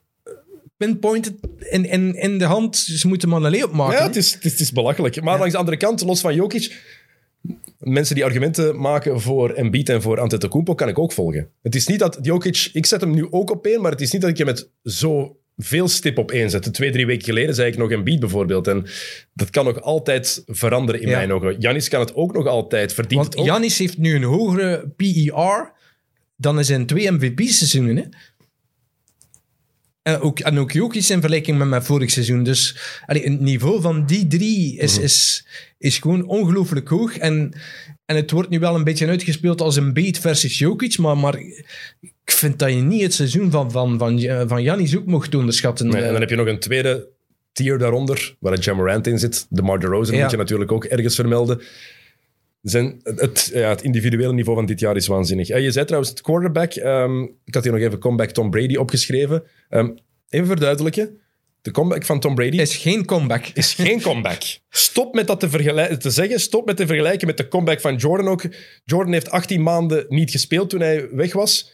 [0.78, 2.78] pinpointed in, in, in de hand.
[2.78, 3.98] Ze moeten maar een leeuw maken.
[3.98, 5.22] Ja, het is, het is, het is belachelijk.
[5.22, 6.84] Maar langs de andere kant, los van Jokic,
[7.80, 11.50] mensen die argumenten maken voor Embiid en voor Antetokounmpo, kan ik ook volgen.
[11.62, 12.70] Het is niet dat Jokic...
[12.74, 14.70] Ik zet hem nu ook op één, maar het is niet dat ik hem met
[14.84, 16.72] zo veel stip op één zette.
[16.72, 18.68] Twee, drie weken geleden zei ik nog Embiid bijvoorbeeld.
[18.68, 18.86] En
[19.34, 21.18] dat kan nog altijd veranderen in Ja.
[21.18, 21.56] mijn ogen.
[21.60, 22.94] Janis kan het ook nog altijd.
[22.94, 23.48] Verdient Want.
[23.48, 25.72] Janis heeft nu een hogere PER
[26.36, 28.10] dan in zijn twee MVP-seizoenen.
[30.06, 32.44] En ook, en ook Jokic in vergelijking met mijn vorig seizoen.
[32.44, 35.46] Dus allee, het niveau van die drie is, is,
[35.78, 37.18] is gewoon ongelooflijk hoog.
[37.18, 37.54] En,
[38.06, 40.98] en het wordt nu wel een beetje uitgespeeld als een beat versus Jokic.
[40.98, 41.36] Maar, maar
[42.02, 45.88] ik vind dat je niet het seizoen van, van, van, van Giannis ook mocht onderschatten.
[45.88, 47.08] Nee, en Eh, dan heb je nog een tweede
[47.52, 49.46] tier daaronder, waar een Jamorant in zit.
[49.50, 50.22] De Mar DeRozan Ja.
[50.22, 51.62] moet je natuurlijk ook ergens vermelden.
[52.66, 55.50] Zijn, het, ja, het individuele niveau van dit jaar is waanzinnig.
[55.50, 56.74] Eh, je zei trouwens het quarterback.
[56.74, 59.44] ehm, ik had hier nog even comeback Tom Brady opgeschreven.
[59.70, 59.90] Ehm,
[60.30, 61.20] even verduidelijken.
[61.62, 63.46] De comeback van Tom Brady is geen comeback.
[63.54, 64.42] is geen comeback.
[64.70, 66.40] Stop met dat te, te zeggen.
[66.40, 68.44] Stop met te vergelijken met de comeback van Jordan ook.
[68.86, 71.72] Jordan heeft 18 maanden niet gespeeld toen hij weg was.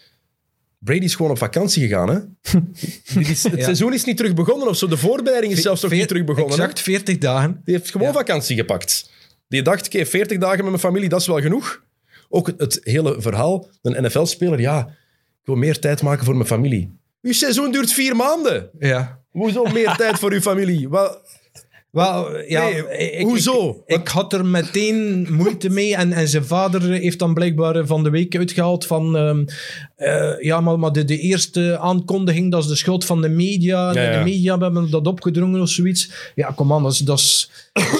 [0.79, 2.09] Brady is gewoon op vakantie gegaan.
[2.09, 2.19] Hè?
[3.29, 3.63] Is, het Ja.
[3.63, 4.87] seizoen is niet terug begonnen of zo.
[4.87, 6.51] De voorbereiding is zelfs nog niet terug begonnen.
[6.57, 7.61] Exact 40 dagen.
[7.65, 8.13] Die heeft gewoon Ja.
[8.13, 9.09] vakantie gepakt.
[9.51, 11.83] Die dacht, oké, 40 dagen met mijn familie, dat is wel genoeg.
[12.29, 13.67] Ook het, het hele verhaal.
[13.81, 14.87] Een NFL-speler, ja,
[15.41, 16.99] ik wil meer tijd maken voor mijn familie.
[17.21, 18.69] Uw seizoen duurt vier maanden.
[18.79, 19.19] Ja.
[19.31, 20.89] Hoezo meer tijd voor uw familie?
[20.89, 21.17] Wel,
[21.91, 23.83] Wel, ja, Nee, ik, hoezo?
[23.85, 25.95] Ik, ik had er meteen moeite mee.
[25.95, 29.15] En, en zijn vader heeft dan blijkbaar van de week uitgehaald van...
[29.17, 29.45] ehm,
[29.95, 33.93] eh, ja, maar, maar de, de eerste aankondiging, dat is de schuld van de media.
[33.93, 34.17] Ja, ja.
[34.17, 36.31] De media hebben dat opgedrongen of zoiets.
[36.35, 37.51] Ja, kom aan, dat is, dat is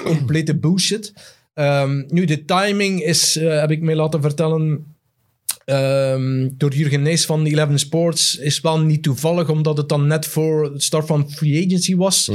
[0.03, 1.13] complete bullshit.
[1.53, 4.85] Ehm, nu, de timing is, eh, heb ik mij laten vertellen...
[5.65, 10.25] ehm, door Jurgen Nijs van Eleven Sports is wel niet toevallig, omdat het dan net
[10.25, 12.31] voor het start van free agency was.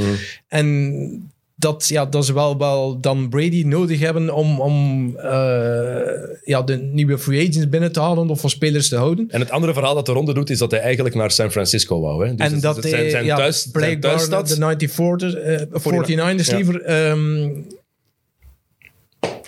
[0.47, 5.99] En dat, ja, dat ze wel, wel dan Brady nodig hebben om, om eh,
[6.43, 9.25] ja, de nieuwe free agents binnen te halen of voor spelers te houden.
[9.29, 12.01] En het andere verhaal dat de ronde doet, is dat hij eigenlijk naar San Francisco
[12.01, 12.25] wou.
[12.27, 12.35] Hè?
[12.35, 14.47] Dus en het- dat het zijn, zijn ja, thuis, zijn thuisstad.
[14.47, 14.55] de
[14.87, 16.55] 94ers, eh, 49ers Ja.
[16.55, 16.81] liever.
[16.81, 17.49] ehm,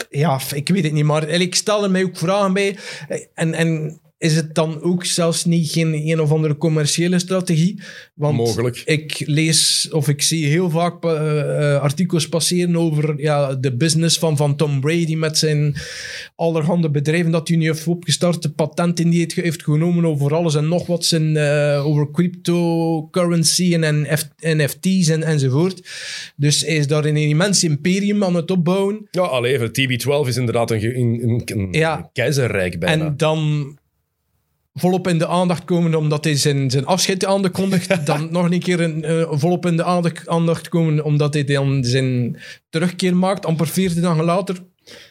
[0.09, 2.77] ja, ik weet het niet, maar ik stel er mij ook vragen bij.
[3.33, 7.81] En, en is het dan ook zelfs niet geen een of andere commerciële strategie?
[8.13, 8.81] Want Mogelijk.
[8.85, 14.17] ik lees of ik zie heel vaak eh, eh, artikels passeren over ja, de business
[14.19, 15.75] van, van Tom Brady met zijn
[16.35, 20.55] allerhande bedrijven dat hij nu heeft opgestart, de patenten die hij heeft genomen over alles
[20.55, 25.81] en nog wat, zijn, eh, over cryptocurrency en, en F- NFT's en, enzovoort.
[26.35, 29.07] Dus hij is daar een immens imperium aan het opbouwen.
[29.11, 29.67] Ja, al even.
[29.69, 32.09] TB12 is inderdaad een, een, een, een Ja.
[32.13, 33.05] keizerrijk bijna.
[33.05, 33.77] En dan
[34.79, 38.05] volop in de aandacht komen omdat hij zijn, zijn afscheid aankondigt.
[38.05, 41.83] dan nog een keer een, eh, volop in de aandacht, aandacht komen omdat hij dan
[41.83, 42.37] zijn
[42.69, 43.45] terugkeer maakt.
[43.45, 44.55] Amper 14 dagen later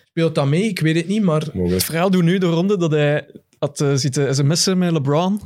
[0.04, 0.62] speelt dat mee.
[0.62, 1.42] Ik weet het niet, maar...
[1.46, 1.70] Mogelijk.
[1.70, 3.26] Het verhaal doet nu de ronde dat hij
[3.58, 5.40] had eh, zitten sms'en met LeBron.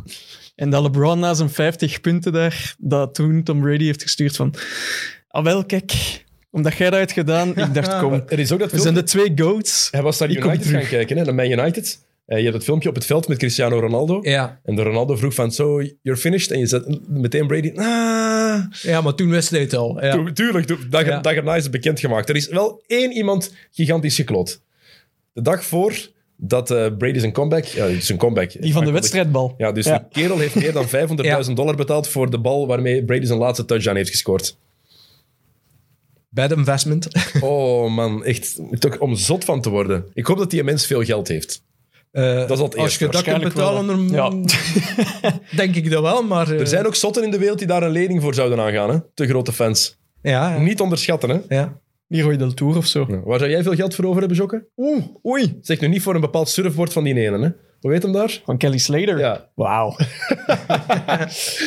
[0.55, 4.55] En dat LeBron na zijn 50 punten daar, dat toen Tom Brady heeft gestuurd van...
[5.29, 5.93] Ah wel, kijk,
[6.51, 8.23] omdat jij dat hebt gedaan, ik dacht, kom.
[8.29, 9.89] Er is ook dat We zijn de twee goats.
[9.91, 11.99] Hij was naar kom United gaan kijken, hè, naar Man United.
[12.27, 14.19] Eh, je hebt het filmpje op het veld met Cristiano Ronaldo.
[14.23, 16.51] Ja, En de Ronaldo vroeg van, so, you're finished?
[16.51, 17.73] En je zet meteen Brady...
[17.75, 20.05] Ah, ja maar toen wist hij het al.
[20.05, 20.13] Ja.
[20.25, 21.21] Tu- Tuurlijk, tu- dag, Ja.
[21.21, 22.29] dag erna is het bekendgemaakt.
[22.29, 24.61] Er is wel één iemand gigantisch gekloot.
[25.33, 27.65] De dag voor dat eh, Brady zijn comeback...
[27.65, 28.53] Ja, zijn comeback.
[28.63, 29.55] Die van de wedstrijdbal.
[29.59, 29.99] Ja, dus Ja.
[29.99, 30.87] de kerel heeft meer dan
[31.47, 34.57] 500.000 dollar betaald voor de bal waarmee Brady zijn laatste touchdown heeft gescoord.
[36.29, 37.09] Bad investment.
[37.41, 40.05] Oh man, echt toch om zot van te worden.
[40.15, 41.63] Ik hoop dat die mens veel geld heeft.
[42.13, 44.47] Eh, Dat als je dat kunt betalen, dan
[45.57, 46.51] denk ik dat wel, maar...
[46.53, 48.91] eh, Er zijn ook zotten in de wereld die daar een lening voor zouden aangaan.
[48.91, 48.99] Hè?
[49.15, 49.99] Te grote fans.
[50.23, 50.59] Ja, ja.
[50.59, 51.39] Niet onderschatten, hè?
[51.57, 51.81] ja.
[52.09, 53.07] Leroy Del Tour of zo.
[53.09, 53.21] Ja.
[53.25, 54.67] Waar zou jij veel geld voor over hebben, Jokke?
[54.77, 55.59] Oeh, oei.
[55.61, 57.49] Zeg nu niet voor een bepaald surfboard van die ene, hè?
[57.81, 58.41] Hoe weet hem daar?
[58.45, 59.19] Van Kelly Slater.
[59.19, 59.49] Ja.
[59.55, 59.97] Wauw.
[59.97, 60.07] Die,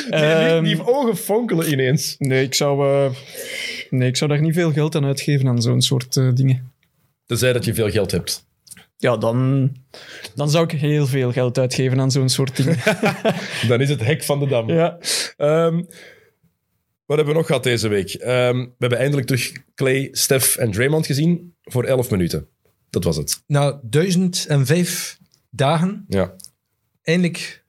[0.09, 2.15] Ehm, die, die ogen fonkelen ineens.
[2.17, 3.11] nee, ik zou, eh,
[3.89, 6.71] nee, ik zou daar niet veel geld aan uitgeven aan zo'n soort eh, dingen.
[7.25, 8.45] Tenzij dat je veel geld hebt.
[8.97, 9.71] Ja, dan,
[10.35, 12.77] dan zou ik heel veel geld uitgeven aan zo'n soort dingen.
[13.67, 14.69] Dan is het hek van de dam.
[14.69, 14.97] ja.
[15.37, 15.75] Ehm,
[17.05, 18.13] wat hebben we nog gehad deze week?
[18.13, 22.47] Ehm, we hebben eindelijk terug Clay, Steph en Draymond gezien voor 11 minuten.
[22.89, 23.41] Dat was het.
[23.47, 25.17] Na 1005
[25.49, 26.35] dagen Ja.
[27.03, 27.63] eindelijk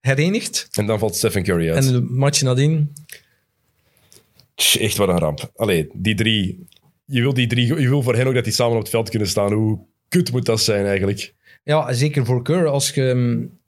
[0.00, 0.68] herenigd.
[0.70, 1.86] En dan valt Stephen Curry uit.
[1.86, 2.92] En de match nadien.
[4.54, 5.50] Tch, echt wat een ramp.
[5.56, 6.66] Allee, die drie...
[7.04, 9.10] Je wil, die drie, je wil voor hen ook dat die samen op het veld
[9.10, 9.52] kunnen staan.
[9.52, 9.78] Hoe
[10.16, 11.34] kut moet dat zijn eigenlijk?
[11.64, 12.66] Ja, zeker voor Keur.
[12.66, 13.12] Als je...
[13.14, 13.58] mm,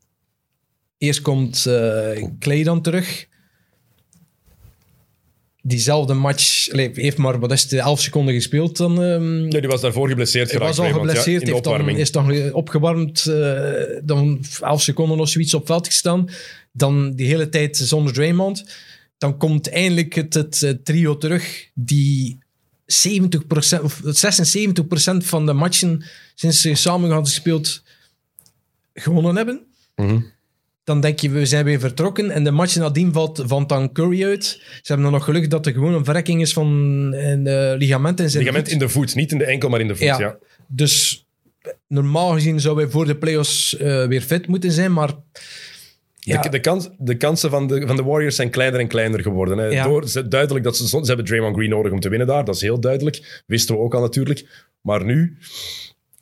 [0.98, 3.26] Eerst komt eh Clay dan terug.
[5.62, 9.02] diezelfde match heeft maar, wat is het, 11 seconden gespeeld dan...
[9.02, 11.88] ehm, Nee, die was daarvoor geblesseerd hij was al ja, geblesseerd, in de heeft dan,
[11.88, 13.72] is dan opgewarmd, eh,
[14.04, 16.28] dan 11 seconden of zoiets op veld gestaan.
[16.72, 18.64] Dan die hele tijd zonder Draymond.
[19.18, 22.38] Dan komt eindelijk het, het trio terug die
[22.88, 27.82] 70% of 76% van de matchen sinds ze samen hadden gespeeld
[28.94, 29.66] gewonnen hebben.
[29.96, 30.20] Mhm.
[30.84, 32.30] Dan denk je, we zijn weer vertrokken.
[32.30, 34.44] En de match nadien valt, valt dan Curry uit.
[34.44, 36.66] Ze hebben dan nog geluk dat er gewoon een verrekking is van
[37.12, 38.72] een ligament in zijn Ligament voet.
[38.72, 40.04] in de voet, niet in de enkel, maar in de voet.
[40.04, 40.18] Ja.
[40.18, 40.38] Ja.
[40.66, 41.26] Dus
[41.88, 45.14] normaal gezien zou hij voor de playoffs eh weer fit moeten zijn, maar
[46.28, 49.20] ja, De, de, kans, de kansen van de, van de Warriors zijn kleiner en kleiner
[49.20, 49.58] geworden.
[49.58, 49.66] Hè.
[49.66, 49.84] Ja.
[49.84, 52.44] Door, ze, duidelijk dat ze, ze hebben Draymond Green nodig om te winnen daar.
[52.44, 53.42] Dat is heel duidelijk.
[53.46, 54.66] Wisten we ook al natuurlijk.
[54.80, 55.36] Maar nu,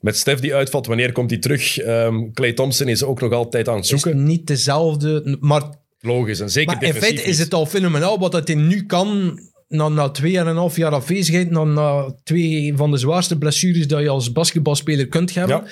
[0.00, 1.78] met Steph die uitvalt, wanneer komt hij terug?
[1.78, 4.24] Ehm Clay Thompson is ook nog altijd aan het is zoeken.
[4.24, 5.36] niet dezelfde.
[5.40, 5.62] Maar,
[6.00, 6.40] Logisch.
[6.40, 9.38] En zeker maar in feite is het al fenomenaal wat dat hij nu kan.
[9.68, 13.86] Na, na twee en een half jaar afwezigheid, na, na twee van de zwaarste blessures
[13.86, 15.64] dat je als basketbalspeler kunt hebben.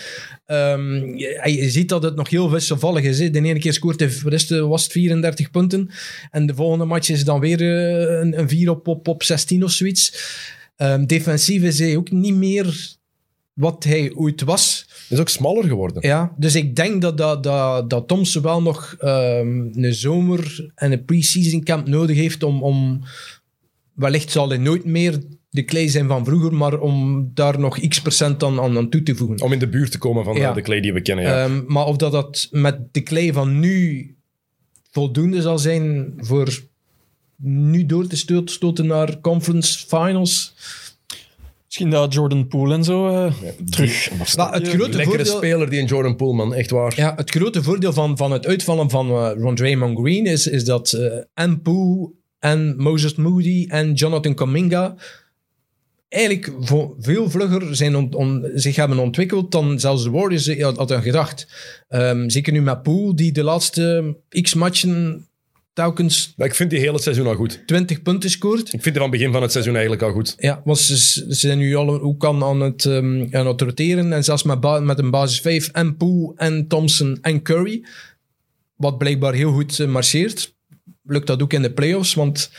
[0.47, 3.19] Ehm, je, je ziet dat het nog heel wisselvallig is.
[3.19, 3.31] Hè.
[3.31, 5.91] De ene keer scoort hij, was het 34 punten.
[6.31, 9.65] En de volgende match is dan weer eh, een, een 4 op, op, op 16
[9.65, 10.13] of zoiets.
[10.77, 12.97] Ehm, defensief is hij ook niet meer
[13.55, 14.87] wat hij ooit was.
[15.09, 16.07] is ook smaller geworden.
[16.07, 20.93] Ja, dus ik denk dat, dat, dat, dat Thompson wel nog ehm, een zomer en
[20.93, 23.01] een pre-season camp nodig heeft om, om...
[23.95, 25.19] Wellicht zal hij nooit meer
[25.51, 29.03] de Clay zijn van vroeger, maar om daar nog x procent aan, aan, aan toe
[29.03, 29.41] te voegen.
[29.43, 30.49] Om in de buurt te komen van Ja.
[30.49, 31.25] eh, de Clay die we kennen.
[31.25, 31.45] Ja.
[31.45, 34.09] Ehm, maar of dat, dat met de Clay van nu
[34.91, 36.49] voldoende zal zijn voor
[37.37, 40.55] nu door te sto- stoten naar conference finals.
[41.67, 43.33] Misschien dat Jordan Poole en zo eh,
[43.71, 44.11] terug.
[44.37, 46.93] Maar het grote Lekkere voordeel, speler, die in Jordan Poole, echt waar.
[46.97, 50.65] Ja, het grote voordeel van, van het uitvallen van uh, Ron Draymond Green is, is
[50.65, 52.11] dat eh en Poole
[52.45, 54.97] en Moses Moody en Jonathan Kaminga
[56.09, 56.53] eigenlijk
[56.99, 61.47] veel vlugger zijn on- zich hebben ontwikkeld dan zelfs de Warriors eh, hadden gedacht.
[61.89, 65.27] Ehm, zeker nu met Poole, die de laatste x-matchen
[65.73, 67.63] telkens Maar ik vind die hele seizoen al goed.
[67.67, 68.73] 20 punten scoort.
[68.73, 70.35] Ik vind die van het begin van het seizoen eigenlijk al goed.
[70.39, 74.13] Ja, want ze, ze zijn nu al ook aan, aan, het, ehm, aan het roteren.
[74.13, 77.85] En zelfs met, met een basis 5 en Poole en Thompson en Curry.
[78.77, 80.54] Wat blijkbaar heel goed eh, marcheert.
[81.07, 82.51] Lukt dat ook in de playoffs, want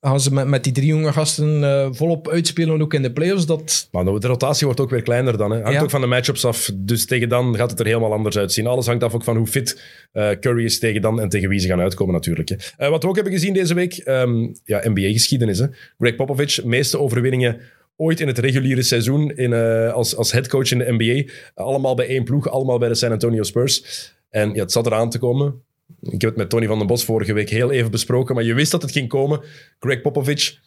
[0.00, 3.46] gaan ze met, met die drie jonge gasten eh, volop uitspelen, ook in de playoffs.
[3.46, 5.50] Dat, Maar de rotatie wordt ook weer kleiner dan.
[5.50, 5.56] Hè.
[5.60, 5.82] Hangt Ja.
[5.82, 6.70] ook van de matchups af.
[6.74, 8.66] Dus tegen dan gaat het er helemaal anders uitzien.
[8.66, 9.82] Alles hangt af ook van hoe fit
[10.12, 12.48] eh, Curry is tegen dan en tegen wie ze gaan uitkomen natuurlijk.
[12.48, 12.56] Hè.
[12.76, 15.58] Eh, wat we ook hebben gezien deze week, ehm, ja, NBA-geschiedenis.
[15.58, 15.66] hè.
[15.98, 17.60] Greg Popovich, meeste overwinningen
[17.96, 19.52] ooit in het reguliere seizoen in,
[19.92, 21.32] als, als headcoach in de NBA.
[21.54, 23.82] allemaal bij één ploeg, allemaal bij de San Antonio Spurs.
[24.30, 25.62] En ja, het zat eraan te komen.
[26.02, 28.54] Ik heb het met Tony van den Bos vorige week heel even besproken, maar je
[28.54, 29.40] wist dat het ging komen.
[29.80, 30.58] Greg Popovich,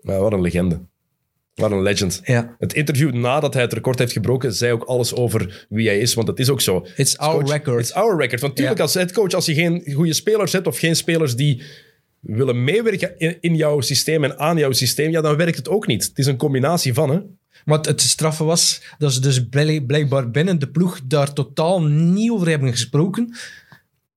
[0.00, 0.80] nou, wat een legende.
[1.54, 2.20] Wat een legend.
[2.24, 5.98] ja, Het interview nadat hij het record heeft gebroken, zei ook alles over wie hij
[5.98, 6.86] is, want dat is ook zo.
[6.96, 7.80] it's our Coach, record.
[7.80, 8.40] It's our record.
[8.40, 8.82] Want natuurlijk, Ja.
[8.84, 11.62] als headcoach, als je geen goede spelers hebt of geen spelers die
[12.20, 15.86] willen meewerken in, in jouw systeem en aan jouw systeem, ja, dan werkt het ook
[15.86, 16.04] niet.
[16.04, 17.18] Het is een combinatie van, hè.
[17.64, 22.30] Wat het straffe was, dat ze dus blijk- blijkbaar binnen de ploeg daar totaal niet
[22.30, 23.34] over hebben gesproken.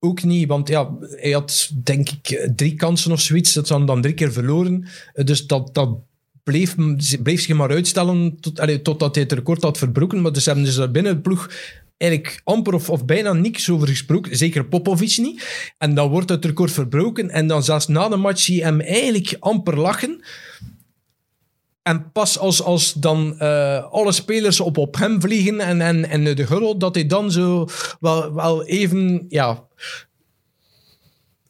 [0.05, 3.53] Ook niet, want ja, hij had denk ik eh, drie kansen of zoiets.
[3.53, 4.87] Dat zijn dan drie keer verloren.
[5.13, 5.97] Eh, Dus dat, dat
[6.43, 6.75] bleef,
[7.23, 10.21] bleef zich maar uitstellen tot, allee, totdat hij het record had verbroken.
[10.21, 11.49] Maar dus hebben ze daar binnen de ploeg
[11.97, 14.37] eigenlijk amper of, of bijna niks over gesproken.
[14.37, 15.71] Zeker Popovic niet.
[15.77, 17.29] En dan wordt het record verbroken.
[17.29, 20.23] En dan zelfs na de match zie je hem eigenlijk amper lachen.
[21.83, 26.23] En pas als, als dan eh, alle spelers op, op hem vliegen en, en, en
[26.23, 27.67] de huddle, dat hij dan zo
[27.99, 29.67] wel, wel even, ja,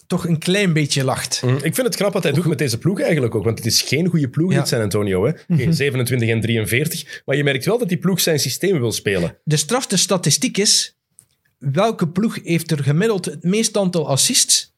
[0.08, 1.42] toch een klein beetje lacht.
[1.62, 3.82] Ik vind het knap wat hij doet met deze ploeg eigenlijk ook, want het is
[3.82, 4.58] geen goede ploeg, Ja.
[4.58, 5.26] dit San Antonio.
[5.26, 5.32] Hè.
[5.56, 9.38] Geen 27 en 43, maar je merkt wel dat die ploeg zijn systeem wil spelen.
[9.44, 10.98] De strafste statistiek is,
[11.58, 14.74] welke ploeg heeft er gemiddeld het meest aantal assists?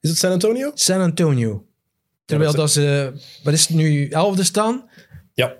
[0.00, 0.70] Is het San Antonio?
[0.74, 1.66] San Antonio.
[2.24, 3.12] Terwijl Ja, dat ze,
[3.42, 4.84] wat is het nu, elfde staan?
[5.34, 5.54] Ja.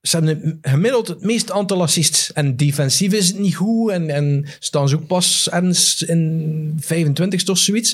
[0.00, 2.32] Ze hebben gemiddeld het meeste aantal assists.
[2.32, 3.90] En defensief is het niet goed.
[3.90, 7.90] En, en staan ze ook pas ergens in 25 of zoiets.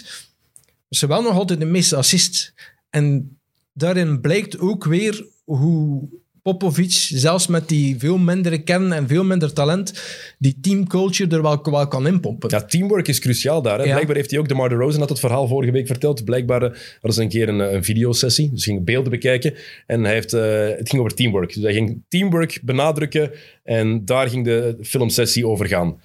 [0.89, 2.53] Ze hebben wel nog altijd de meeste assists.
[2.91, 3.39] En
[3.73, 6.09] daarin blijkt ook weer hoe
[6.45, 9.93] Popovic, zelfs met die veel mindere kern en veel minder talent,
[10.39, 12.51] die teamculture er wel, wel kan inpompen.
[12.51, 13.79] Ja, teamwork is cruciaal daar.
[13.79, 13.85] Hè.
[13.85, 13.91] Ja.
[13.93, 16.25] Blijkbaar heeft hij ook, de Mar Rosen had het verhaal vorige week verteld.
[16.25, 19.55] Blijkbaar eh, hadden ze een keer een, eh, een videosessie, dus ging beelden bekijken.
[19.87, 21.55] En hij heeft, eh, het ging over teamwork.
[21.55, 23.31] Dus hij ging teamwork benadrukken
[23.63, 25.97] en daar ging de filmsessie over gaan.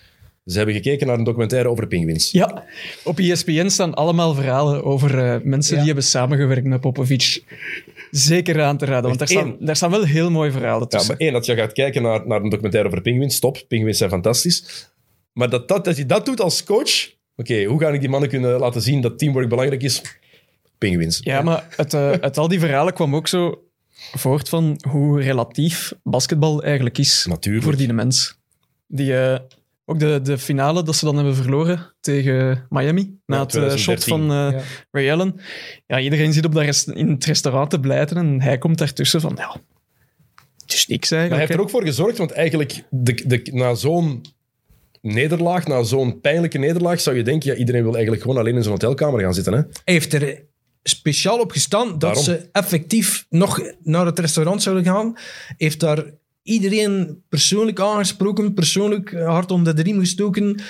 [0.45, 2.31] Ze hebben gekeken naar een documentaire over pinguïns.
[2.31, 2.63] Ja,
[3.03, 5.77] op ESPN staan allemaal verhalen over eh, mensen Ja.
[5.77, 7.43] die hebben samengewerkt met Popovic.
[8.11, 11.07] Zeker aan te raden, want daar staan, daar staan wel heel mooie verhalen Ja, tussen.
[11.11, 13.63] maar één, dat je gaat kijken naar, naar een documentaire over pinguïns, stop.
[13.67, 14.87] Pinguïns zijn fantastisch.
[15.33, 17.17] Maar dat, dat, dat je dat doet als coach...
[17.35, 20.01] Oké, hoe ga ik die mannen kunnen laten zien dat teamwork belangrijk is?
[20.77, 21.19] Pinguïns.
[21.21, 23.63] Ja, maar uit, eh, uit al die verhalen kwam ook zo
[24.13, 27.63] voort van hoe relatief basketbal eigenlijk is Natuurlijk.
[27.65, 28.37] voor die mens.
[28.87, 29.39] Die, eh,
[29.89, 33.99] ook de, de finale dat ze dan hebben verloren tegen Miami, na het eh, shot
[34.01, 34.13] 2013.
[34.17, 34.63] van eh, Ja.
[34.91, 35.35] Ray Allen.
[35.87, 39.21] Ja, iedereen zit op dat rest, in het restaurant te blijten en hij komt daartussen
[39.21, 39.55] van, ja,
[40.57, 41.47] het is niks Maar hij eigenlijk.
[41.49, 44.21] heeft er ook voor gezorgd, want eigenlijk de, de, na zo'n
[45.01, 48.63] nederlaag, na zo'n pijnlijke nederlaag, zou je denken, ja, iedereen wil eigenlijk gewoon alleen in
[48.63, 49.53] zo'n hotelkamer gaan zitten.
[49.53, 49.59] Hè?
[49.59, 50.43] Hij heeft er
[50.83, 52.23] speciaal op gestaan dat Daarom.
[52.23, 55.13] ze effectief nog naar het restaurant zouden gaan.
[55.57, 56.03] Heeft daar
[56.43, 60.61] iedereen persoonlijk aangesproken, persoonlijk hard om de riem gestoken.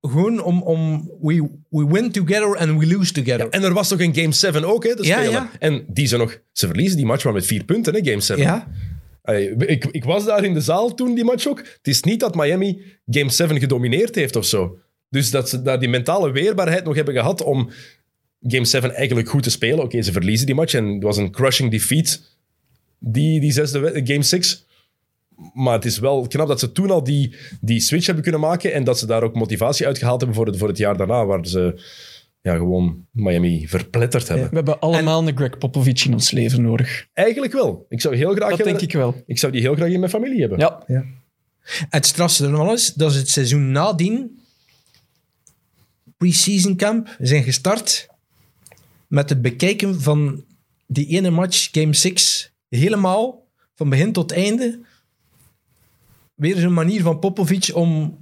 [0.00, 3.48] Gewoon om, om we, we win together and we lose together.
[3.48, 5.32] En er was toch een Game 7 ook, hè, de Ja, spelen.
[5.32, 5.50] ja.
[5.58, 6.40] En die ze nog...
[6.52, 8.42] Ze verliezen die match maar met vier punten, hè, Game 7.
[8.42, 8.68] Ja.
[9.58, 11.58] Ik, ik was daar in de zaal toen, die match ook.
[11.58, 14.78] Het is niet dat Miami Game 7 gedomineerd heeft of zo.
[15.08, 17.70] Dus dat ze daar die mentale weerbaarheid nog hebben gehad om
[18.42, 19.84] Game 7 eigenlijk goed te spelen.
[19.84, 22.20] Oké, ze verliezen die match en het was een crushing defeat,
[22.98, 24.66] die, die zesde Game 6.
[25.52, 28.72] Maar het is wel knap dat ze toen al die, die switch hebben kunnen maken
[28.72, 31.46] en dat ze daar ook motivatie uitgehaald hebben voor het, voor het jaar daarna, waar
[31.46, 31.80] ze
[32.40, 34.48] ja, gewoon Miami verpletterd hebben.
[34.48, 37.06] We hebben allemaal een Greg Popovich in ons leven nodig.
[37.12, 37.86] Eigenlijk wel.
[37.88, 39.22] Ik zou heel graag Dat denk ik wel.
[39.26, 40.58] ik zou die heel graag in mijn familie hebben.
[40.58, 40.84] Ja,
[41.88, 44.40] Het strafste ervan is dat ze het seizoen nadien,
[46.16, 48.08] pre-season camp, zijn gestart
[49.06, 50.44] met het bekijken van
[50.86, 54.80] die ene match, Game 6, helemaal, van begin tot einde.
[56.40, 58.18] Weer zo'n manier van Popovic om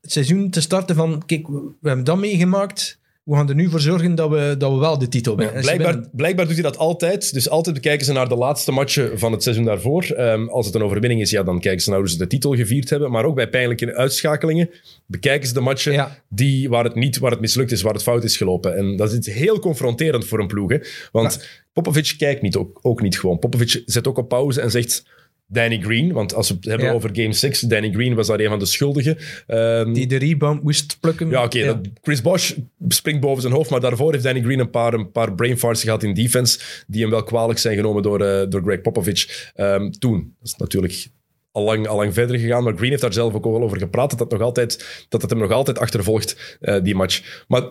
[0.00, 3.80] het seizoen te starten van, kijk, we hebben dat meegemaakt, we gaan er nu voor
[3.80, 5.60] zorgen dat we, dat we wel de titel winnen.
[5.60, 7.32] Blijkbaar, blijkbaar doet hij dat altijd.
[7.32, 10.04] Dus altijd bekijken ze naar de laatste matchen van het seizoen daarvoor.
[10.04, 12.54] Ehm, als het een overwinning is, ja, dan kijken ze naar hoe ze de titel
[12.54, 13.10] gevierd hebben.
[13.10, 14.70] Maar ook bij pijnlijke uitschakelingen
[15.06, 16.22] bekijken ze de matchen Ja.
[16.28, 18.76] die, waar, het niet, waar het mislukt is, waar het fout is gelopen.
[18.76, 20.70] En dat is heel confronterend voor een ploeg.
[20.70, 20.78] Hè?
[21.12, 23.38] Want Popovic kijkt niet, ook, ook niet gewoon.
[23.38, 25.18] Popovic zet ook op pauze en zegt...
[25.52, 26.92] Danny Green, want als we het hebben Ja.
[26.92, 29.16] over Game 6, Danny Green was daar een van de schuldigen.
[29.46, 31.30] Ehm, Die de rebound moest plukken.
[31.30, 31.80] ja, oké.
[32.02, 32.52] Chris Bosh
[32.88, 35.82] springt boven zijn hoofd, maar daarvoor heeft Danny Green een paar, een paar brain farts
[35.82, 39.90] gehad in defense, die hem wel kwalijk zijn genomen door, eh, door Greg Popovich Ehm,
[39.90, 40.34] toen.
[40.38, 41.06] Dat is natuurlijk
[41.52, 44.10] al lang, al lang verder gegaan, maar Green heeft daar zelf ook al over gepraat,
[44.10, 47.44] dat, dat, nog altijd, dat het hem nog altijd achtervolgt, eh, die match.
[47.48, 47.62] Maar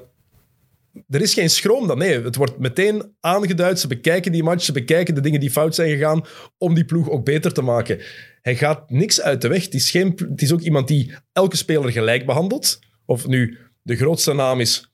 [1.10, 1.98] er is geen schroom dan.
[1.98, 3.80] Nee, het wordt meteen aangeduid.
[3.80, 6.26] Ze bekijken die match, ze bekijken de dingen die fout zijn gegaan
[6.58, 8.00] om die ploeg ook beter te maken.
[8.42, 9.64] Hij gaat niks uit de weg.
[9.64, 12.80] Het is, geen, is ook iemand die elke speler gelijk behandelt.
[13.06, 14.94] Of nu de grootste naam is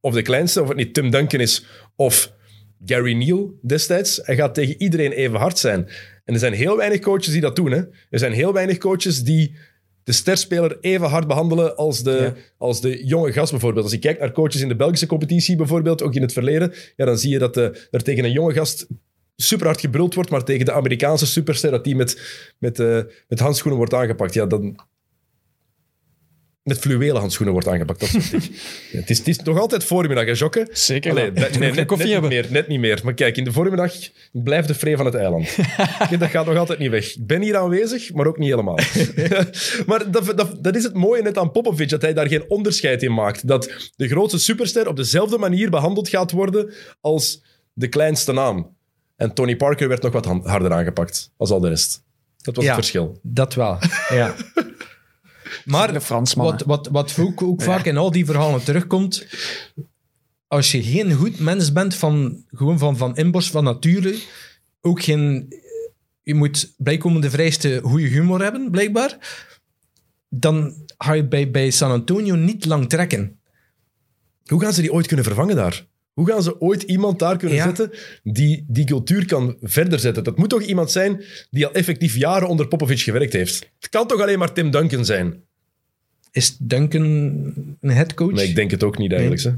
[0.00, 1.66] of de kleinste, of het niet Tim Duncan is
[1.96, 2.32] of
[2.84, 4.20] Gary Neal destijds.
[4.22, 5.88] Hij gaat tegen iedereen even hard zijn.
[6.24, 7.70] En er zijn heel weinig coaches die dat doen.
[7.70, 7.82] Hè.
[8.10, 9.56] Er zijn heel weinig coaches die
[10.04, 12.34] de sterspeler even hard behandelen als de, Ja.
[12.58, 13.84] als de jonge gast bijvoorbeeld.
[13.84, 17.04] Als je kijkt naar coaches in de Belgische competitie bijvoorbeeld, ook in het verleden, ja,
[17.04, 18.86] dan zie je dat eh, er tegen een jonge gast
[19.36, 22.20] super hard gebruld wordt, maar tegen de Amerikaanse superster dat die met,
[22.58, 24.34] met, eh, met handschoenen wordt aangepakt.
[24.34, 24.76] Ja, dan...
[26.62, 28.00] Met fluwelen handschoenen wordt aangepakt.
[28.00, 28.48] Dat soort dingen.
[28.92, 30.68] Ja, het, is, het is nog altijd voormiddag, hè, Jokke?
[30.72, 31.10] zeker.
[31.10, 32.30] Allee, nee, Genoeg net, koffie net hebben.
[32.30, 33.00] Niet meer, net niet meer.
[33.04, 33.92] Maar kijk, in de voormiddag
[34.32, 35.56] blijft de vree van het eiland.
[36.18, 37.14] Dat gaat nog altijd niet weg.
[37.14, 38.78] Ik ben hier aanwezig, maar ook niet helemaal.
[39.86, 43.02] maar dat, dat, dat is het mooie net aan Popovic, dat hij daar geen onderscheid
[43.02, 43.46] in maakt.
[43.48, 48.76] Dat de grootste superster op dezelfde manier behandeld gaat worden als de kleinste naam.
[49.16, 52.02] En Tony Parker werd nog wat harder aangepakt als al de rest.
[52.36, 52.70] Dat was Ja.
[52.70, 53.18] het verschil.
[53.22, 53.78] Dat wel,
[54.08, 54.34] ja.
[55.64, 56.00] Maar De
[56.34, 59.26] wat, wat, wat ook, ook vaak in al die verhalen terugkomt,
[60.46, 64.14] als je geen goed mens bent van, gewoon van, van inborst, van nature,
[64.80, 65.54] ook geen...
[66.22, 69.18] Je moet blijkbaar de vrijste goede humor hebben, blijkbaar.
[70.28, 73.40] Dan ga je bij, bij San Antonio niet lang trekken.
[74.44, 75.86] Hoe gaan ze die ooit kunnen vervangen daar?
[76.12, 77.64] Hoe gaan ze ooit iemand daar kunnen Ja.
[77.64, 77.90] zetten
[78.22, 80.24] die die cultuur kan verder zetten?
[80.24, 83.70] Dat moet toch iemand zijn die al effectief jaren onder Popovic gewerkt heeft?
[83.80, 85.44] Het kan toch alleen maar Tim Duncan zijn?
[86.32, 87.02] Is Duncan
[87.80, 88.32] een headcoach?
[88.32, 89.42] Nee, ik denk het ook niet eigenlijk.
[89.42, 89.50] Hè.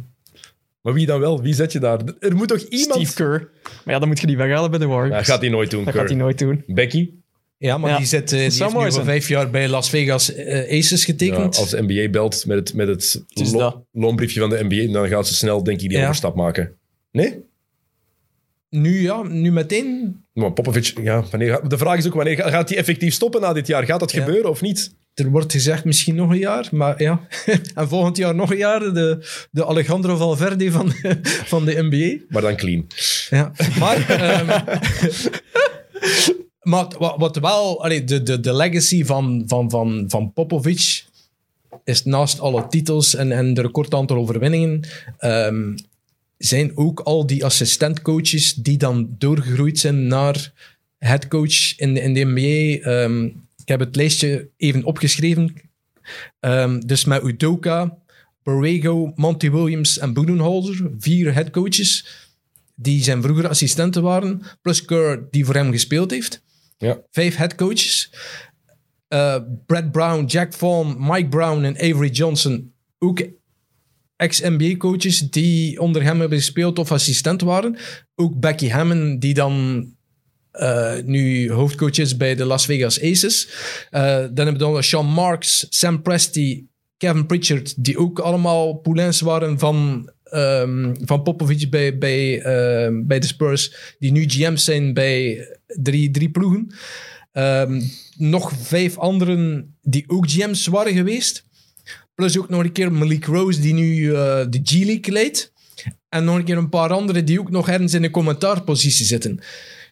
[0.80, 1.42] Maar wie dan wel?
[1.42, 2.00] Wie zet je daar?
[2.18, 2.94] Er moet toch iemand...
[3.00, 3.48] Steve Kerr.
[3.84, 5.26] Maar ja, dan moet je die weghalen bij de Warriors.
[5.26, 6.02] Ja, gaat hij nooit doen, dat Kerr.
[6.02, 6.62] gaat hij nooit doen.
[6.66, 7.10] Becky?
[7.56, 7.96] Ja, maar Ja.
[7.96, 11.12] die, zit, eh, die heeft nu voor vijf jaar bij Las Vegas eh, Aces Ja,
[11.12, 11.56] getekend.
[11.56, 13.22] als de NBA belt met het, met het,
[13.52, 13.82] lo- dat.
[13.92, 16.02] loonbriefje van de NBA, dan gaat ze snel, denk ik, die Ja.
[16.04, 16.76] overstap maken.
[17.10, 17.38] Nee?
[18.70, 20.20] Nu ja, nu meteen.
[20.32, 23.52] Maar Popovic, ja, wanneer, de vraag is ook, wanneer gaat- gaat hij effectief stoppen na
[23.52, 23.84] dit jaar?
[23.84, 24.24] Gaat dat Ja.
[24.24, 24.94] gebeuren of niet?
[25.14, 27.20] Er wordt gezegd misschien nog een jaar, maar ja.
[27.74, 30.92] en volgend jaar nog een jaar, de, de Alejandro Valverde van,
[31.52, 32.24] van de NBA.
[32.28, 32.86] Maar dan clean.
[33.30, 34.08] Ja, maar...
[34.08, 34.46] ehm,
[36.62, 37.82] maar wat, wat wel...
[37.84, 41.04] allee, de, de, de legacy van, van, van, van Popovic
[41.84, 44.80] is naast alle titels en, en de recordaantal overwinningen...
[45.18, 45.76] ehm,
[46.38, 50.52] zijn ook al die assistentcoaches die dan doorgegroeid zijn naar
[50.98, 52.90] headcoach in, de- in de NBA.
[52.90, 53.28] Ehm,
[53.64, 55.54] ik heb het lijstje even opgeschreven.
[56.40, 57.98] Ehm, dus met Udoka,
[58.42, 62.06] Borrego, Monty Williams en Budenholzer, vier headcoaches
[62.74, 66.42] die zijn vroeger assistenten waren, plus Kerr die voor hem gespeeld heeft.
[66.78, 67.00] Ja.
[67.10, 68.12] Vijf headcoaches.
[69.08, 69.36] Eh
[69.66, 73.22] Brad Brown, Jack Vaughn, Mike Brown en Avery Johnson, ook
[74.16, 77.76] ex-NBA-coaches die onder hem hebben gespeeld of assistent waren.
[78.14, 79.86] Ook Becky Hammond, die dan
[80.54, 83.48] eh, nu hoofdcoach is bij de Las Vegas Aces.
[83.90, 86.66] Eh, dan hebben we Sean Marks, Sam Presti,
[86.96, 93.18] Kevin Pritchard, die ook allemaal poulains waren van, ehm, van Popovic bij, bij, ehm, bij
[93.18, 96.74] de Spurs, die nu GM's zijn bij drie, drie ploegen.
[97.32, 97.80] Ehm,
[98.16, 101.44] nog vijf anderen die ook GM's waren geweest.
[102.14, 105.52] Plus ook nog een keer Malik Rose, die nu eh, de G-League leidt.
[106.08, 109.40] En nog een keer een paar anderen die ook nog ergens in een commentaarpositie zitten.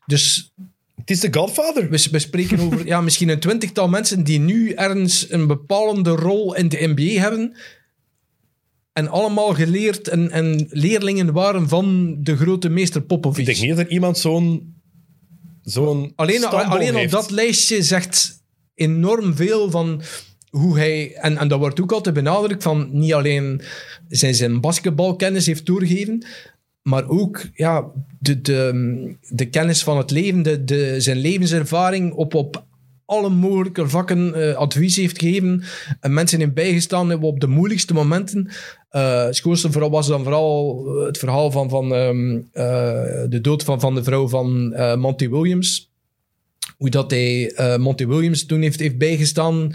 [0.06, 0.52] Dus
[0.96, 1.90] Het is de Godfather.
[1.90, 6.54] we, we spreken over ja, misschien een twintigtal mensen die nu ergens een bepalende rol
[6.54, 7.56] in de NBA hebben.
[8.92, 13.38] En allemaal geleerd en, en leerlingen waren van de grote meester Popovic.
[13.38, 14.74] Ik denk niet dat er iemand zo'n
[15.62, 18.42] zo'n Alleen, alleen op dat lijstje zegt
[18.74, 20.02] enorm veel van
[20.50, 21.14] hoe hij...
[21.14, 23.62] En, en dat wordt ook altijd benadrukt van niet alleen
[24.08, 26.26] zijn, zijn basketbalkennis heeft doorgegeven,
[26.82, 27.84] maar ook ja,
[28.18, 32.64] de, de, de kennis van het leven, de, de, zijn levenservaring op, op
[33.12, 35.62] alle mogelijke vakken eh, advies heeft gegeven.
[36.00, 38.50] En mensen in bijgestaan hebben op de moeilijkste momenten.
[38.90, 43.38] Eh het schoonste verhaal was dan vooral eh, het verhaal van, van ehm, eh, de
[43.40, 45.90] dood van, van de vrouw van Monty Williams.
[46.76, 49.74] Hoe dat hij Monty Williams toen heeft, heeft bijgestaan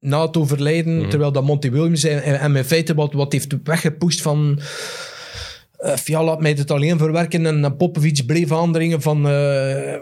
[0.00, 1.08] na het overlijden.
[1.08, 4.60] Terwijl dat Monty Williams en, in feite wat, wat heeft weggepusht van...
[5.80, 7.46] eh ja, laat mij het alleen verwerken.
[7.46, 9.28] En eh, Popovic bleef aandringen van...
[9.28, 9.94] eh,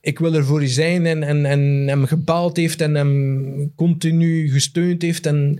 [0.00, 1.06] ik wil er voor u zijn.
[1.06, 5.26] En, en, en hem gebaald heeft en hem continu gesteund heeft.
[5.26, 5.58] En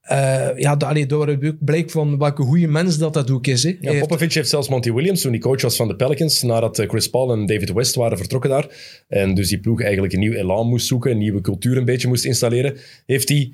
[0.00, 3.62] eh, ja, allee, daar blijkt van welke goede mens dat dat ook is.
[3.62, 3.76] Hè.
[3.80, 6.78] Ja, heeft- Popovic heeft zelfs Monty Williams, toen hij coach was van de Pelicans, nadat
[6.78, 8.66] eh, Chris Paul en David West waren vertrokken daar,
[9.08, 12.08] en dus die ploeg eigenlijk een nieuw elan moest zoeken, een nieuwe cultuur een beetje
[12.08, 12.76] moest installeren,
[13.06, 13.52] heeft hij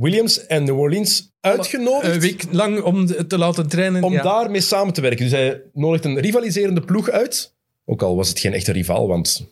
[0.00, 4.02] Williams en New Orleans uitgenodigd een week lang om te laten trainen.
[4.02, 4.22] om ja.
[4.22, 5.24] daarmee samen te werken.
[5.24, 7.54] Dus hij nodigt een rivaliserende ploeg uit,
[7.84, 9.46] ook al was het geen echte rivaal, want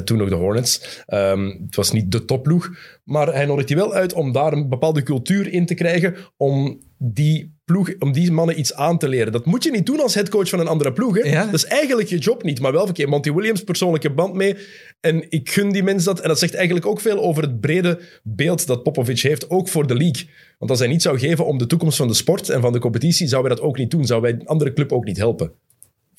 [0.00, 1.02] toen nog de Hornets.
[1.06, 2.70] Ehm, het was niet de topploeg,
[3.04, 6.80] maar hij nodigt die wel uit om daar een bepaalde cultuur in te krijgen, om
[6.98, 9.32] die ploeg, om die mannen iets aan te leren.
[9.32, 11.22] Dat moet je niet doen als headcoach van een andere ploeg.
[11.22, 11.28] Hè?
[11.28, 11.44] Ja.
[11.44, 14.56] Dat is eigenlijk je job niet, maar wel oké, Monty Williams, persoonlijke band mee.
[15.00, 16.20] En ik gun die mens dat.
[16.20, 19.86] En dat zegt eigenlijk ook veel over het brede beeld dat Popovic heeft, ook voor
[19.86, 20.28] de league.
[20.58, 22.78] Want als hij niet zou geven om de toekomst van de sport en van de
[22.78, 24.06] competitie, zouden wij dat ook niet doen.
[24.06, 25.52] Zouden wij een andere club ook niet helpen.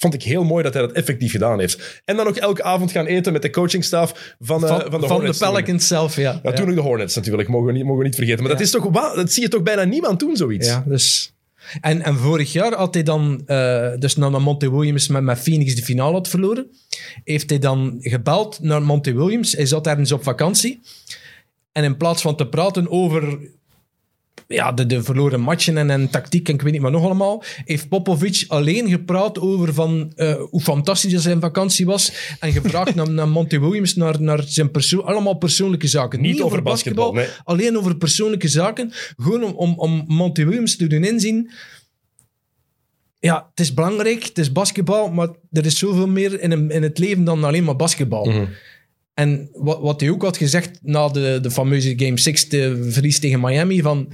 [0.03, 2.01] Vond ik heel mooi dat hij dat effectief gedaan heeft.
[2.05, 4.89] En dan ook elke avond gaan eten met de coachingstaf van, eh, van, van, de
[4.89, 5.37] van de Hornets.
[5.37, 5.51] toen.
[5.51, 6.39] Pelicans zelf, ja.
[6.43, 8.43] Ja, toen nog de Hornets natuurlijk, mogen we niet, mogen we niet vergeten.
[8.43, 10.67] Maar dat, is toch, dat zie je toch bijna niemand doen, zoiets.
[10.67, 11.33] Ja, dus...
[11.81, 15.75] En, en vorig jaar had hij dan, eh, dus nadat Monty Williams met, met Phoenix
[15.75, 16.67] de finale had verloren,
[17.23, 19.51] heeft hij dan gebeld naar Monty Williams.
[19.51, 20.79] Hij zat ergens op vakantie.
[21.71, 23.39] En in plaats van te praten over
[24.47, 27.43] ja, de, de verloren matchen en, en tactiek en ik weet niet wat nog allemaal,
[27.65, 33.09] heeft Popovic alleen gepraat over van, eh, hoe fantastisch zijn vakantie was en gevraagd naar,
[33.09, 36.21] naar Monty Williams, naar, naar zijn perso allemaal persoonlijke zaken.
[36.21, 37.27] Niet over basketbal, nee.
[37.43, 38.91] alleen over persoonlijke zaken.
[39.17, 41.51] Gewoon om, om, om Monty Williams te doen inzien.
[43.19, 46.97] Ja, het is belangrijk, het is basketbal, maar er is zoveel meer in, in het
[46.97, 48.25] leven dan alleen maar basketbal.
[48.25, 48.45] Mhm.
[49.13, 53.19] En wat, wat hij ook had gezegd na de, de fameuze Game 6, de verlies
[53.19, 54.11] tegen Miami, van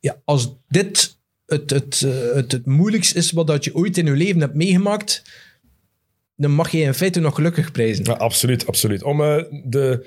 [0.00, 1.16] ja, als dit
[1.46, 4.54] het, het, eh, het, het moeilijkste is wat dat je ooit in je leven hebt
[4.54, 5.22] meegemaakt,
[6.36, 8.04] dan mag je in feite nog gelukkig prijzen.
[8.04, 9.02] Ja, absoluut, absoluut.
[9.02, 10.06] Om eh, de,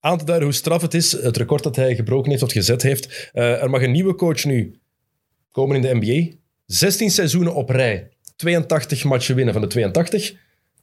[0.00, 2.82] aan te duiden hoe straf het is, het record dat hij gebroken heeft of gezet
[2.82, 3.30] heeft.
[3.32, 4.78] eh, er mag een nieuwe coach nu
[5.50, 6.36] komen in de NBA.
[6.66, 8.08] 16 seizoenen op rij.
[8.36, 10.34] 82 matchen winnen van de 82.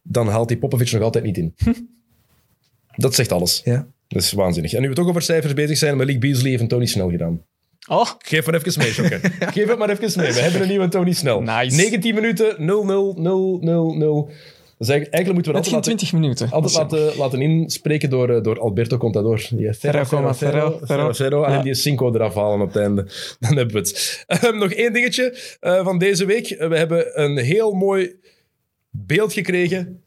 [0.04, 1.56] Dan haalt die Popovic nog altijd niet in.
[2.96, 3.62] dat zegt alles.
[3.64, 3.88] Ja.
[4.08, 4.74] Dat is waanzinnig.
[4.74, 7.42] En nu we toch over cijfers bezig zijn, Malik Beasley heeft een Tony Snell gedaan.
[7.88, 9.20] Oh, Geef maar even mee, Jokke.
[9.54, 10.34] Geef het maar even mee.
[10.34, 11.40] We hebben een nieuwe Tony Snell.
[11.40, 11.76] Nice.
[11.76, 14.34] 19 minuten, 0-0, 0-0-0.
[14.78, 16.52] Dus eigenlijk, eigenlijk moeten we geen altijd, laten, 20 minuten.
[16.52, 19.48] altijd Dat laten, laten inspreken door, eh, door Alberto Contador.
[19.50, 21.14] Die Ferro, ferro, ferro.
[21.14, 23.04] ferro, en die Cinco eraf halen op het einde.
[23.40, 24.24] Dan hebben we het.
[24.28, 26.50] Ehm, nog één dingetje eh, van deze week.
[26.50, 28.16] Eh, we hebben een heel mooi
[28.90, 30.04] beeld gekregen.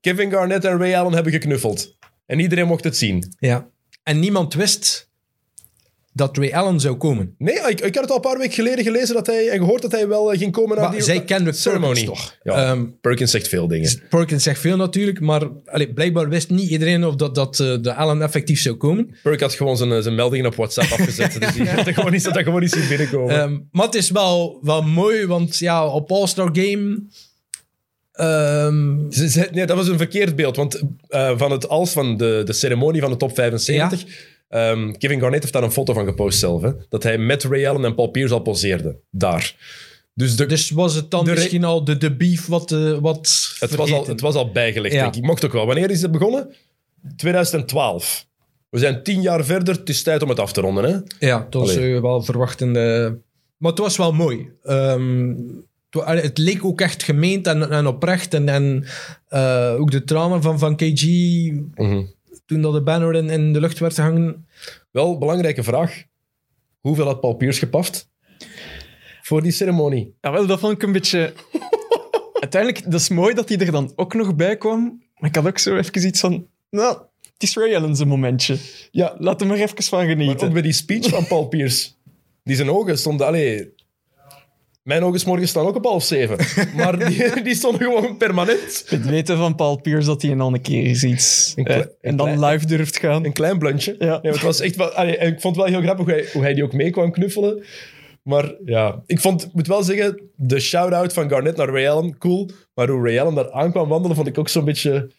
[0.00, 1.96] Kevin Garnett en Ray Allen hebben geknuffeld.
[2.28, 3.34] En iedereen mocht het zien.
[3.38, 3.68] Ja.
[4.02, 5.08] En niemand wist
[6.12, 7.34] dat Ray Allen zou komen.
[7.38, 9.82] Nee, ik, ik had het al een paar weken geleden gelezen dat hij, en gehoord
[9.82, 11.94] dat hij wel eh, ging komen naar Maar die zij kende ceremony.
[11.94, 12.36] Perkins toch?
[12.42, 14.02] Ja, Ehm, Perkins zegt veel dingen.
[14.08, 17.94] Perkins zegt veel natuurlijk, maar allee, blijkbaar wist niet iedereen of dat, dat eh, de
[17.94, 19.16] Allen effectief zou komen.
[19.22, 21.40] Perk had gewoon zijn, eh, zijn meldingen op WhatsApp afgezet.
[21.40, 23.40] dus die dat gewoon niet, dat gewoon niet zien binnenkomen.
[23.40, 27.02] Ehm, maar het is wel, wel mooi, want ja, op All-Star Game...
[28.18, 30.56] ehm, Ze- ze- nee, dat was een verkeerd beeld.
[30.56, 34.04] Want eh, van het als van de, de ceremonie van de top 75.
[34.48, 36.62] ehm, Kevin Garnett heeft daar een foto van gepost zelf.
[36.62, 38.96] Hè, dat hij met Ray Allen en Paul Pierce al poseerde.
[39.10, 39.54] Daar.
[40.14, 43.48] Dus, de, dus was het dan De misschien al de, de beef wat, eh, wat
[43.58, 45.02] het, was al, het was al bijgelegd, Ja.
[45.02, 45.22] denk ik.
[45.22, 45.66] Mocht ook wel.
[45.66, 46.54] Wanneer is het begonnen?
[47.16, 48.26] 2012.
[48.70, 49.74] We zijn tien jaar verder.
[49.74, 50.84] Het is tijd om het af te ronden.
[50.84, 51.26] Hè?
[51.26, 52.68] Ja, dat was eh, wel verwachten.
[52.76, 53.10] eh,
[53.56, 54.48] maar het was wel mooi.
[54.62, 55.34] Ehm,
[56.04, 58.34] het, leek ook echt gemeend en, en oprecht.
[58.34, 58.84] En, en
[59.28, 61.02] eh, ook de tranen van, van KG
[61.74, 62.02] Mhm.
[62.46, 64.46] toen dat de banner in, in de lucht werd gehangen.
[64.90, 66.02] Wel, belangrijke vraag.
[66.80, 68.08] Hoeveel had Paul Pierce gepaft?
[69.22, 70.14] Voor die ceremonie.
[70.20, 71.32] Ja, wel, dat vond ik een beetje...
[72.40, 75.02] Uiteindelijk, dat is mooi dat hij er dan ook nog bij kwam.
[75.18, 76.46] Maar ik had ook zo even iets van...
[76.70, 76.98] Nou,
[77.32, 78.56] het is Ray Allen zijn momentje.
[78.90, 80.46] Ja, Laat hem er even van Maar genieten.
[80.46, 81.90] ook bij die speech van Paul Pierce.
[82.44, 83.26] Die zijn ogen stonden...
[83.26, 83.72] Allee,
[84.88, 86.36] mijn ogen 's morgens staan ook op half zeven.
[86.76, 88.84] Maar die, die stonden gewoon permanent.
[88.86, 91.54] Het weten van Paul Pierce dat hij een keer eens iets...
[92.00, 93.24] En dan klein- live durft gaan.
[93.24, 93.96] Een klein bluntje.
[93.98, 94.18] Ja.
[94.22, 96.42] het was echt wel, allee, en ik vond het wel heel grappig hoe hij, hoe
[96.42, 97.64] hij die ook mee kwam knuffelen.
[98.22, 102.50] Maar ja, ik vond, moet wel zeggen, de shout-out van Garnett naar Ray Allen, cool.
[102.74, 105.10] Maar hoe Ray Allen daar aankwam wandelen, vond ik ook zo'n beetje...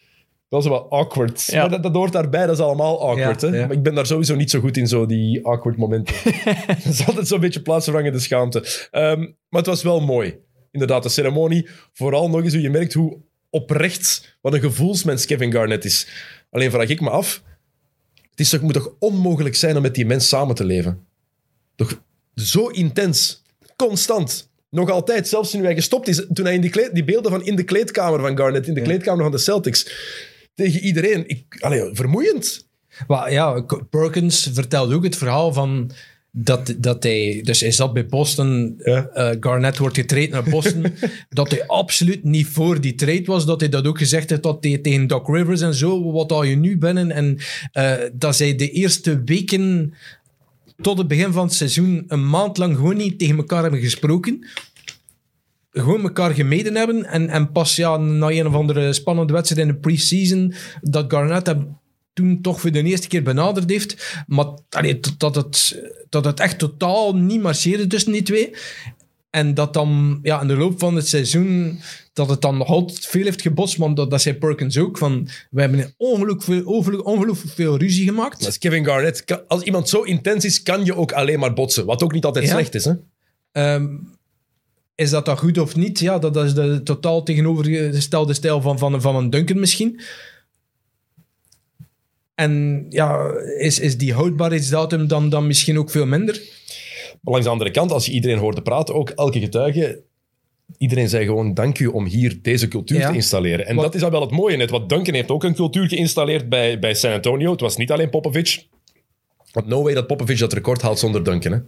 [0.50, 1.44] Wel zo wat awkward.
[1.44, 1.60] Ja.
[1.60, 3.40] Maar dat, dat hoort daarbij, dat is allemaal awkward.
[3.40, 3.56] Ja, hè?
[3.56, 3.66] ja.
[3.66, 6.14] Maar ik ben daar sowieso niet zo goed in, zo die awkward momenten.
[6.66, 8.88] dat is altijd zo'n beetje plaatsvervangende schaamte.
[8.90, 10.38] Ehm, maar het was wel mooi.
[10.70, 11.68] Inderdaad, de ceremonie.
[11.92, 13.18] Vooral nog eens hoe je merkt hoe
[13.50, 16.08] oprecht, wat een gevoelsmens Kevin Garnett is.
[16.50, 17.42] Alleen vraag ik me af,
[18.30, 21.06] het is toch, moet toch onmogelijk zijn om met die mens samen te leven?
[21.76, 22.02] Toch
[22.34, 23.42] zo intens,
[23.76, 24.50] constant.
[24.70, 27.44] Nog altijd, zelfs toen hij gestopt is, toen hij in die, kleed, die beelden van
[27.44, 29.90] in de kleedkamer van Garnett, in de kleedkamer van de Celtics,
[30.60, 31.24] tegen iedereen.
[31.28, 32.68] Ik, allee, vermoeiend.
[33.06, 35.90] Maar ja, Perkins vertelde ook het verhaal van
[36.32, 39.06] dat, dat hij, dus hij zat bij Boston, Ja.
[39.08, 40.86] eh, Garnett wordt getraind naar Boston,
[41.28, 44.58] dat hij absoluut niet voor die trade was, dat hij dat ook gezegd heeft dat
[44.60, 47.38] hij tegen Doc Rivers en zo, wat al je nu binnen, en
[47.72, 49.94] eh, dat zij de eerste weken
[50.80, 54.46] tot het begin van het seizoen een maand lang gewoon niet tegen elkaar hebben gesproken.
[55.70, 57.04] Gewoon elkaar gemeden hebben.
[57.04, 61.46] En, en pas ja, na een of andere spannende wedstrijd in de pre-season, dat Garnett
[61.46, 61.78] hem
[62.12, 64.22] toen toch voor de eerste keer benaderd heeft.
[64.26, 68.50] Maar allee, dat, het, dat het echt totaal niet marcheerde tussen die twee.
[69.30, 71.80] En dat dan ja, in de loop van het seizoen,
[72.12, 73.76] dat het dan nog altijd veel heeft gebotst.
[73.76, 78.04] Want dat, dat zei Perkins ook, van we hebben ongelooflijk veel, ongelooflijk, ongelooflijk veel ruzie
[78.04, 78.38] gemaakt.
[78.40, 79.44] Dat is Kevin Garnett.
[79.48, 81.86] Als iemand zo intens is, kan je ook alleen maar botsen.
[81.86, 82.50] Wat ook niet altijd Ja.
[82.50, 82.84] slecht is.
[82.84, 82.92] Hè?
[83.52, 83.86] Ehm,
[85.00, 85.98] is dat dan goed of niet?
[85.98, 90.00] Ja, dat, dat is de totaal tegenovergestelde stijl van, van, van een Duncan misschien.
[92.34, 96.34] En ja, is, is die houdbaarheidsdatum dan, dan misschien ook veel minder?
[97.20, 100.02] Maar langs de andere kant, als je iedereen hoorde praten, ook elke getuige,
[100.78, 103.08] iedereen zei gewoon dank u om hier deze cultuur Ja.
[103.10, 103.66] te installeren.
[103.66, 104.70] En Wat- dat is dan wel het mooie net.
[104.70, 107.50] Want Duncan heeft ook een cultuur geïnstalleerd bij, bij San Antonio.
[107.50, 108.66] Het was niet alleen Popovic.
[109.52, 111.52] Want no way dat Popovic dat record haalt zonder Duncan.
[111.52, 111.58] Hè?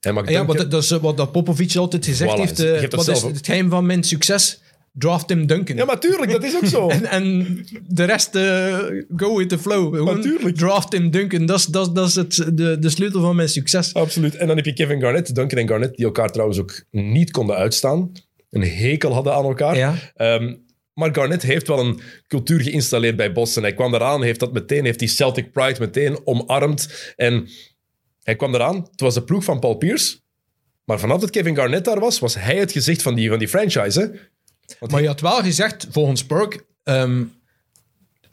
[0.00, 2.60] Hij mag Ja, wat, dat is wat dat Popovic altijd gezegd Voilà, heeft.
[2.60, 4.60] eh, het wat is het geheim van mijn succes?
[4.92, 5.76] Draft hem Duncan.
[5.76, 6.88] Ja, maar tuurlijk, dat is ook zo.
[6.90, 7.46] En, en
[7.88, 8.78] de rest, eh,
[9.16, 10.04] go with the flow.
[10.14, 10.56] Natuurlijk.
[10.56, 11.46] Draft hem Duncan.
[11.46, 13.94] Dat is, dat is, dat is het, de, de sleutel van mijn succes.
[13.94, 14.36] Absoluut.
[14.36, 17.56] En dan heb je Kevin Garnett, Duncan en Garnett, die elkaar trouwens ook niet konden
[17.56, 18.12] uitstaan.
[18.50, 19.76] Een hekel hadden aan elkaar.
[19.76, 19.94] Ja.
[20.16, 20.54] Ehm,
[20.94, 23.62] maar Garnett heeft wel een cultuur geïnstalleerd bij Boston.
[23.62, 27.12] Hij kwam eraan, heeft dat meteen, heeft die Celtic Pride meteen omarmd.
[27.16, 27.48] En
[28.22, 30.18] hij kwam eraan, het was de ploeg van Paul Pierce.
[30.84, 33.48] Maar vanaf dat Kevin Garnett daar was, was hij het gezicht van die, van die
[33.48, 34.00] franchise.
[34.00, 34.06] Hè?
[34.88, 37.22] Maar je had wel gezegd, volgens Perk, ehm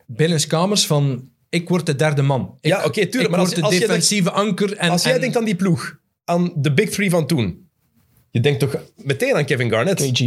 [0.06, 2.58] binnenskamers van ik word de derde man.
[2.62, 4.78] Ik, Ja, oké, tuurlijk, Ik maar als- word de als je denkt- defensieve anker.
[4.78, 7.70] En, Als jij en- denkt aan die ploeg, aan de Big Three van toen,
[8.32, 10.12] je denkt toch meteen aan Kevin Garnett.
[10.12, 10.20] KG.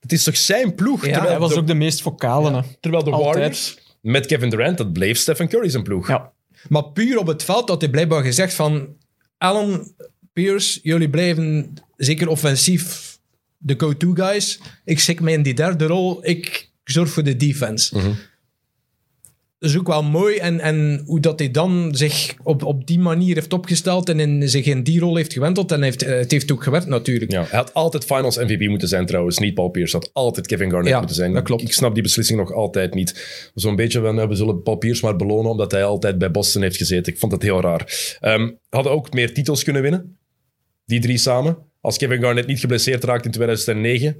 [0.00, 1.06] Het is toch zijn ploeg?
[1.06, 2.64] Ja, Hij was de, ook de meest vocale.
[2.80, 3.34] terwijl de altijd.
[3.34, 6.08] Warriors met Kevin Durant, dat bleef Stephen Curry zijn ploeg.
[6.08, 6.32] Ja.
[6.68, 8.96] Maar puur op het veld had hij blijkbaar gezegd van...
[9.38, 9.94] Allen,
[10.32, 13.18] Pierce, jullie blijven zeker offensief
[13.58, 14.60] de go-to guys.
[14.84, 16.26] Ik schik mij in die derde rol.
[16.26, 17.96] Ik zorg voor de defense.
[17.96, 18.10] Mhm.
[19.58, 20.36] Is ook wel mooi.
[20.36, 24.48] En, en hoe dat hij dan zich op, op die manier heeft opgesteld en in,
[24.48, 25.72] zich in die rol heeft gewenteld.
[25.72, 27.30] En heeft, eh, het heeft ook gewerkt natuurlijk.
[27.30, 29.38] Ja, hij had altijd Finals MVP moeten zijn trouwens.
[29.38, 29.96] Niet Paul Pierce.
[29.96, 31.32] had altijd Kevin Garnett Ja, moeten zijn.
[31.32, 31.62] dat klopt.
[31.62, 33.50] Ik snap die beslissing nog altijd niet.
[33.54, 36.76] Zo'n beetje van, we zullen Paul Pierce maar belonen omdat hij altijd bij Boston heeft
[36.76, 37.12] gezeten.
[37.12, 38.16] Ik vond dat heel raar.
[38.20, 40.18] Ehm hadden ook meer titels kunnen winnen.
[40.84, 41.58] Die drie samen.
[41.80, 44.16] Als Kevin Garnett niet geblesseerd raakte in 2009,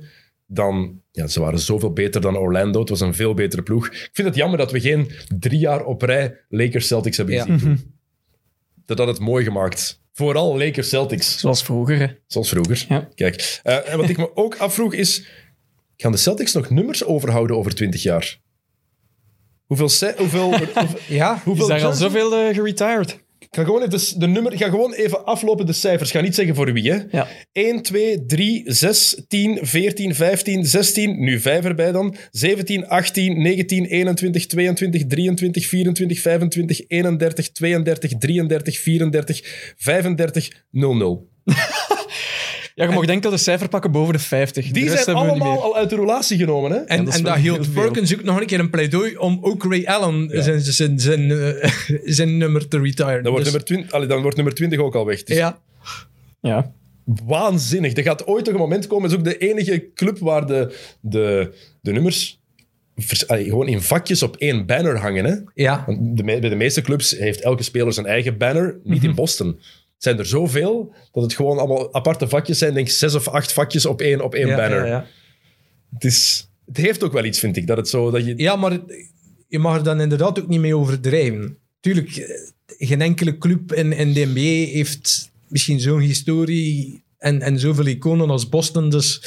[0.47, 1.01] dan...
[1.13, 2.81] Ja, ze waren zoveel beter dan Orlando.
[2.81, 3.87] Het was een veel betere ploeg.
[3.87, 7.43] Ik vind het jammer dat we geen drie jaar op rij Lakers-Celtics hebben Ja.
[7.43, 7.95] gezien toen.
[8.87, 10.03] Dat had het mooi gemaakt.
[10.13, 11.39] Vooral Lakers-Celtics.
[11.39, 11.99] Zoals vroeger.
[11.99, 12.07] hè.
[12.27, 12.85] Zoals vroeger.
[12.89, 13.09] Ja.
[13.15, 15.27] Kijk, eh, en wat ik me ook afvroeg is...
[15.97, 18.41] Gaan de Celtics nog nummers overhouden over 20 jaar?
[19.67, 19.91] Hoeveel...
[20.17, 23.25] hoeveel, hoeveel Ja, Is hoeveel daar al zoveel eh, geretired?
[23.57, 26.11] Ga gewoon even de, de nummer, ga gewoon even aflopen de cijfers.
[26.11, 26.93] Ga niet zeggen voor wie.
[26.93, 26.99] Hè.
[27.11, 27.27] Ja.
[27.53, 31.21] 1, 2, 3, 6, 10, 14, 15, 16.
[31.21, 32.15] Nu 5 erbij dan.
[32.31, 39.41] 17, 18, 19, 21, 22, 23, 24, 25, 31, 32, 33, 34,
[39.77, 41.29] 35, 00.
[42.77, 44.71] Ja, je mag enkel de cijfer pakken boven de 50.
[44.71, 46.71] Die de zijn allemaal al uit de relatie genomen.
[46.71, 46.77] Hè?
[46.77, 47.73] En, dat is en dat hield.
[47.73, 51.71] Perkins ook nog een keer een pleidooi om ook Ray Allen zijn, zijn, zijn, eh,
[52.05, 53.23] zijn nummer te retiren.
[53.23, 55.23] Dan wordt, Dus- nummer 20, allee, dan wordt nummer 20 ook al weg.
[55.23, 55.59] Dus ja,
[56.41, 56.73] Ja.
[57.05, 57.97] waanzinnig.
[57.97, 59.11] Er gaat ooit toch een moment komen.
[59.11, 62.41] Het is ook de enige club waar de, de, de nummers
[62.97, 65.25] vers- allee, gewoon in vakjes op één banner hangen.
[65.25, 65.35] Hè?
[65.55, 65.83] ja.
[65.87, 68.77] Want de, bij de meeste clubs heeft elke speler zijn eigen banner.
[68.85, 69.59] Niet in Boston.
[69.97, 72.75] Het zijn er zoveel dat het gewoon allemaal aparte vakjes zijn.
[72.75, 74.79] Denk zes of acht vakjes op één, op één Ja, banner.
[74.79, 75.07] ja, ja.
[75.95, 77.67] Het, is, het heeft ook wel iets, vind ik.
[77.67, 78.79] Dat het zo, dat je, Ja, maar
[79.49, 81.59] je mag er dan inderdaad ook niet mee overdrijven.
[81.81, 82.37] Tuurlijk, eh,
[82.67, 88.31] geen enkele club in, in de NBA heeft misschien zo'n historie en, en zoveel iconen
[88.31, 88.91] als Boston.
[88.91, 89.23] Dus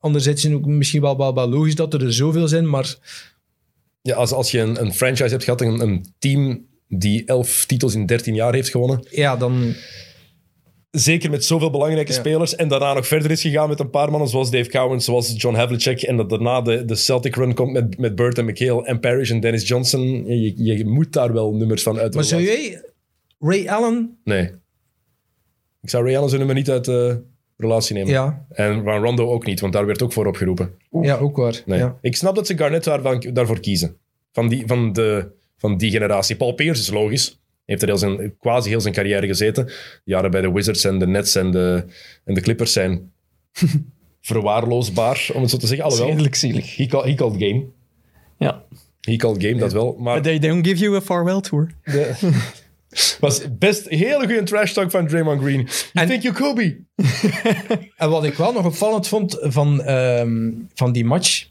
[0.00, 2.96] anderzijds is het ook misschien wel, wel, wel logisch dat er zoveel zijn, maar
[4.02, 6.66] ja, als, als je een, een franchise hebt gehad, een, een team
[6.98, 9.74] die elf titels in 13 jaar heeft gewonnen, ja, dan...
[10.90, 12.18] zeker met zoveel belangrijke Ja.
[12.18, 15.34] spelers, en daarna nog verder is gegaan met een paar mannen zoals Dave Cowan, zoals
[15.36, 18.84] John Havlicek, en dat daarna de, de Celtic run komt met, met Burt en McHale
[18.84, 20.26] en Parrish en Dennis Johnson.
[20.26, 22.82] Je, je moet daar wel nummers van uit Maar zou jij
[23.38, 24.18] Ray Allen...
[24.24, 24.50] Nee.
[25.82, 27.22] Ik zou Ray Allen zijn nummer niet uit de
[27.56, 28.10] relatie nemen.
[28.10, 30.74] Ja, En van Rondo ook niet, want daar werd ook voor opgeroepen.
[31.02, 31.62] ja ook waar.
[31.66, 31.78] Nee.
[31.78, 31.98] Ja.
[32.00, 33.96] Ik snap dat ze Garnett daarvan, daarvoor kiezen.
[34.32, 35.30] Van die, van, de,
[35.62, 36.36] van die generatie.
[36.36, 37.40] Paul Pierce is logisch.
[37.64, 39.70] Heeft er heel zijn, quasi heel zijn carrière gezeten.
[40.04, 41.84] Jaren bij de Wizards en de Nets en de,
[42.24, 43.12] en de Clippers zijn
[44.20, 45.84] verwaarloosbaar, om het zo te zeggen.
[45.84, 46.76] Alhoewel, Redelijk zielig.
[46.76, 47.64] he, call, he called game.
[48.38, 48.62] Ja.
[49.00, 49.96] He called game, dat wel.
[49.98, 51.70] Maar But they don't give you a farewell tour.
[51.84, 52.12] de,
[53.20, 55.60] was best een hele goede trash talk van Draymond Green.
[55.60, 56.76] You En- think you Kobe?
[57.96, 61.46] En wat ik wel nog opvallend vond van, ehm, van die match,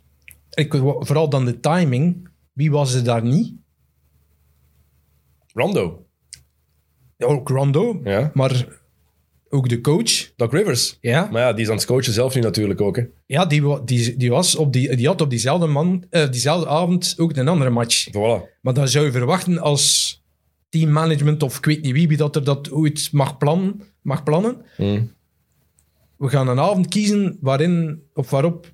[0.53, 3.53] ik, vooral dan de timing, wie was er daar niet?
[5.53, 6.05] Rondo.
[7.17, 8.31] Ja, ook Rondo, Ja.
[8.33, 8.67] maar
[9.49, 10.31] ook de coach.
[10.35, 10.97] Doc Rivers.
[11.01, 12.95] Ja, Maar ja, die is aan het coachen zelf nu natuurlijk ook.
[12.95, 13.03] Hè.
[13.25, 17.13] ja die, die, die, was op die, die had op diezelfde, man, eh, diezelfde avond
[17.17, 18.07] ook een andere match.
[18.09, 18.59] Voilà.
[18.61, 20.15] Maar dan zou je verwachten als
[20.69, 23.81] teammanagement of ik weet niet wie, wie dat er dat ooit mag plannen.
[24.01, 24.65] Mag plannen.
[24.77, 25.11] Mm.
[26.17, 28.71] We gaan een avond kiezen waarin, of waarop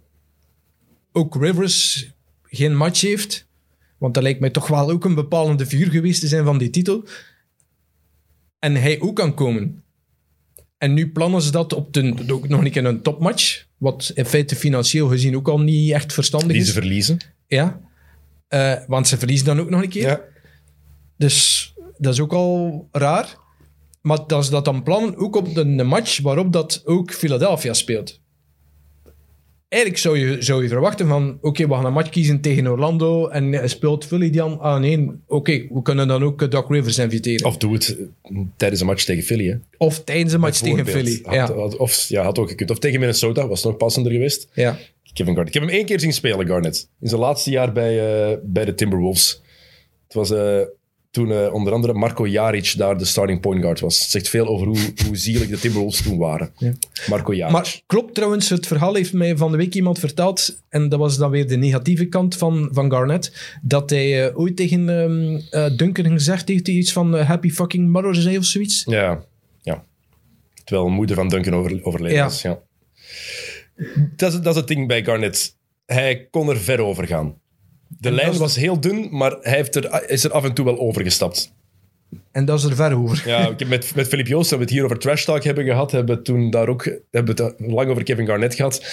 [1.11, 2.07] ook Rivers
[2.43, 3.46] geen match heeft.
[3.97, 6.69] Want dat lijkt mij toch wel ook een bepalende figuur geweest te zijn van die
[6.69, 7.03] titel.
[8.59, 9.83] En hij ook kan komen.
[10.77, 13.65] En nu plannen ze dat op de, ook nog een keer een topmatch.
[13.77, 16.67] Wat in feite financieel gezien ook al niet echt verstandig Die is.
[16.67, 17.17] ze verliezen.
[17.47, 17.81] Ja.
[18.47, 20.07] Eh, want ze verliezen dan ook nog een keer.
[20.07, 20.21] Ja.
[21.17, 23.37] Dus dat is ook al raar.
[24.01, 27.73] Maar dat ze dat dan plannen ook op de, de match waarop dat ook Philadelphia
[27.73, 28.21] speelt.
[29.69, 31.37] Eigenlijk zou je, zou je verwachten van...
[31.41, 34.59] Oké, we gaan een match kiezen tegen Orlando en speelt Philly dan...
[34.59, 37.45] Ah nee, oké, we kunnen dan ook eh, Doc Rivers inviteren.
[37.45, 39.47] Of, Of doe het eh, tijdens een match tegen Philly.
[39.77, 39.87] Hè.
[40.03, 40.85] tijdens een match tegen.
[40.87, 41.19] Philly.
[41.23, 41.53] Had, Ja.
[41.53, 42.69] had- of ja, had ook gekund.
[42.71, 44.47] Of tegen Minnesota, was nog passender geweest.
[44.53, 44.77] ja.
[45.13, 45.55] Kevin Garnett.
[45.55, 46.89] Ik heb hem één keer zien spelen, Garnett.
[47.01, 49.41] In zijn laatste jaar bij, eh, bij de Timberwolves.
[50.03, 50.61] Het was eh,
[51.17, 53.99] toen eh, onder andere Marco Jaric daar de starting point guard was.
[53.99, 56.51] Het zegt veel over hoe, hoe zielig de Timberwolves toen waren.
[56.57, 56.71] Ja.
[57.09, 57.53] Marco Jaric.
[57.53, 61.17] Maar klopt trouwens, het verhaal heeft mij van de week iemand verteld, en dat was
[61.17, 65.77] dan weer de negatieve kant van, van Garnett, dat hij eh, ooit tegen ehm eh,
[65.77, 68.83] Duncan gezegd heeft, hij iets van happy fucking mother zei of zoiets.
[68.85, 69.23] Ja,
[69.61, 69.83] ja.
[70.63, 72.25] Terwijl moeder van Duncan over, overleden Ja.
[72.25, 72.41] is.
[72.41, 72.59] Ja.
[74.15, 75.55] Dat, is, dat is het ding bij Garnett.
[75.85, 77.35] Hij kon er ver over gaan.
[77.99, 80.79] De lijn was heel dun, maar hij heeft er, is er af en toe wel
[80.79, 81.55] overgestapt.
[82.31, 83.23] En dat is er ver over.
[83.25, 85.65] Ja, ik heb met, met Philip Joost, hebben we het hier over trash talk hebben
[85.65, 88.85] gehad, hebben we toen daar ook hebben we het lang over Kevin Garnett gehad.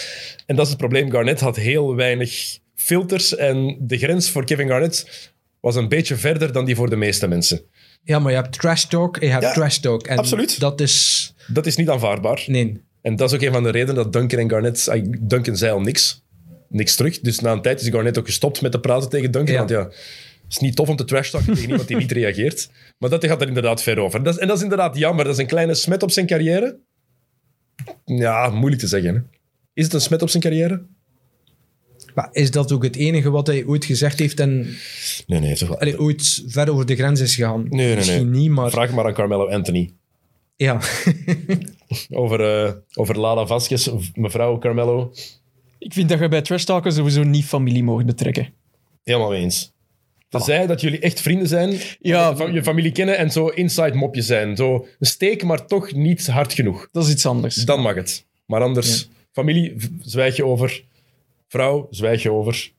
[0.46, 1.10] En dat is het probleem.
[1.10, 6.52] Garnett had heel weinig filters en de grens voor Kevin Garnett was een beetje verder
[6.52, 7.60] dan die voor de meeste mensen.
[8.02, 10.06] Ja, maar je hebt trash talk en je hebt Ja, trash talk.
[10.06, 10.60] En absoluut.
[10.60, 11.34] Dat is...
[11.46, 12.44] Dat is niet aanvaardbaar.
[12.46, 12.82] Nee.
[13.02, 14.90] En dat is ook een van de redenen dat Duncan en Garnett...
[15.20, 16.23] Duncan zei al niks.
[16.74, 17.20] Niks terug.
[17.20, 19.52] Dus na een tijd is Garnett ook gestopt met te praten tegen Duncan.
[19.52, 19.58] Ja.
[19.58, 22.70] Want ja, het is niet tof om te trash talken tegen iemand die niet reageert.
[22.98, 24.22] Maar dat gaat er inderdaad ver over.
[24.22, 25.24] Dat is, en dat is inderdaad jammer.
[25.24, 26.78] Dat is een kleine smet op zijn carrière.
[28.04, 29.14] Ja, moeilijk te zeggen.
[29.14, 29.20] Hè.
[29.72, 30.82] Is het een smet op zijn carrière?
[32.14, 34.76] Maar is dat ook het enige wat hij ooit gezegd heeft en
[35.26, 35.56] Nee, nee.
[35.56, 35.78] Toch wel.
[35.78, 37.66] allee, ooit ver over de grens is gegaan?
[37.68, 37.96] nee, nee.
[37.96, 38.70] Misschien niet, maar...
[38.70, 39.94] Vraag maar aan Carmelo Anthony.
[40.56, 40.80] Ja.
[42.10, 45.12] Over, eh, over Lala Vasquez, of mevrouw Carmelo.
[45.84, 48.48] Ik vind dat je bij trash talken sowieso niet familie mogen betrekken.
[49.02, 49.72] Helemaal mee eens.
[50.28, 52.36] Tenzij dat jullie echt vrienden zijn, Ja.
[52.36, 54.56] van je familie kennen en zo inside mopjes zijn.
[54.56, 56.88] Zo een steek, maar toch niet hard genoeg.
[56.92, 57.54] Dat is iets anders.
[57.54, 58.26] Dan mag het.
[58.46, 60.84] Maar anders, familie, zwijg je over.
[61.48, 62.72] Vrouw, zwijg je over.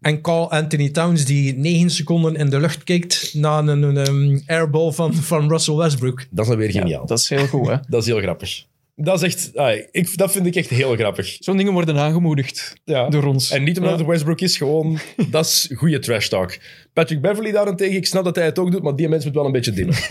[0.00, 4.42] En Carl Anthony Towns die negen seconden in de lucht kijkt na een, een, een
[4.46, 6.26] airball van, van Russell Westbrook.
[6.30, 7.06] Dat is dan weer geniaal.
[7.06, 7.76] Dat is heel goed, hè.
[7.88, 8.64] Dat is heel grappig.
[8.98, 11.36] Dat, is echt, ah, ik, dat vind ik echt heel grappig.
[11.40, 13.08] Zo'n dingen worden aangemoedigd Ja.
[13.08, 13.50] door ons.
[13.50, 13.98] En niet omdat Ja.
[13.98, 14.98] het Westbrook is, gewoon,
[15.30, 16.56] dat is goede trash talk.
[16.92, 19.44] Patrick Beverly daarentegen, ik snap dat hij het ook doet, maar die mens moet wel
[19.44, 19.94] een beetje dimmen.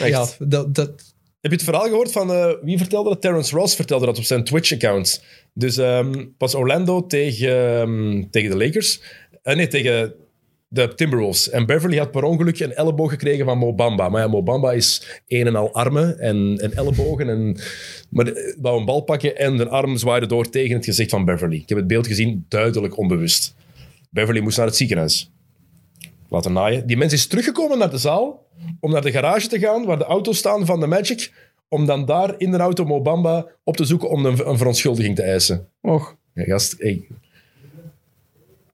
[0.00, 0.08] Echt.
[0.08, 0.88] Ja, dat, dat,
[1.40, 3.20] Heb je het verhaal gehoord van, eh, wie vertelde dat?
[3.20, 5.22] Terrence Ross vertelde dat op zijn Twitch-account.
[5.54, 9.00] Dus ehm was Orlando tegen, ehm, tegen de Lakers.
[9.42, 10.14] Eh, nee, tegen
[10.68, 11.50] de Timberwolves.
[11.50, 14.08] En Beverly had per ongeluk een elleboog gekregen van Mo Bamba.
[14.08, 17.28] Maar ja, Mo Bamba is een en al armen en, en ellebogen.
[17.28, 17.56] En,
[18.10, 21.56] maar wou een bal pakken en de arm zwaaide door tegen het gezicht van Beverly.
[21.56, 23.54] Ik heb het beeld gezien, duidelijk onbewust.
[24.10, 25.30] Beverly moest naar het ziekenhuis.
[26.28, 26.86] Laten naaien.
[26.86, 28.46] Die mens is teruggekomen naar de zaal
[28.80, 31.32] om naar de garage te gaan waar de auto's staan van de Magic.
[31.68, 35.16] Om dan daar in de auto Mo Bamba op te zoeken om een, een verontschuldiging
[35.16, 35.68] te eisen.
[35.80, 37.06] Och, Ja, gast, hey,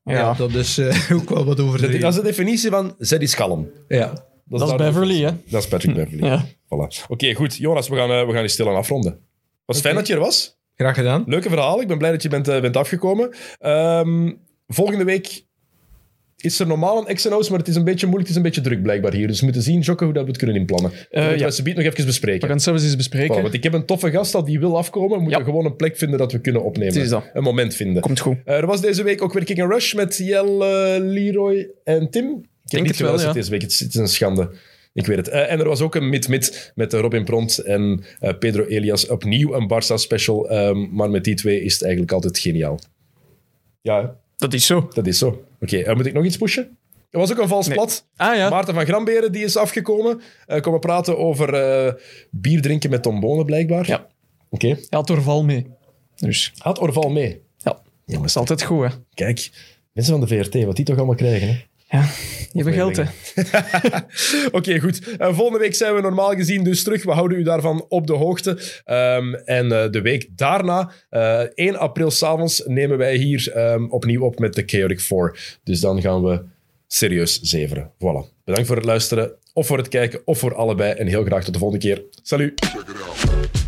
[0.05, 0.14] ja.
[0.14, 0.35] ja.
[0.35, 2.01] dat is eh, ook wel wat dat, overdreven.
[2.01, 3.70] dat is de definitie van zet is kalm.
[3.89, 4.32] ja.
[4.47, 5.31] Dat is Beverly, hè.
[5.47, 6.24] Dat is Patrick Beverly.
[6.24, 6.44] Ja.
[6.44, 7.06] Voilà.
[7.09, 7.56] Oké, goed.
[7.56, 9.18] Jonas, we gaan, eh, we gaan die stilaan afronden.
[9.64, 10.59] Was fijn dat je er was.
[10.74, 11.24] Graag gedaan.
[11.26, 11.81] Leuke verhaal.
[11.81, 13.35] Ik ben blij dat je bent, eh, bent afgekomen.
[13.59, 14.32] Ehm,
[14.66, 15.44] volgende week
[16.44, 18.28] is er normaal een X&O's, maar het is een beetje moeilijk.
[18.28, 19.26] Het is een beetje druk blijkbaar hier.
[19.26, 20.90] Dus we moeten zien, Jocke, hoe dat we het kunnen inplannen.
[20.92, 21.48] Uh, ja.
[21.48, 22.40] we het nog even We bespreken.
[22.40, 23.42] gaan het zelfs eens bespreken.
[23.42, 25.16] want ik heb een toffe gast al die wil afkomen.
[25.16, 25.44] We moeten Ja.
[25.44, 26.94] gewoon een plek vinden dat we kunnen opnemen.
[27.00, 27.24] Is dat.
[27.32, 28.02] Een moment vinden.
[28.02, 28.36] Komt goed.
[28.44, 32.24] Eh, er was deze week ook weer and Rush met Jel, eh, Leroy en Tim.
[32.24, 33.32] Ik heb Denk niet het wel, ja.
[33.32, 33.62] deze week.
[33.62, 34.50] Het is, het is een schande.
[34.92, 35.28] Ik weet het.
[35.28, 38.04] En er was ook een mid-mid met Robin Pront en
[38.38, 39.06] Pedro Elias.
[39.08, 40.48] Opnieuw een Barça-special.
[40.48, 42.78] ehm, maar met die twee is het eigenlijk altijd geniaal.
[43.82, 44.06] Ja, hè?
[44.36, 44.88] Dat is zo.
[44.94, 45.44] dat is zo.
[45.65, 46.78] Oké, eh, moet ik nog iets pushen?
[47.11, 47.77] Er was ook een vals Nee.
[47.77, 48.07] plat.
[48.16, 48.49] Ah ja.
[48.49, 50.20] Maarten van Gramberen die is afgekomen.
[50.47, 51.93] Eh komen praten over eh,
[52.31, 53.86] bier drinken met tombonen, blijkbaar.
[53.86, 54.07] Ja.
[54.51, 54.66] Oké.
[54.66, 55.66] Hij had Orval mee.
[56.16, 57.43] Dus Had Orval mee.
[57.57, 58.89] ja, dat is altijd goed, hè.
[59.15, 59.51] Kijk,
[59.93, 61.55] mensen van de VRT, wat die toch allemaal krijgen, hè?
[61.94, 62.04] Ja,
[62.52, 63.04] je hebt geld, hè.
[64.58, 65.16] Oké, goed.
[65.16, 67.04] Eh, volgende week zijn we normaal gezien dus terug.
[67.04, 68.58] We houden u daarvan op de hoogte.
[68.84, 74.22] Ehm, en eh, de week daarna, eh 1 april s'avonds, nemen wij hier ehm, opnieuw
[74.22, 75.58] op met de Chaotic 4.
[75.64, 76.42] Dus dan gaan we
[76.86, 77.90] serieus zeveren.
[77.94, 78.42] Voilà.
[78.44, 80.92] Bedankt voor het luisteren, of voor het kijken, of voor allebei.
[80.92, 82.02] En heel graag tot de volgende keer.
[82.22, 83.64] Salut!